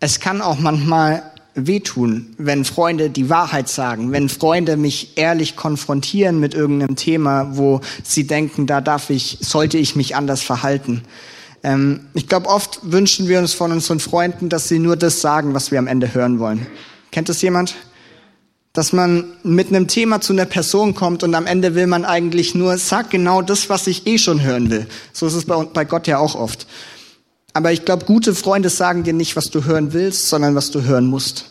Es 0.00 0.20
kann 0.20 0.40
auch 0.42 0.58
manchmal 0.58 1.22
wehtun, 1.54 2.34
wenn 2.38 2.64
Freunde 2.64 3.10
die 3.10 3.28
Wahrheit 3.28 3.68
sagen, 3.68 4.10
wenn 4.12 4.28
Freunde 4.28 4.76
mich 4.76 5.16
ehrlich 5.16 5.54
konfrontieren 5.54 6.40
mit 6.40 6.54
irgendeinem 6.54 6.96
Thema, 6.96 7.56
wo 7.56 7.80
sie 8.02 8.26
denken, 8.26 8.66
da 8.66 8.80
darf 8.80 9.10
ich, 9.10 9.38
sollte 9.40 9.78
ich 9.78 9.94
mich 9.94 10.16
anders 10.16 10.42
verhalten. 10.42 11.02
Ähm, 11.62 12.06
ich 12.14 12.26
glaube, 12.26 12.48
oft 12.48 12.80
wünschen 12.82 13.28
wir 13.28 13.38
uns 13.38 13.52
von 13.52 13.70
unseren 13.70 14.00
Freunden, 14.00 14.48
dass 14.48 14.68
sie 14.68 14.78
nur 14.78 14.96
das 14.96 15.20
sagen, 15.20 15.54
was 15.54 15.70
wir 15.70 15.78
am 15.78 15.86
Ende 15.86 16.14
hören 16.14 16.38
wollen. 16.38 16.66
Kennt 17.10 17.28
das 17.28 17.42
jemand? 17.42 17.74
Dass 18.72 18.94
man 18.94 19.24
mit 19.42 19.68
einem 19.68 19.86
Thema 19.86 20.22
zu 20.22 20.32
einer 20.32 20.46
Person 20.46 20.94
kommt 20.94 21.22
und 21.22 21.34
am 21.34 21.46
Ende 21.46 21.74
will 21.74 21.86
man 21.86 22.06
eigentlich 22.06 22.54
nur, 22.54 22.78
sag 22.78 23.10
genau 23.10 23.42
das, 23.42 23.68
was 23.68 23.86
ich 23.86 24.06
eh 24.06 24.16
schon 24.16 24.42
hören 24.42 24.70
will. 24.70 24.86
So 25.12 25.26
ist 25.26 25.34
es 25.34 25.44
bei, 25.44 25.62
bei 25.64 25.84
Gott 25.84 26.06
ja 26.06 26.18
auch 26.18 26.34
oft. 26.34 26.66
Aber 27.54 27.72
ich 27.72 27.84
glaube, 27.84 28.04
gute 28.06 28.34
Freunde 28.34 28.70
sagen 28.70 29.02
dir 29.02 29.12
nicht, 29.12 29.36
was 29.36 29.50
du 29.50 29.64
hören 29.64 29.92
willst, 29.92 30.28
sondern 30.28 30.54
was 30.54 30.70
du 30.70 30.82
hören 30.82 31.06
musst. 31.06 31.50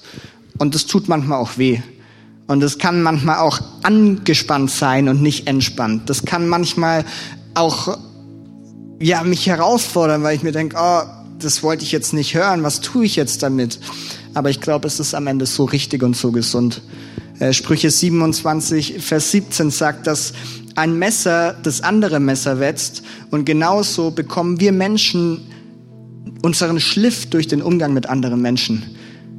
Und 0.57 0.73
das 0.73 0.85
tut 0.85 1.07
manchmal 1.07 1.39
auch 1.39 1.57
weh. 1.57 1.79
Und 2.47 2.63
es 2.63 2.77
kann 2.77 3.01
manchmal 3.01 3.37
auch 3.37 3.59
angespannt 3.83 4.71
sein 4.71 5.07
und 5.09 5.21
nicht 5.21 5.47
entspannt. 5.47 6.09
Das 6.09 6.25
kann 6.25 6.49
manchmal 6.49 7.05
auch 7.53 7.97
ja 8.99 9.23
mich 9.23 9.47
herausfordern, 9.47 10.23
weil 10.23 10.35
ich 10.35 10.43
mir 10.43 10.51
denke, 10.51 10.75
oh, 10.79 11.01
das 11.39 11.63
wollte 11.63 11.83
ich 11.83 11.91
jetzt 11.91 12.13
nicht 12.13 12.35
hören. 12.35 12.63
Was 12.63 12.81
tue 12.81 13.05
ich 13.05 13.15
jetzt 13.15 13.43
damit? 13.43 13.79
Aber 14.33 14.49
ich 14.49 14.59
glaube, 14.59 14.87
es 14.87 14.99
ist 14.99 15.13
am 15.13 15.27
Ende 15.27 15.45
so 15.45 15.65
richtig 15.65 16.03
und 16.03 16.15
so 16.15 16.31
gesund. 16.31 16.81
Äh, 17.39 17.53
Sprüche 17.53 17.89
27, 17.89 18.95
Vers 18.99 19.31
17 19.31 19.71
sagt, 19.71 20.07
dass 20.07 20.33
ein 20.75 20.97
Messer 20.97 21.55
das 21.63 21.81
andere 21.81 22.19
Messer 22.19 22.59
wetzt 22.59 23.03
und 23.29 23.45
genauso 23.45 24.11
bekommen 24.11 24.59
wir 24.59 24.71
Menschen 24.71 25.50
unseren 26.41 26.79
Schliff 26.79 27.29
durch 27.29 27.47
den 27.47 27.61
Umgang 27.61 27.93
mit 27.93 28.07
anderen 28.07 28.41
Menschen. 28.41 28.83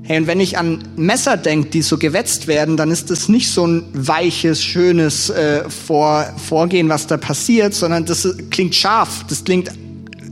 Hey, 0.04 0.18
und 0.18 0.26
wenn 0.26 0.40
ich 0.40 0.58
an 0.58 0.82
Messer 0.96 1.36
denke, 1.36 1.70
die 1.70 1.82
so 1.82 1.96
gewetzt 1.96 2.48
werden, 2.48 2.76
dann 2.76 2.90
ist 2.90 3.10
das 3.10 3.28
nicht 3.28 3.50
so 3.50 3.64
ein 3.64 3.84
weiches, 3.92 4.62
schönes 4.62 5.30
äh, 5.30 5.68
Vor 5.70 6.26
Vorgehen, 6.48 6.88
was 6.88 7.06
da 7.06 7.16
passiert, 7.16 7.72
sondern 7.72 8.04
das 8.04 8.26
klingt 8.50 8.74
scharf, 8.74 9.24
das 9.28 9.44
klingt, 9.44 9.70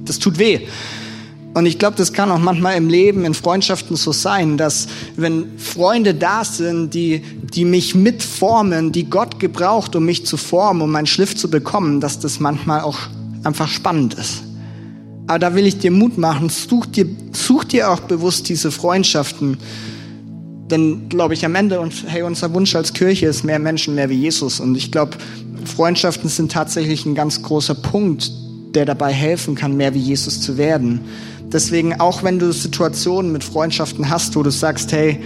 das 0.04 0.18
tut 0.18 0.38
weh. 0.38 0.66
Und 1.54 1.66
ich 1.66 1.78
glaube, 1.78 1.96
das 1.96 2.12
kann 2.12 2.30
auch 2.30 2.38
manchmal 2.38 2.76
im 2.76 2.88
Leben, 2.88 3.24
in 3.24 3.34
Freundschaften 3.34 3.96
so 3.96 4.12
sein, 4.12 4.56
dass 4.56 4.86
wenn 5.16 5.58
Freunde 5.58 6.14
da 6.14 6.44
sind, 6.44 6.94
die, 6.94 7.22
die 7.54 7.64
mich 7.64 7.94
mitformen, 7.94 8.92
die 8.92 9.08
Gott 9.08 9.40
gebraucht, 9.40 9.94
um 9.96 10.04
mich 10.04 10.26
zu 10.26 10.36
formen, 10.36 10.82
um 10.82 10.90
meinen 10.92 11.06
Schliff 11.06 11.36
zu 11.36 11.50
bekommen, 11.50 12.00
dass 12.00 12.18
das 12.18 12.38
manchmal 12.38 12.82
auch 12.82 12.98
einfach 13.42 13.68
spannend 13.68 14.14
ist. 14.14 14.42
Aber 15.30 15.38
da 15.38 15.54
will 15.54 15.64
ich 15.64 15.78
dir 15.78 15.92
Mut 15.92 16.18
machen, 16.18 16.48
such 16.48 16.86
dir, 16.86 17.06
such 17.30 17.62
dir 17.62 17.92
auch 17.92 18.00
bewusst 18.00 18.48
diese 18.48 18.72
Freundschaften. 18.72 19.58
Denn, 20.68 21.08
glaube 21.08 21.34
ich, 21.34 21.44
am 21.44 21.54
Ende, 21.54 21.78
und 21.78 21.92
hey, 22.08 22.22
unser 22.22 22.52
Wunsch 22.52 22.74
als 22.74 22.94
Kirche 22.94 23.26
ist 23.26 23.44
mehr 23.44 23.60
Menschen, 23.60 23.94
mehr 23.94 24.10
wie 24.10 24.16
Jesus. 24.16 24.58
Und 24.58 24.74
ich 24.74 24.90
glaube, 24.90 25.16
Freundschaften 25.64 26.28
sind 26.28 26.50
tatsächlich 26.50 27.06
ein 27.06 27.14
ganz 27.14 27.42
großer 27.42 27.76
Punkt, 27.76 28.28
der 28.74 28.84
dabei 28.84 29.12
helfen 29.12 29.54
kann, 29.54 29.76
mehr 29.76 29.94
wie 29.94 30.00
Jesus 30.00 30.40
zu 30.40 30.58
werden. 30.58 31.02
Deswegen, 31.44 32.00
auch 32.00 32.24
wenn 32.24 32.40
du 32.40 32.52
Situationen 32.52 33.30
mit 33.30 33.44
Freundschaften 33.44 34.10
hast, 34.10 34.34
wo 34.34 34.42
du 34.42 34.50
sagst, 34.50 34.90
hey, 34.90 35.20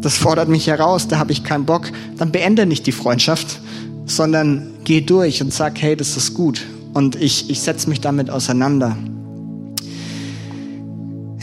das 0.00 0.16
fordert 0.16 0.48
mich 0.48 0.66
heraus, 0.66 1.06
da 1.06 1.18
habe 1.18 1.30
ich 1.30 1.44
keinen 1.44 1.64
Bock, 1.64 1.92
dann 2.16 2.32
beende 2.32 2.66
nicht 2.66 2.88
die 2.88 2.92
Freundschaft, 2.92 3.60
sondern 4.04 4.72
geh 4.82 5.00
durch 5.00 5.40
und 5.42 5.54
sag, 5.54 5.80
hey, 5.80 5.94
das 5.94 6.16
ist 6.16 6.34
gut 6.34 6.66
und 6.92 7.14
ich, 7.14 7.50
ich 7.50 7.60
setze 7.60 7.88
mich 7.88 8.00
damit 8.00 8.30
auseinander. 8.30 8.96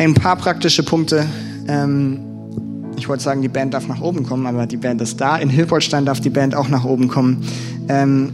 Ein 0.01 0.15
paar 0.15 0.35
praktische 0.35 0.81
Punkte. 0.81 1.27
Ähm, 1.67 2.21
ich 2.97 3.07
wollte 3.07 3.21
sagen, 3.21 3.43
die 3.43 3.47
Band 3.47 3.75
darf 3.75 3.87
nach 3.87 4.01
oben 4.01 4.25
kommen, 4.25 4.47
aber 4.47 4.65
die 4.65 4.77
Band 4.77 4.99
ist 4.99 5.21
da. 5.21 5.37
In 5.37 5.47
Hilpoltstein 5.47 6.07
darf 6.07 6.19
die 6.19 6.31
Band 6.31 6.55
auch 6.55 6.69
nach 6.69 6.83
oben 6.85 7.07
kommen. 7.07 7.45
Ähm, 7.87 8.33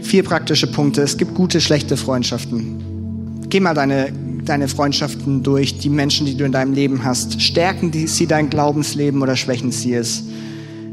vier 0.00 0.22
praktische 0.22 0.68
Punkte. 0.68 1.02
Es 1.02 1.16
gibt 1.16 1.34
gute, 1.34 1.60
schlechte 1.60 1.96
Freundschaften. 1.96 3.40
Geh 3.48 3.58
mal 3.58 3.74
deine 3.74 4.12
deine 4.44 4.68
Freundschaften 4.68 5.42
durch, 5.42 5.76
die 5.80 5.88
Menschen, 5.88 6.24
die 6.24 6.36
du 6.36 6.44
in 6.44 6.52
deinem 6.52 6.72
Leben 6.72 7.02
hast? 7.02 7.42
Stärken 7.42 7.90
die, 7.90 8.06
sie 8.06 8.28
dein 8.28 8.48
Glaubensleben 8.48 9.22
oder 9.22 9.34
schwächen 9.34 9.72
sie 9.72 9.92
es? 9.94 10.22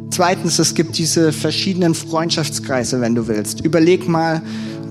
Zweitens, 0.10 0.58
es 0.58 0.74
gibt 0.74 0.98
diese 0.98 1.32
verschiedenen 1.32 1.94
Freundschaftskreise, 1.94 3.00
wenn 3.00 3.14
du 3.14 3.28
willst. 3.28 3.62
Überleg 3.62 4.08
mal, 4.08 4.42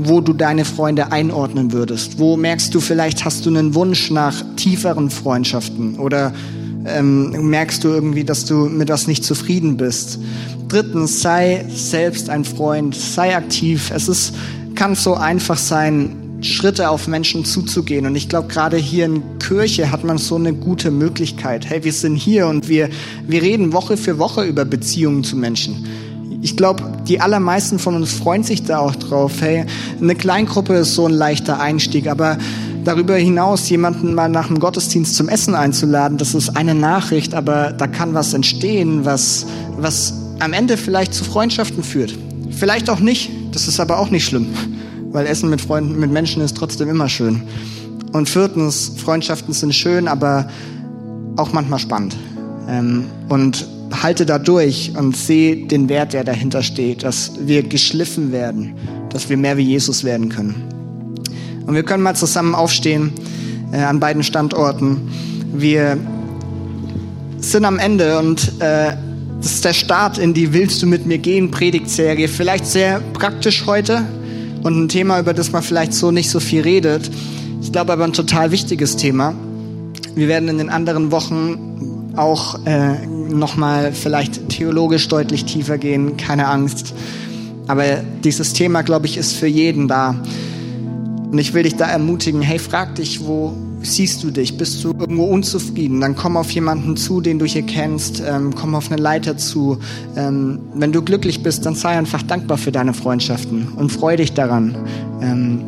wo 0.09 0.21
du 0.21 0.33
deine 0.33 0.65
Freunde 0.65 1.13
einordnen 1.13 1.73
würdest. 1.73 2.19
Wo 2.19 2.37
merkst 2.37 2.75
du, 2.75 2.81
vielleicht 2.81 3.25
hast 3.25 3.47
du 3.47 3.51
einen 3.51 3.75
Wunsch 3.75 4.11
nach 4.11 4.43
tieferen 4.57 5.11
Freundschaften 5.11 5.99
oder 5.99 6.33
ähm, 6.85 7.49
merkst 7.49 7.85
du 7.85 7.89
irgendwie, 7.89 8.25
dass 8.25 8.45
du 8.45 8.67
mit 8.67 8.89
was 8.89 9.07
nicht 9.07 9.25
zufrieden 9.25 9.77
bist. 9.77 10.19
Drittens, 10.69 11.23
sei 11.23 11.65
selbst 11.69 12.31
ein 12.31 12.45
Freund, 12.45 12.95
sei 12.95 13.37
aktiv. 13.37 13.91
Es 13.95 14.09
ist, 14.09 14.35
kann 14.75 14.95
so 14.95 15.15
einfach 15.15 15.59
sein, 15.59 16.17
Schritte 16.43 16.91
auf 16.91 17.07
Menschen 17.07 17.45
zuzugehen. 17.45 18.05
Und 18.07 18.17
ich 18.17 18.29
glaube, 18.29 18.49
gerade 18.49 18.77
hier 18.77 19.05
in 19.05 19.39
Kirche 19.39 19.93
hat 19.93 20.05
man 20.05 20.19
so 20.19 20.35
eine 20.35 20.53
gute 20.53 20.91
Möglichkeit. 20.91 21.69
Hey, 21.69 21.85
wir 21.85 21.93
sind 21.93 22.17
hier 22.17 22.49
und 22.49 22.69
wir, 22.69 22.91
wir 23.27 23.43
reden 23.43 23.73
Woche 23.73 23.97
für 23.97 24.19
Woche 24.19 24.45
über 24.45 24.65
Beziehungen 24.65 25.23
zu 25.23 25.37
Menschen. 25.37 25.87
Ich 26.43 26.57
glaube, 26.57 26.83
die 27.09 27.21
allermeisten 27.21 27.79
von 27.79 27.95
uns 27.95 28.13
freuen 28.13 28.43
sich 28.43 28.65
da 28.65 28.81
auch 28.81 28.95
drauf. 28.97 29.41
Hey, 29.41 29.65
eine 30.01 30.15
Kleingruppe 30.15 30.75
ist 30.75 30.95
so 30.95 31.07
ein 31.07 31.13
leichter 31.13 31.59
Einstieg, 31.61 32.09
aber 32.09 32.37
darüber 32.85 33.15
hinaus 33.15 33.69
jemanden 33.71 34.13
mal 34.13 34.29
nach 34.29 34.49
dem 34.49 34.59
Gottesdienst 34.59 35.15
zum 35.15 35.29
Essen 35.29 35.55
einzuladen, 35.55 36.19
das 36.19 36.35
ist 36.35 36.57
eine 36.57 36.75
Nachricht, 36.75 37.33
aber 37.33 37.73
da 37.73 37.87
kann 37.87 38.13
was 38.13 38.35
entstehen, 38.35 39.05
was, 39.05 39.47
was 39.79 40.15
am 40.41 40.53
Ende 40.53 40.77
vielleicht 40.77 41.15
zu 41.15 41.25
Freundschaften 41.25 41.83
führt. 41.83 42.13
Vielleicht 42.51 42.91
auch 42.91 43.01
nicht, 43.01 43.31
das 43.53 43.69
ist 43.69 43.81
aber 43.81 43.99
auch 43.99 44.11
nicht 44.11 44.27
schlimm 44.27 44.49
weil 45.13 45.27
Essen 45.27 45.51
mit 45.51 45.61
Freunden, 45.61 45.99
mit 45.99 46.11
Menschen 46.11 46.43
ist 46.43 46.57
trotzdem 46.57 46.89
immer 46.89 47.09
schön. 47.09 47.43
Und 48.13 48.29
viertens, 48.29 48.93
Freundschaften 48.97 49.55
sind 49.55 49.75
schön, 49.75 50.09
aber 50.09 50.49
auch 51.37 51.53
manchmal 51.53 51.79
spannend. 51.79 52.17
Ähm, 52.69 53.07
und 53.29 53.67
halte 53.93 54.27
da 54.27 54.39
durch 54.39 54.93
und 54.97 55.17
sehe 55.17 55.67
den 55.67 55.89
Wert, 55.89 56.13
der 56.13 56.25
dahinter 56.25 56.63
steht, 56.63 57.03
dass 57.03 57.33
wir 57.41 57.63
geschliffen 57.63 58.33
werden, 58.33 58.75
dass 59.11 59.29
wir 59.29 59.37
mehr 59.37 59.57
wie 59.57 59.65
Jesus 59.65 60.05
werden 60.05 60.29
können. 60.29 60.55
Und 61.67 61.75
wir 61.75 61.83
können 61.83 62.03
mal 62.03 62.17
zusammen 62.17 62.55
aufstehen 62.55 63.13
äh, 63.73 63.79
an 63.79 64.01
beiden 64.01 64.23
Standorten. 64.23 65.11
Wir 65.53 65.97
sind 67.39 67.65
am 67.65 67.79
Ende 67.79 68.19
und 68.19 68.61
äh, 68.61 68.93
das 69.41 69.55
ist 69.55 69.65
der 69.65 69.73
Start 69.73 70.19
in 70.19 70.35
die 70.35 70.53
Willst 70.53 70.83
du 70.83 70.87
mit 70.87 71.07
mir 71.07 71.19
gehen 71.19 71.51
Predigtserie. 71.51 72.29
Vielleicht 72.29 72.67
sehr 72.67 73.01
praktisch 73.13 73.67
heute, 73.67 74.05
und 74.63 74.85
ein 74.85 74.89
Thema, 74.89 75.19
über 75.19 75.35
das 75.35 75.53
man 75.53 75.63
vielleicht 75.63 75.93
so 75.93 76.11
nicht 76.11 76.31
so 76.31 76.41
viel 76.41 76.63
redet. 76.63 77.11
Ich 77.61 77.73
glaube 77.73 77.93
aber 77.93 78.05
ein 78.05 78.13
total 78.13 78.51
wichtiges 78.53 78.97
Thema. 78.97 79.35
Wir 80.15 80.29
werden 80.29 80.49
in 80.49 80.59
den 80.59 80.71
anderen 80.71 81.11
Wochen 81.11 82.13
auch 82.17 82.65
äh, 82.67 82.95
nochmal 83.39 83.93
vielleicht 83.93 84.49
theologisch 84.49 85.09
deutlich 85.09 85.45
tiefer 85.45 85.79
gehen, 85.79 86.17
keine 86.17 86.49
Angst. 86.49 86.95
Aber 87.69 87.85
dieses 88.25 88.53
Thema, 88.53 88.83
glaube 88.83 89.07
ich, 89.07 89.17
ist 89.17 89.35
für 89.35 89.47
jeden 89.47 89.89
da. 89.89 90.17
Und 91.31 91.39
ich 91.39 91.55
will 91.55 91.63
dich 91.63 91.77
da 91.77 91.87
ermutigen, 91.87 92.43
hey, 92.43 92.59
frag 92.59 92.97
dich, 92.97 93.25
wo 93.25 93.55
siehst 93.83 94.23
du 94.23 94.31
dich? 94.31 94.57
Bist 94.57 94.83
du 94.85 94.93
irgendwo 94.99 95.25
unzufrieden? 95.25 96.01
Dann 96.01 96.17
komm 96.17 96.37
auf 96.37 96.51
jemanden 96.51 96.97
zu, 96.97 97.21
den 97.21 97.39
du 97.39 97.47
hier 97.47 97.63
kennst. 97.63 98.23
Ähm, 98.27 98.55
komm 98.55 98.75
auf 98.75 98.91
eine 98.91 99.01
Leiter 99.01 99.37
zu. 99.37 99.79
Ähm, 100.17 100.61
wenn 100.75 100.93
du 100.93 101.03
glücklich 101.03 101.43
bist, 101.43 101.67
dann 101.67 101.75
sei 101.75 101.91
einfach 101.91 102.23
dankbar 102.23 102.59
für 102.59 102.73
deine 102.73 102.95
Freundschaften 102.95 103.69
und 103.77 103.91
freu 103.91 104.17
dich 104.17 104.33
daran. 104.33 104.77
Ähm, 105.21 105.61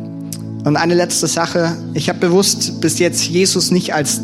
und 0.63 0.77
eine 0.77 0.95
letzte 0.95 1.27
Sache. 1.27 1.77
Ich 1.93 2.09
habe 2.09 2.19
bewusst 2.19 2.81
bis 2.81 2.97
jetzt 2.99 3.27
Jesus 3.27 3.71
nicht 3.71 3.93
als 3.93 4.21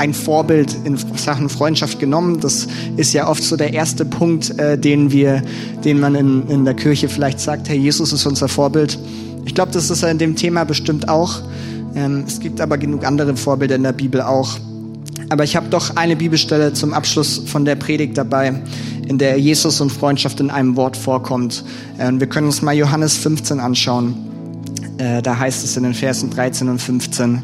ein 0.00 0.14
Vorbild 0.14 0.74
in 0.84 0.96
Sachen 0.96 1.50
Freundschaft 1.50 1.98
genommen. 2.00 2.40
Das 2.40 2.66
ist 2.96 3.12
ja 3.12 3.28
oft 3.28 3.42
so 3.42 3.54
der 3.54 3.74
erste 3.74 4.06
Punkt, 4.06 4.58
äh, 4.58 4.78
den 4.78 5.12
wir, 5.12 5.42
den 5.84 6.00
man 6.00 6.14
in, 6.14 6.48
in 6.48 6.64
der 6.64 6.72
Kirche 6.72 7.10
vielleicht 7.10 7.38
sagt, 7.38 7.68
hey, 7.68 7.76
Jesus 7.76 8.10
ist 8.10 8.24
unser 8.24 8.48
Vorbild. 8.48 8.98
Ich 9.44 9.54
glaube, 9.54 9.72
das 9.72 9.90
ist 9.90 10.02
in 10.02 10.16
dem 10.16 10.36
Thema 10.36 10.64
bestimmt 10.64 11.10
auch. 11.10 11.42
Ähm, 11.94 12.24
es 12.26 12.40
gibt 12.40 12.62
aber 12.62 12.78
genug 12.78 13.04
andere 13.04 13.36
Vorbilder 13.36 13.76
in 13.76 13.82
der 13.82 13.92
Bibel 13.92 14.22
auch. 14.22 14.56
Aber 15.28 15.44
ich 15.44 15.54
habe 15.54 15.68
doch 15.68 15.94
eine 15.96 16.16
Bibelstelle 16.16 16.72
zum 16.72 16.94
Abschluss 16.94 17.42
von 17.44 17.66
der 17.66 17.76
Predigt 17.76 18.16
dabei, 18.16 18.54
in 19.06 19.18
der 19.18 19.38
Jesus 19.38 19.82
und 19.82 19.92
Freundschaft 19.92 20.40
in 20.40 20.48
einem 20.48 20.76
Wort 20.76 20.96
vorkommt. 20.96 21.62
Äh, 21.98 22.10
wir 22.14 22.26
können 22.26 22.46
uns 22.46 22.62
mal 22.62 22.74
Johannes 22.74 23.18
15 23.18 23.60
anschauen. 23.60 24.14
Äh, 24.96 25.20
da 25.20 25.38
heißt 25.38 25.62
es 25.62 25.76
in 25.76 25.82
den 25.82 25.92
Versen 25.92 26.30
13 26.30 26.70
und 26.70 26.80
15, 26.80 27.42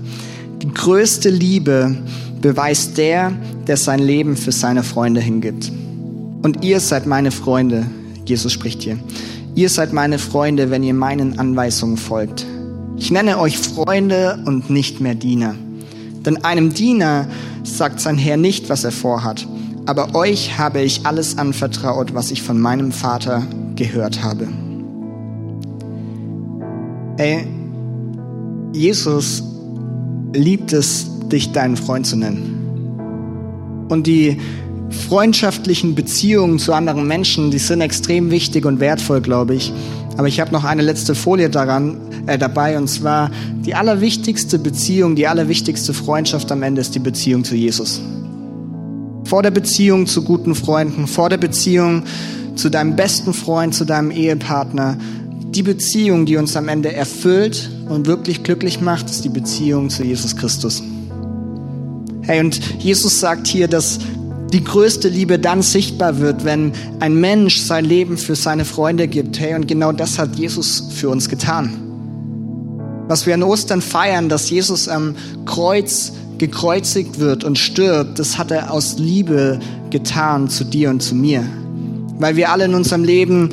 die 0.62 0.72
größte 0.72 1.28
Liebe 1.28 1.98
beweist 2.46 2.96
der, 2.96 3.32
der 3.66 3.76
sein 3.76 3.98
Leben 3.98 4.36
für 4.36 4.52
seine 4.52 4.84
Freunde 4.84 5.20
hingibt. 5.20 5.72
Und 6.42 6.64
ihr 6.64 6.78
seid 6.78 7.04
meine 7.04 7.32
Freunde, 7.32 7.86
Jesus 8.24 8.52
spricht 8.52 8.82
hier, 8.82 8.98
Ihr 9.56 9.70
seid 9.70 9.92
meine 9.92 10.18
Freunde, 10.18 10.70
wenn 10.70 10.82
ihr 10.82 10.92
meinen 10.92 11.38
Anweisungen 11.38 11.96
folgt. 11.96 12.44
Ich 12.98 13.10
nenne 13.10 13.38
euch 13.38 13.58
Freunde 13.58 14.38
und 14.44 14.68
nicht 14.68 15.00
mehr 15.00 15.14
Diener. 15.14 15.54
Denn 16.26 16.44
einem 16.44 16.74
Diener 16.74 17.26
sagt 17.64 17.98
sein 18.00 18.18
Herr 18.18 18.36
nicht, 18.36 18.68
was 18.68 18.84
er 18.84 18.92
vorhat. 18.92 19.48
Aber 19.86 20.14
euch 20.14 20.58
habe 20.58 20.82
ich 20.82 21.06
alles 21.06 21.38
anvertraut, 21.38 22.14
was 22.14 22.30
ich 22.30 22.42
von 22.42 22.60
meinem 22.60 22.92
Vater 22.92 23.42
gehört 23.76 24.22
habe. 24.22 24.46
Ey, 27.16 27.46
Jesus 28.74 29.42
liebt 30.34 30.74
es, 30.74 31.06
dich 31.32 31.52
deinen 31.52 31.76
Freund 31.76 32.06
zu 32.06 32.16
nennen. 32.16 33.86
Und 33.88 34.06
die 34.06 34.38
freundschaftlichen 34.90 35.94
Beziehungen 35.94 36.58
zu 36.58 36.72
anderen 36.72 37.06
Menschen, 37.06 37.50
die 37.50 37.58
sind 37.58 37.80
extrem 37.80 38.30
wichtig 38.30 38.64
und 38.64 38.80
wertvoll, 38.80 39.20
glaube 39.20 39.54
ich. 39.54 39.72
Aber 40.16 40.28
ich 40.28 40.40
habe 40.40 40.52
noch 40.52 40.64
eine 40.64 40.82
letzte 40.82 41.14
Folie 41.14 41.50
daran 41.50 41.98
äh, 42.26 42.38
dabei 42.38 42.78
und 42.78 42.88
zwar 42.88 43.30
die 43.64 43.74
allerwichtigste 43.74 44.58
Beziehung, 44.58 45.16
die 45.16 45.26
allerwichtigste 45.26 45.92
Freundschaft 45.92 46.50
am 46.52 46.62
Ende 46.62 46.80
ist 46.80 46.94
die 46.94 47.00
Beziehung 47.00 47.44
zu 47.44 47.54
Jesus. 47.54 48.00
Vor 49.24 49.42
der 49.42 49.50
Beziehung 49.50 50.06
zu 50.06 50.22
guten 50.22 50.54
Freunden, 50.54 51.06
vor 51.06 51.28
der 51.28 51.38
Beziehung 51.38 52.04
zu 52.54 52.70
deinem 52.70 52.96
besten 52.96 53.34
Freund, 53.34 53.74
zu 53.74 53.84
deinem 53.84 54.10
Ehepartner, 54.10 54.96
die 55.50 55.62
Beziehung, 55.62 56.26
die 56.26 56.36
uns 56.36 56.56
am 56.56 56.68
Ende 56.68 56.92
erfüllt 56.92 57.70
und 57.88 58.06
wirklich 58.06 58.42
glücklich 58.42 58.80
macht, 58.80 59.10
ist 59.10 59.24
die 59.24 59.28
Beziehung 59.28 59.90
zu 59.90 60.04
Jesus 60.04 60.36
Christus. 60.36 60.82
Hey, 62.26 62.40
und 62.40 62.60
Jesus 62.82 63.20
sagt 63.20 63.46
hier, 63.46 63.68
dass 63.68 64.00
die 64.52 64.64
größte 64.64 65.08
Liebe 65.08 65.38
dann 65.38 65.62
sichtbar 65.62 66.18
wird, 66.18 66.44
wenn 66.44 66.72
ein 66.98 67.20
Mensch 67.20 67.60
sein 67.60 67.84
Leben 67.84 68.18
für 68.18 68.34
seine 68.34 68.64
Freunde 68.64 69.06
gibt. 69.06 69.38
Hey, 69.38 69.54
und 69.54 69.68
genau 69.68 69.92
das 69.92 70.18
hat 70.18 70.36
Jesus 70.36 70.82
für 70.90 71.08
uns 71.08 71.28
getan. 71.28 71.72
Was 73.06 73.26
wir 73.26 73.34
an 73.34 73.44
Ostern 73.44 73.80
feiern, 73.80 74.28
dass 74.28 74.50
Jesus 74.50 74.88
am 74.88 75.14
Kreuz 75.44 76.12
gekreuzigt 76.38 77.20
wird 77.20 77.44
und 77.44 77.58
stirbt, 77.58 78.18
das 78.18 78.38
hat 78.38 78.50
er 78.50 78.72
aus 78.72 78.98
Liebe 78.98 79.60
getan 79.90 80.48
zu 80.48 80.64
dir 80.64 80.90
und 80.90 81.02
zu 81.02 81.14
mir. 81.14 81.44
Weil 82.18 82.34
wir 82.34 82.50
alle 82.50 82.64
in 82.64 82.74
unserem 82.74 83.04
Leben 83.04 83.50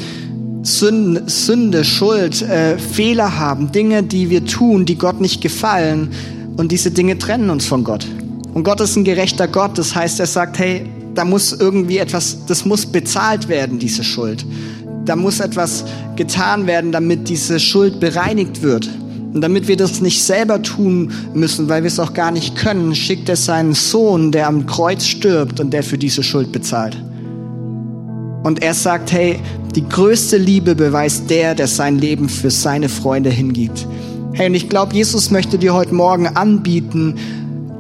Sünde, 0.64 1.24
Sünde 1.28 1.84
Schuld, 1.84 2.42
äh, 2.42 2.80
Fehler 2.80 3.38
haben, 3.38 3.72
Dinge, 3.72 4.02
die 4.02 4.30
wir 4.32 4.46
tun, 4.46 4.86
die 4.86 4.98
Gott 4.98 5.22
nicht 5.22 5.42
gefallen 5.42 6.10
Und 6.56 6.72
diese 6.72 6.92
Dinge 6.92 7.18
trennen 7.18 7.50
uns 7.50 7.66
von 7.66 7.84
Gott. 7.84 8.06
Und 8.54 8.64
Gott 8.64 8.82
ist 8.82 8.96
ein 8.96 9.04
gerechter 9.04 9.48
Gott. 9.48 9.78
Das 9.78 9.96
heißt, 9.96 10.20
er 10.20 10.28
sagt, 10.28 10.60
hey, 10.60 10.86
da 11.16 11.26
muss 11.26 11.54
irgendwie 11.54 11.98
etwas, 11.98 12.46
das 12.48 12.66
muss 12.66 12.86
bezahlt 12.86 13.48
werden, 13.48 13.80
diese 13.80 14.04
Schuld. 14.04 14.46
Da 15.06 15.16
muss 15.16 15.40
etwas 15.40 15.86
getan 16.16 16.66
werden, 16.68 16.92
damit 16.92 17.30
diese 17.30 17.60
Schuld 17.60 18.00
bereinigt 18.00 18.62
wird. 18.62 18.90
Und 19.34 19.42
damit 19.42 19.68
wir 19.68 19.78
das 19.78 20.00
nicht 20.00 20.24
selber 20.24 20.62
tun 20.62 21.12
müssen, 21.34 21.68
weil 21.68 21.82
wir 21.82 21.88
es 21.88 22.00
auch 22.00 22.14
gar 22.14 22.32
nicht 22.32 22.56
können, 22.56 22.94
schickt 22.94 23.30
er 23.30 23.36
seinen 23.36 23.74
Sohn, 23.74 24.32
der 24.32 24.48
am 24.48 24.68
Kreuz 24.68 25.06
stirbt 25.06 25.60
und 25.60 25.72
der 25.72 25.84
für 25.84 25.98
diese 25.98 26.22
Schuld 26.22 26.52
bezahlt. 26.52 26.96
Und 28.44 28.62
er 28.62 28.76
sagt, 28.76 29.12
hey, 29.12 29.40
die 29.76 29.88
größte 29.88 30.38
Liebe 30.38 30.76
beweist 30.76 31.30
der, 31.30 31.56
der 31.56 31.68
sein 31.68 31.98
Leben 31.98 32.30
für 32.30 32.52
seine 32.52 32.90
Freunde 32.90 33.32
hingibt. 33.32 33.88
Hey, 34.34 34.48
und 34.48 34.56
ich 34.56 34.70
glaube, 34.70 34.94
Jesus 34.94 35.32
möchte 35.32 35.58
dir 35.58 35.74
heute 35.74 35.96
Morgen 35.96 36.28
anbieten, 36.28 37.16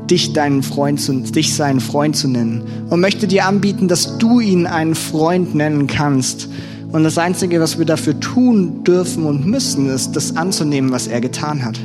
dich 0.10 0.34
deinen 0.34 0.64
Freund 0.64 1.00
zu, 1.00 1.14
dich 1.14 1.56
seinen 1.56 1.80
Freund 1.80 2.16
zu 2.16 2.28
nennen. 2.28 2.64
Und 2.90 3.00
möchte 3.00 3.28
dir 3.28 3.46
anbieten, 3.46 3.88
dass 3.88 4.18
du 4.18 4.40
ihn 4.40 4.68
einen 4.68 4.96
Freund 4.96 5.56
nennen 5.56 5.88
kannst. 5.88 6.50
Und 6.92 7.04
das 7.04 7.18
Einzige, 7.18 7.60
was 7.60 7.80
wir 7.80 7.86
dafür 7.86 8.20
tun 8.20 8.84
dürfen 8.84 9.26
und 9.26 9.46
müssen, 9.46 9.90
ist, 9.90 10.12
das 10.16 10.36
anzunehmen, 10.36 10.92
was 10.92 11.08
er 11.08 11.22
getan 11.22 11.64
hat. 11.64 11.80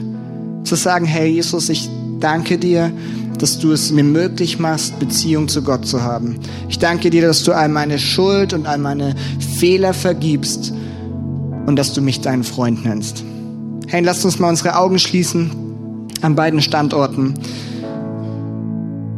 Zu 0.64 0.74
sagen, 0.74 1.06
hey 1.06 1.30
Jesus, 1.30 1.68
ich 1.68 1.88
danke 2.20 2.58
dir, 2.58 2.92
dass 3.38 3.58
du 3.58 3.72
es 3.72 3.92
mir 3.92 4.04
möglich 4.04 4.58
machst, 4.58 4.98
Beziehung 4.98 5.48
zu 5.48 5.62
Gott 5.62 5.86
zu 5.86 6.02
haben. 6.02 6.38
Ich 6.68 6.78
danke 6.78 7.10
dir, 7.10 7.22
dass 7.22 7.44
du 7.44 7.52
all 7.52 7.68
meine 7.68 7.98
Schuld 7.98 8.52
und 8.52 8.66
all 8.66 8.78
meine 8.78 9.14
Fehler 9.58 9.94
vergibst 9.94 10.72
und 11.66 11.76
dass 11.76 11.92
du 11.92 12.00
mich 12.00 12.20
deinen 12.20 12.44
Freund 12.44 12.84
nennst. 12.84 13.24
Hey, 13.86 14.02
lasst 14.02 14.24
uns 14.24 14.38
mal 14.38 14.50
unsere 14.50 14.76
Augen 14.76 14.98
schließen 14.98 15.50
an 16.20 16.34
beiden 16.34 16.60
Standorten. 16.60 17.34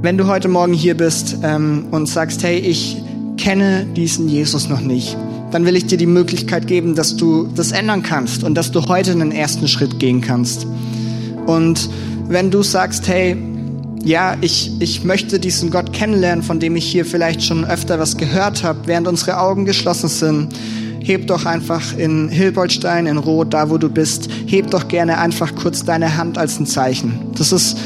Wenn 0.03 0.17
du 0.17 0.27
heute 0.27 0.49
Morgen 0.49 0.73
hier 0.73 0.97
bist 0.97 1.37
ähm, 1.43 1.89
und 1.91 2.07
sagst, 2.07 2.43
hey, 2.43 2.57
ich 2.57 2.97
kenne 3.37 3.85
diesen 3.85 4.31
Jesus 4.31 4.71
noch 4.71 4.81
nicht, 4.81 5.15
dann 5.51 5.67
will 5.67 5.77
ich 5.77 5.89
dir 5.89 5.99
die 5.99 6.07
Möglichkeit 6.07 6.67
geben, 6.67 6.95
dass 6.95 7.17
du 7.17 7.47
das 7.55 7.71
ändern 7.71 8.03
kannst 8.03 8.43
und 8.43 8.55
dass 8.55 8.71
du 8.71 8.89
heute 8.89 9.11
einen 9.11 9.31
ersten 9.31 9.69
Schritt 9.69 9.99
gehen 9.99 10.23
kannst. 10.23 10.67
Und 11.45 11.91
wenn 12.29 12.51
du 12.51 12.63
sagst, 12.63 13.09
hey, 13.09 13.37
ja, 14.03 14.39
ich, 14.41 14.73
ich 14.81 15.05
möchte 15.05 15.39
diesen 15.39 15.71
Gott 15.71 15.93
kennenlernen, 15.93 16.43
von 16.43 16.61
dem 16.61 16.77
ich 16.77 16.87
hier 16.87 17.05
vielleicht 17.05 17.43
schon 17.43 17.67
öfter 17.67 17.99
was 17.99 18.17
gehört 18.17 18.65
habe, 18.65 18.79
während 18.87 19.07
unsere 19.07 19.39
Augen 19.39 19.67
geschlossen 19.67 20.09
sind, 20.09 20.55
heb 21.01 21.27
doch 21.27 21.45
einfach 21.45 21.95
in 21.99 22.31
Hilboldstein, 22.31 23.07
in 23.07 23.19
Rot, 23.19 23.53
da 23.53 23.69
wo 23.69 23.77
du 23.77 23.91
bist, 23.91 24.31
heb 24.47 24.71
doch 24.71 24.89
gerne 24.89 25.19
einfach 25.19 25.55
kurz 25.55 25.85
deine 25.85 26.17
Hand 26.17 26.39
als 26.39 26.59
ein 26.59 26.65
Zeichen. 26.65 27.19
Das 27.37 27.53
ist 27.53 27.77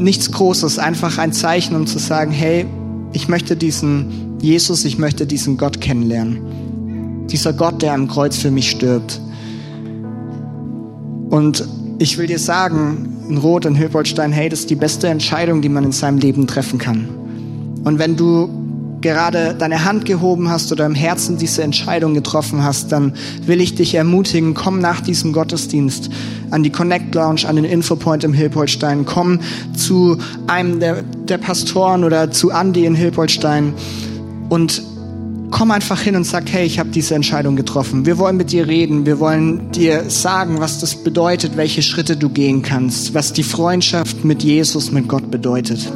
nichts 0.00 0.32
Großes, 0.32 0.78
einfach 0.78 1.18
ein 1.18 1.32
Zeichen, 1.32 1.76
um 1.76 1.86
zu 1.86 1.98
sagen, 1.98 2.32
hey, 2.32 2.66
ich 3.12 3.28
möchte 3.28 3.56
diesen 3.56 4.38
Jesus, 4.40 4.84
ich 4.84 4.98
möchte 4.98 5.26
diesen 5.26 5.56
Gott 5.56 5.80
kennenlernen. 5.80 7.26
Dieser 7.28 7.52
Gott, 7.52 7.82
der 7.82 7.92
am 7.92 8.08
Kreuz 8.08 8.36
für 8.36 8.50
mich 8.50 8.70
stirbt. 8.70 9.20
Und 11.28 11.64
ich 11.98 12.18
will 12.18 12.26
dir 12.26 12.38
sagen, 12.38 13.24
in 13.28 13.36
Rot, 13.36 13.66
in 13.66 13.74
Hilpoltstein, 13.74 14.32
hey, 14.32 14.48
das 14.48 14.60
ist 14.60 14.70
die 14.70 14.74
beste 14.74 15.08
Entscheidung, 15.08 15.62
die 15.62 15.68
man 15.68 15.84
in 15.84 15.92
seinem 15.92 16.18
Leben 16.18 16.46
treffen 16.46 16.78
kann. 16.78 17.08
Und 17.84 17.98
wenn 17.98 18.16
du 18.16 18.48
gerade 19.00 19.54
deine 19.58 19.84
Hand 19.84 20.04
gehoben 20.04 20.48
hast 20.48 20.70
oder 20.72 20.86
im 20.86 20.94
Herzen 20.94 21.38
diese 21.38 21.62
Entscheidung 21.62 22.14
getroffen 22.14 22.62
hast, 22.62 22.92
dann 22.92 23.14
will 23.44 23.60
ich 23.60 23.74
dich 23.74 23.94
ermutigen, 23.94 24.54
komm 24.54 24.80
nach 24.80 25.00
diesem 25.00 25.32
Gottesdienst 25.32 26.10
an 26.50 26.62
die 26.62 26.70
Connect 26.70 27.14
Lounge, 27.14 27.42
an 27.46 27.56
den 27.56 27.64
Infopoint 27.64 28.24
im 28.24 28.32
Hilpoltstein, 28.32 29.04
komm 29.04 29.40
zu 29.76 30.18
einem 30.46 30.80
der, 30.80 31.02
der 31.02 31.38
Pastoren 31.38 32.04
oder 32.04 32.30
zu 32.30 32.50
Andy 32.50 32.84
in 32.84 32.94
Hilpoltstein 32.94 33.74
und 34.48 34.82
komm 35.50 35.70
einfach 35.70 36.00
hin 36.00 36.16
und 36.16 36.24
sag, 36.24 36.50
hey, 36.50 36.64
ich 36.64 36.78
habe 36.78 36.90
diese 36.90 37.14
Entscheidung 37.14 37.56
getroffen. 37.56 38.06
Wir 38.06 38.18
wollen 38.18 38.36
mit 38.36 38.52
dir 38.52 38.66
reden, 38.66 39.06
wir 39.06 39.20
wollen 39.20 39.70
dir 39.72 40.08
sagen, 40.08 40.60
was 40.60 40.80
das 40.80 40.94
bedeutet, 40.94 41.56
welche 41.56 41.82
Schritte 41.82 42.16
du 42.16 42.28
gehen 42.28 42.62
kannst, 42.62 43.14
was 43.14 43.32
die 43.32 43.42
Freundschaft 43.42 44.24
mit 44.24 44.42
Jesus, 44.42 44.92
mit 44.92 45.08
Gott 45.08 45.30
bedeutet. 45.30 45.90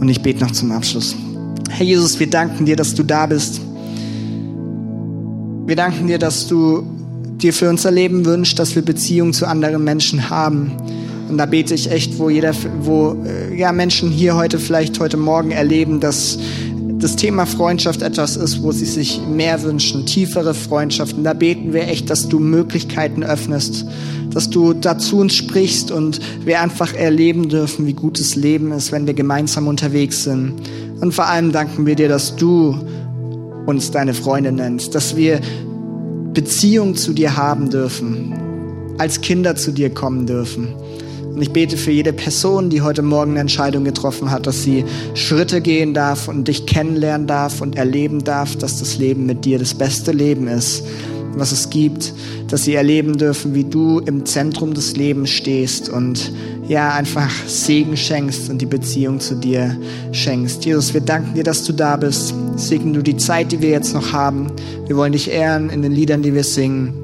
Und 0.00 0.08
ich 0.08 0.22
bete 0.22 0.44
noch 0.44 0.52
zum 0.52 0.72
Abschluss. 0.72 1.16
Herr 1.70 1.86
Jesus, 1.86 2.18
wir 2.18 2.28
danken 2.28 2.66
dir, 2.66 2.76
dass 2.76 2.94
du 2.94 3.02
da 3.04 3.26
bist. 3.26 3.60
Wir 5.66 5.76
danken 5.76 6.08
dir, 6.08 6.18
dass 6.18 6.48
du 6.48 6.82
dir 7.40 7.52
für 7.52 7.70
unser 7.70 7.90
Leben 7.90 8.26
wünschst, 8.26 8.58
dass 8.58 8.74
wir 8.74 8.82
Beziehungen 8.82 9.32
zu 9.32 9.46
anderen 9.46 9.82
Menschen 9.84 10.28
haben. 10.28 10.72
Und 11.28 11.38
da 11.38 11.46
bete 11.46 11.74
ich 11.74 11.90
echt, 11.90 12.18
wo 12.18 12.28
jeder, 12.28 12.52
wo 12.82 13.16
äh, 13.24 13.56
ja 13.56 13.72
Menschen 13.72 14.10
hier 14.10 14.34
heute 14.34 14.58
vielleicht 14.58 14.98
heute 14.98 15.16
Morgen 15.16 15.52
erleben, 15.52 16.00
dass 16.00 16.38
das 16.98 17.16
Thema 17.16 17.46
Freundschaft 17.46 18.02
etwas 18.02 18.36
ist, 18.36 18.62
wo 18.62 18.72
sie 18.72 18.84
sich 18.84 19.20
mehr 19.26 19.62
wünschen, 19.62 20.04
tiefere 20.04 20.54
Freundschaften. 20.54 21.24
Da 21.24 21.32
beten 21.32 21.72
wir 21.72 21.88
echt, 21.88 22.10
dass 22.10 22.28
du 22.28 22.40
Möglichkeiten 22.40 23.22
öffnest, 23.22 23.86
dass 24.30 24.50
du 24.50 24.74
dazu 24.74 25.18
uns 25.18 25.34
sprichst 25.34 25.92
und 25.92 26.20
wir 26.44 26.60
einfach 26.60 26.92
erleben 26.92 27.48
dürfen, 27.48 27.86
wie 27.86 27.94
gutes 27.94 28.34
Leben 28.34 28.72
ist, 28.72 28.92
wenn 28.92 29.06
wir 29.06 29.14
gemeinsam 29.14 29.68
unterwegs 29.68 30.24
sind. 30.24 30.54
Und 31.00 31.12
vor 31.12 31.26
allem 31.26 31.52
danken 31.52 31.86
wir 31.86 31.96
dir, 31.96 32.08
dass 32.08 32.36
du 32.36 32.76
uns 33.66 33.90
deine 33.90 34.14
Freunde 34.14 34.52
nennst, 34.52 34.94
dass 34.94 35.16
wir 35.16 35.40
Beziehung 36.34 36.94
zu 36.94 37.12
dir 37.12 37.36
haben 37.36 37.70
dürfen, 37.70 38.34
als 38.98 39.20
Kinder 39.20 39.56
zu 39.56 39.72
dir 39.72 39.90
kommen 39.90 40.26
dürfen. 40.26 40.74
Und 41.32 41.40
ich 41.40 41.52
bete 41.52 41.76
für 41.76 41.90
jede 41.90 42.12
Person, 42.12 42.70
die 42.70 42.82
heute 42.82 43.02
Morgen 43.02 43.32
eine 43.32 43.40
Entscheidung 43.40 43.84
getroffen 43.84 44.30
hat, 44.30 44.46
dass 44.46 44.62
sie 44.62 44.84
Schritte 45.14 45.60
gehen 45.60 45.94
darf 45.94 46.28
und 46.28 46.48
dich 46.48 46.66
kennenlernen 46.66 47.26
darf 47.26 47.60
und 47.60 47.76
erleben 47.76 48.24
darf, 48.24 48.56
dass 48.56 48.78
das 48.78 48.98
Leben 48.98 49.26
mit 49.26 49.44
dir 49.44 49.58
das 49.58 49.74
beste 49.74 50.12
Leben 50.12 50.48
ist, 50.48 50.84
was 51.34 51.52
es 51.52 51.70
gibt, 51.70 52.12
dass 52.48 52.64
sie 52.64 52.74
erleben 52.74 53.16
dürfen, 53.16 53.54
wie 53.54 53.64
du 53.64 54.00
im 54.00 54.26
Zentrum 54.26 54.74
des 54.74 54.96
Lebens 54.96 55.30
stehst 55.30 55.88
und 55.88 56.32
ja, 56.70 56.94
einfach 56.94 57.28
Segen 57.48 57.96
schenkst 57.96 58.48
und 58.48 58.58
die 58.58 58.66
Beziehung 58.66 59.18
zu 59.18 59.34
dir 59.34 59.76
schenkst. 60.12 60.64
Jesus, 60.64 60.94
wir 60.94 61.00
danken 61.00 61.34
dir, 61.34 61.42
dass 61.42 61.64
du 61.64 61.72
da 61.72 61.96
bist. 61.96 62.32
Segne 62.54 62.92
du 62.92 63.02
die 63.02 63.16
Zeit, 63.16 63.50
die 63.50 63.60
wir 63.60 63.70
jetzt 63.70 63.92
noch 63.92 64.12
haben. 64.12 64.52
Wir 64.86 64.96
wollen 64.96 65.10
dich 65.10 65.32
ehren 65.32 65.68
in 65.68 65.82
den 65.82 65.90
Liedern, 65.90 66.22
die 66.22 66.32
wir 66.32 66.44
singen, 66.44 66.94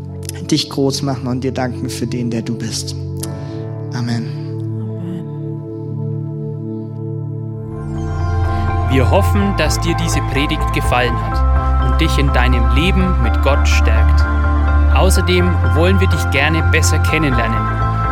dich 0.49 0.71
groß 0.71 1.03
machen 1.03 1.27
und 1.27 1.43
dir 1.43 1.51
danken 1.51 1.91
für 1.91 2.07
den, 2.07 2.31
der 2.31 2.43
du 2.43 2.57
bist. 2.57 2.95
Amen. 3.93 4.29
Wir 8.93 9.11
hoffen, 9.11 9.53
dass 9.59 9.81
dir 9.81 9.97
diese 9.97 10.21
Predigt 10.33 10.75
gefallen 10.75 11.13
hat 11.13 11.91
und 11.91 12.01
dich 12.01 12.17
in 12.19 12.33
deinem 12.33 12.73
Leben 12.77 13.21
mit 13.25 13.43
Gott 13.43 13.67
stärkt. 13.67 14.25
Außerdem 14.95 15.45
wollen 15.75 15.99
wir 15.99 16.07
dich 16.07 16.31
gerne 16.31 16.63
besser 16.71 17.01
kennenlernen. 17.01 17.76